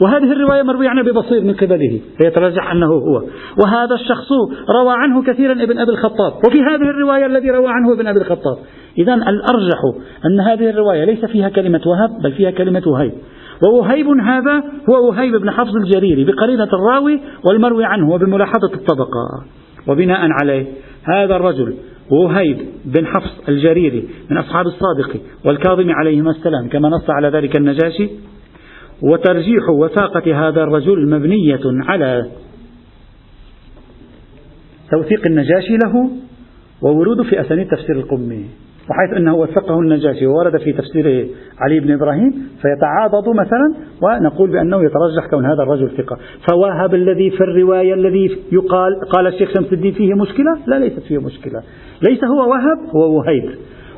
وهذه 0.00 0.32
الرواية 0.32 0.62
مروية 0.62 0.88
عن 0.88 0.98
أبي 0.98 1.12
بصير 1.12 1.44
من 1.44 1.54
قبله 1.54 2.00
فيترجح 2.18 2.72
أنه 2.72 2.86
هو. 2.86 3.22
وهذا 3.64 3.94
الشخص 3.94 4.32
روى 4.70 4.94
عنه 4.96 5.22
كثيرا 5.22 5.52
ابن 5.52 5.78
أبي 5.78 5.90
الخطاب 5.90 6.32
وفي 6.46 6.60
هذه 6.62 6.90
الرواية 6.90 7.26
الذي 7.26 7.50
روى 7.50 7.68
عنه 7.68 7.92
ابن 7.92 8.06
أبي 8.06 8.20
الخطاب. 8.20 8.56
إذا 8.98 9.14
الأرجح 9.14 9.80
أن 10.26 10.40
هذه 10.40 10.70
الرواية 10.70 11.04
ليس 11.04 11.24
فيها 11.24 11.48
كلمة 11.48 11.80
وهب 11.86 12.22
بل 12.22 12.32
فيها 12.32 12.50
كلمة 12.50 12.82
وهيب. 12.86 13.12
ووهيب 13.66 14.06
هذا 14.08 14.62
هو 14.90 15.08
وهيب 15.08 15.36
بن 15.36 15.50
حفص 15.50 15.74
الجريري 15.74 16.24
بقرينة 16.24 16.68
الراوي 16.72 17.20
والمروي 17.44 17.84
عنه 17.84 18.10
وبملاحظة 18.10 18.74
الطبقة. 18.74 19.44
وبناء 19.88 20.28
عليه 20.40 20.66
هذا 21.04 21.36
الرجل 21.36 21.74
وهيب 22.10 22.58
بن 22.84 23.06
حفص 23.06 23.48
الجريري 23.48 24.08
من 24.30 24.38
أصحاب 24.38 24.66
الصادق 24.66 25.20
والكاظم 25.44 25.90
عليهما 25.90 26.30
السلام 26.30 26.68
كما 26.68 26.88
نص 26.88 27.10
على 27.10 27.28
ذلك 27.28 27.56
النجاشي. 27.56 28.10
وترجيح 29.02 29.68
وثاقة 29.70 30.48
هذا 30.48 30.62
الرجل 30.62 31.10
مبنية 31.10 31.60
على 31.64 32.26
توثيق 34.90 35.26
النجاشي 35.26 35.76
له 35.84 36.10
وورود 36.82 37.22
في 37.22 37.40
أسانيد 37.40 37.68
تفسير 37.68 37.96
القمي 37.96 38.46
وحيث 38.90 39.16
أنه 39.16 39.34
وثقه 39.34 39.80
النجاشي 39.80 40.26
وورد 40.26 40.56
في 40.56 40.72
تفسير 40.72 41.28
علي 41.60 41.80
بن 41.80 41.92
إبراهيم 41.92 42.30
فيتعاضد 42.62 43.28
مثلا 43.28 43.74
ونقول 44.02 44.50
بأنه 44.50 44.76
يترجح 44.76 45.30
كون 45.30 45.46
هذا 45.46 45.62
الرجل 45.62 45.90
ثقة. 45.96 46.18
فواهب 46.50 46.94
الذي 46.94 47.30
في 47.30 47.40
الرواية 47.40 47.94
الذي 47.94 48.38
يقال 48.52 48.92
قال 49.10 49.26
الشيخ 49.26 49.50
شمس 49.54 49.72
الدين 49.72 49.92
فيه 49.92 50.14
مشكلة؟ 50.14 50.58
لا 50.66 50.78
ليست 50.78 51.00
فيه 51.00 51.18
مشكلة. 51.18 51.62
ليس 52.02 52.24
هو 52.24 52.50
وهب 52.50 52.78
هو 52.96 53.18
وهيب. 53.18 53.50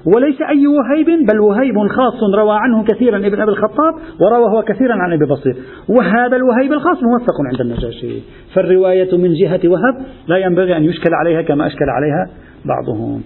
وليس 0.07 0.43
أي 0.43 0.67
وهيب 0.67 1.27
بل 1.27 1.41
وهيب 1.41 1.75
خاص 1.89 2.23
روى 2.39 2.57
عنه 2.57 2.85
كثيرا 2.85 3.17
ابن 3.17 3.41
أبي 3.41 3.51
الخطاب 3.51 3.95
وروى 4.21 4.57
هو 4.57 4.63
كثيرا 4.63 4.95
عن 4.95 5.13
أبي 5.13 5.27
بصير. 5.27 5.57
وهذا 5.89 6.37
الوهيب 6.37 6.73
الخاص 6.73 7.03
موثق 7.03 7.35
عند 7.47 7.61
النجاشي. 7.61 8.23
فالرواية 8.55 9.17
من 9.17 9.35
جهة 9.35 9.61
وهب 9.65 10.07
لا 10.29 10.37
ينبغي 10.37 10.77
أن 10.77 10.85
يشكل 10.85 11.15
عليها 11.15 11.43
كما 11.43 11.67
أشكل 11.67 11.85
عليها 11.89 12.29
بعضهم. 12.65 13.23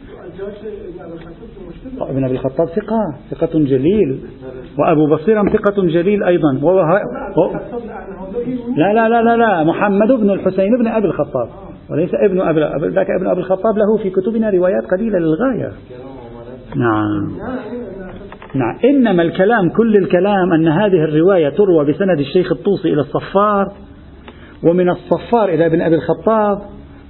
ابن 2.01 2.25
أبي 2.25 2.35
الخطاب 2.35 2.69
ثقة 2.69 3.15
ثقة 3.31 3.59
جليل. 3.59 4.21
وأبو 4.79 5.07
بصير 5.15 5.49
ثقة 5.49 5.83
جليل 5.83 6.25
أيضا. 6.25 6.53
لا 8.77 8.93
لا 8.93 9.09
لا 9.09 9.23
لا 9.23 9.37
لا. 9.37 9.65
محمد 9.65 10.09
بن 10.09 10.31
الحسين 10.31 10.79
بن 10.79 10.87
أبي 10.87 11.07
الخطاب. 11.07 11.49
وليس 11.91 12.11
ابن 12.25 12.41
أبي 12.41 12.61
ذاك 12.89 13.07
ابن 13.21 13.27
أبي 13.27 13.41
الخطاب 13.41 13.79
له 13.79 14.03
في 14.03 14.11
كتبنا 14.11 14.51
روايات 14.51 14.85
قليلة 14.85 15.19
للغاية. 15.19 15.73
نعم. 16.77 17.39
نعم. 18.55 18.79
إنما 18.85 19.23
الكلام 19.23 19.71
كل 19.71 19.97
الكلام 19.97 20.53
أن 20.53 20.69
هذه 20.69 21.05
الرواية 21.05 21.49
تروى 21.49 21.93
بسند 21.93 22.19
الشيخ 22.19 22.53
الطوسي 22.53 22.93
إلى 22.93 23.01
الصفار 23.01 23.73
ومن 24.63 24.89
الصفار 24.89 25.49
إلى 25.49 25.67
ابن 25.67 25.81
أبي 25.81 25.95
الخطاب 25.95 26.59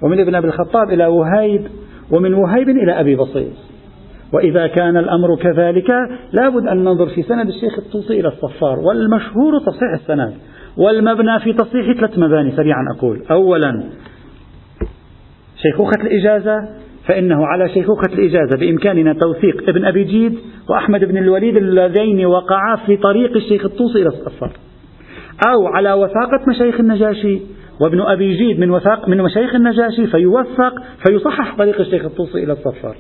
ومن 0.02 0.20
ابن 0.20 0.34
أبي 0.34 0.48
الخطاب 0.48 0.90
إلى 0.90 1.06
وهيب 1.06 1.66
ومن 2.10 2.34
وهيب 2.34 2.68
إلى 2.68 3.00
أبي 3.00 3.16
بصيص 3.16 3.68
وإذا 4.32 4.66
كان 4.66 4.96
الأمر 4.96 5.36
كذلك 5.36 5.90
لابد 6.32 6.66
أن 6.66 6.84
ننظر 6.84 7.06
في 7.06 7.22
سند 7.22 7.48
الشيخ 7.48 7.78
الطوسي 7.78 8.20
إلى 8.20 8.28
الصفار. 8.28 8.78
والمشهور 8.78 9.58
تصحيح 9.66 9.92
السند. 9.94 10.34
والمبنى 10.76 11.40
في 11.40 11.52
تصحيح 11.52 11.92
ثلاث 11.92 12.18
مباني 12.18 12.56
سريعا 12.56 12.84
أقول. 12.96 13.22
أولا 13.30 13.82
شيخوخة 15.62 16.02
الإجازة. 16.02 16.68
فإنه 17.08 17.46
على 17.46 17.68
شيخوخة 17.68 18.12
الإجازة 18.12 18.56
بإمكاننا 18.56 19.12
توثيق 19.12 19.68
ابن 19.68 19.84
أبي 19.84 20.04
جيد 20.04 20.38
وأحمد 20.70 21.04
بن 21.04 21.16
الوليد 21.18 21.56
اللذين 21.56 22.26
وقعا 22.26 22.76
في 22.86 22.96
طريق 22.96 23.36
الشيخ 23.36 23.64
الطوسي 23.64 23.98
إلى 24.02 24.08
الصفار 24.08 24.52
أو 25.48 25.66
على 25.66 25.92
وثاقة 25.92 26.40
مشايخ 26.48 26.80
النجاشي 26.80 27.40
وابن 27.80 28.00
أبي 28.00 28.34
جيد 28.36 28.60
من 28.60 28.70
وثاق 28.70 29.08
من 29.08 29.18
مشايخ 29.22 29.54
النجاشي 29.54 30.06
فيوثق 30.06 30.72
فيصحح 31.06 31.56
طريق 31.58 31.80
الشيخ 31.80 32.04
الطوسي 32.04 32.44
إلى 32.44 32.52
الصفار 32.52 32.96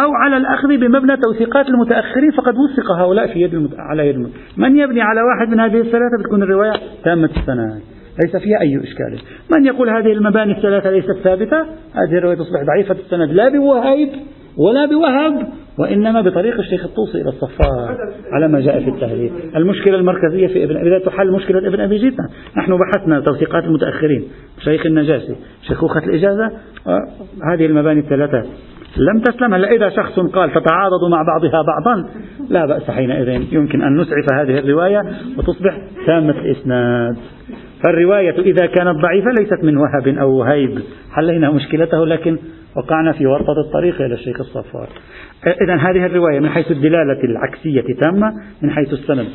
أو 0.00 0.10
على 0.24 0.36
الأخذ 0.36 0.68
بمبنى 0.68 1.16
توثيقات 1.16 1.68
المتأخرين 1.68 2.30
فقد 2.30 2.54
وثق 2.54 2.92
هؤلاء 2.92 3.26
في 3.26 3.40
يد 3.40 3.54
المت... 3.54 3.70
على 3.78 4.08
يد 4.08 4.14
المت... 4.14 4.30
من 4.56 4.76
يبني 4.78 5.00
على 5.00 5.20
واحد 5.22 5.48
من 5.52 5.60
هذه 5.60 5.80
الثلاثة؟ 5.80 6.18
بتكون 6.20 6.42
الرواية 6.42 6.72
تامة 7.04 7.30
السند 7.36 7.80
ليس 8.24 8.36
فيها 8.36 8.60
أي 8.60 8.76
إشكال. 8.76 9.18
من 9.56 9.66
يقول 9.66 9.90
هذه 9.90 10.12
المباني 10.12 10.56
الثلاثة 10.56 10.90
ليست 10.90 11.16
ثابتة؟ 11.24 11.60
هذه 11.94 12.18
الرواية 12.18 12.36
تصبح 12.36 12.62
ضعيفة 12.66 12.94
السند. 12.94 13.30
لا 13.30 13.48
بوهيب 13.48 14.08
ولا 14.58 14.86
بوهب 14.86 15.48
وإنما 15.78 16.20
بطريق 16.20 16.58
الشيخ 16.58 16.84
الطوسي 16.84 17.20
إلى 17.20 17.28
الصفار 17.28 17.96
على 18.32 18.48
ما 18.48 18.60
جاء 18.60 18.80
في 18.80 18.90
التهذيب. 18.90 19.32
المشكلة 19.56 19.96
المركزية 19.96 20.46
في 20.46 20.64
ابن 20.64 20.76
إذا 20.76 20.98
تحل 20.98 21.32
مشكلة 21.32 21.58
ابن 21.58 21.80
أبي 21.80 21.98
جيد 21.98 22.14
نحن 22.56 22.78
بحثنا 22.78 23.20
توثيقات 23.20 23.64
المتأخرين. 23.64 24.24
شيخ 24.64 24.86
النجاشي 24.86 25.34
شيخوخة 25.68 26.04
الإجازة 26.04 26.50
هذه 27.52 27.66
المباني 27.66 28.00
الثلاثة 28.00 28.42
لم 28.96 29.20
تسلم. 29.20 29.54
هلا 29.54 29.70
إذا 29.70 29.88
شخص 29.88 30.20
قال 30.20 30.50
تتعاضد 30.50 31.10
مع 31.10 31.22
بعضها 31.22 31.62
بعضا 31.62 32.08
لا 32.50 32.66
بأس 32.66 32.90
حينئذ 32.90 33.28
يمكن 33.52 33.82
أن 33.82 33.96
نسعف 33.96 34.24
هذه 34.40 34.58
الرواية 34.58 35.02
وتصبح 35.38 35.78
تامة 36.06 36.38
الإسناد. 36.38 37.16
فالرواية 37.82 38.38
إذا 38.38 38.66
كانت 38.66 38.96
ضعيفة 39.02 39.30
ليست 39.38 39.64
من 39.64 39.76
وهب 39.76 40.08
أو 40.08 40.30
وهيب. 40.30 40.78
حلينا 41.12 41.50
مشكلته؟ 41.50 42.06
لكن 42.06 42.38
وقعنا 42.76 43.12
في 43.12 43.26
ورطة 43.26 43.60
الطريق 43.66 44.02
إلى 44.02 44.14
الشيخ 44.14 44.40
الصفار. 44.40 44.88
إذا 45.62 45.74
هذه 45.74 46.06
الرواية 46.06 46.40
من 46.40 46.48
حيث 46.48 46.70
الدلالة 46.70 47.24
العكسية 47.24 47.94
تامة 48.00 48.32
من 48.62 48.70
حيث 48.70 48.92
السند. 48.92 49.26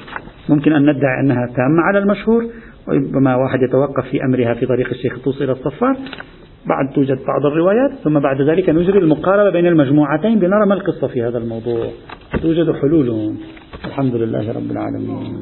ممكن 0.50 0.74
أن 0.74 0.82
ندعي 0.82 1.20
أنها 1.24 1.46
تامة 1.46 1.82
على 1.88 2.00
المشهور 2.00 2.44
وربما 2.88 3.36
واحد 3.36 3.62
يتوقف 3.62 4.10
في 4.12 4.24
أمرها 4.26 4.54
في 4.54 4.66
طريق 4.66 4.90
الشيخ 4.90 5.14
الطوسي 5.14 5.44
إلى 5.44 5.52
الصفار. 5.52 5.96
بعد 6.66 6.94
توجد 6.96 7.18
بعض 7.28 7.46
الروايات 7.46 7.92
ثم 8.04 8.20
بعد 8.20 8.42
ذلك 8.42 8.70
نجري 8.70 9.00
المقاربة 9.00 9.50
بين 9.50 9.68
المجموعتين 9.68 10.40
لنرى 10.40 10.66
ما 10.68 10.74
القصة 10.74 11.08
في 11.08 11.24
هذا 11.24 11.38
الموضوع. 11.38 11.88
توجد 12.42 12.72
حلول. 12.72 13.36
الحمد 13.86 14.16
لله 14.16 14.52
رب 14.52 14.72
العالمين. 14.72 15.42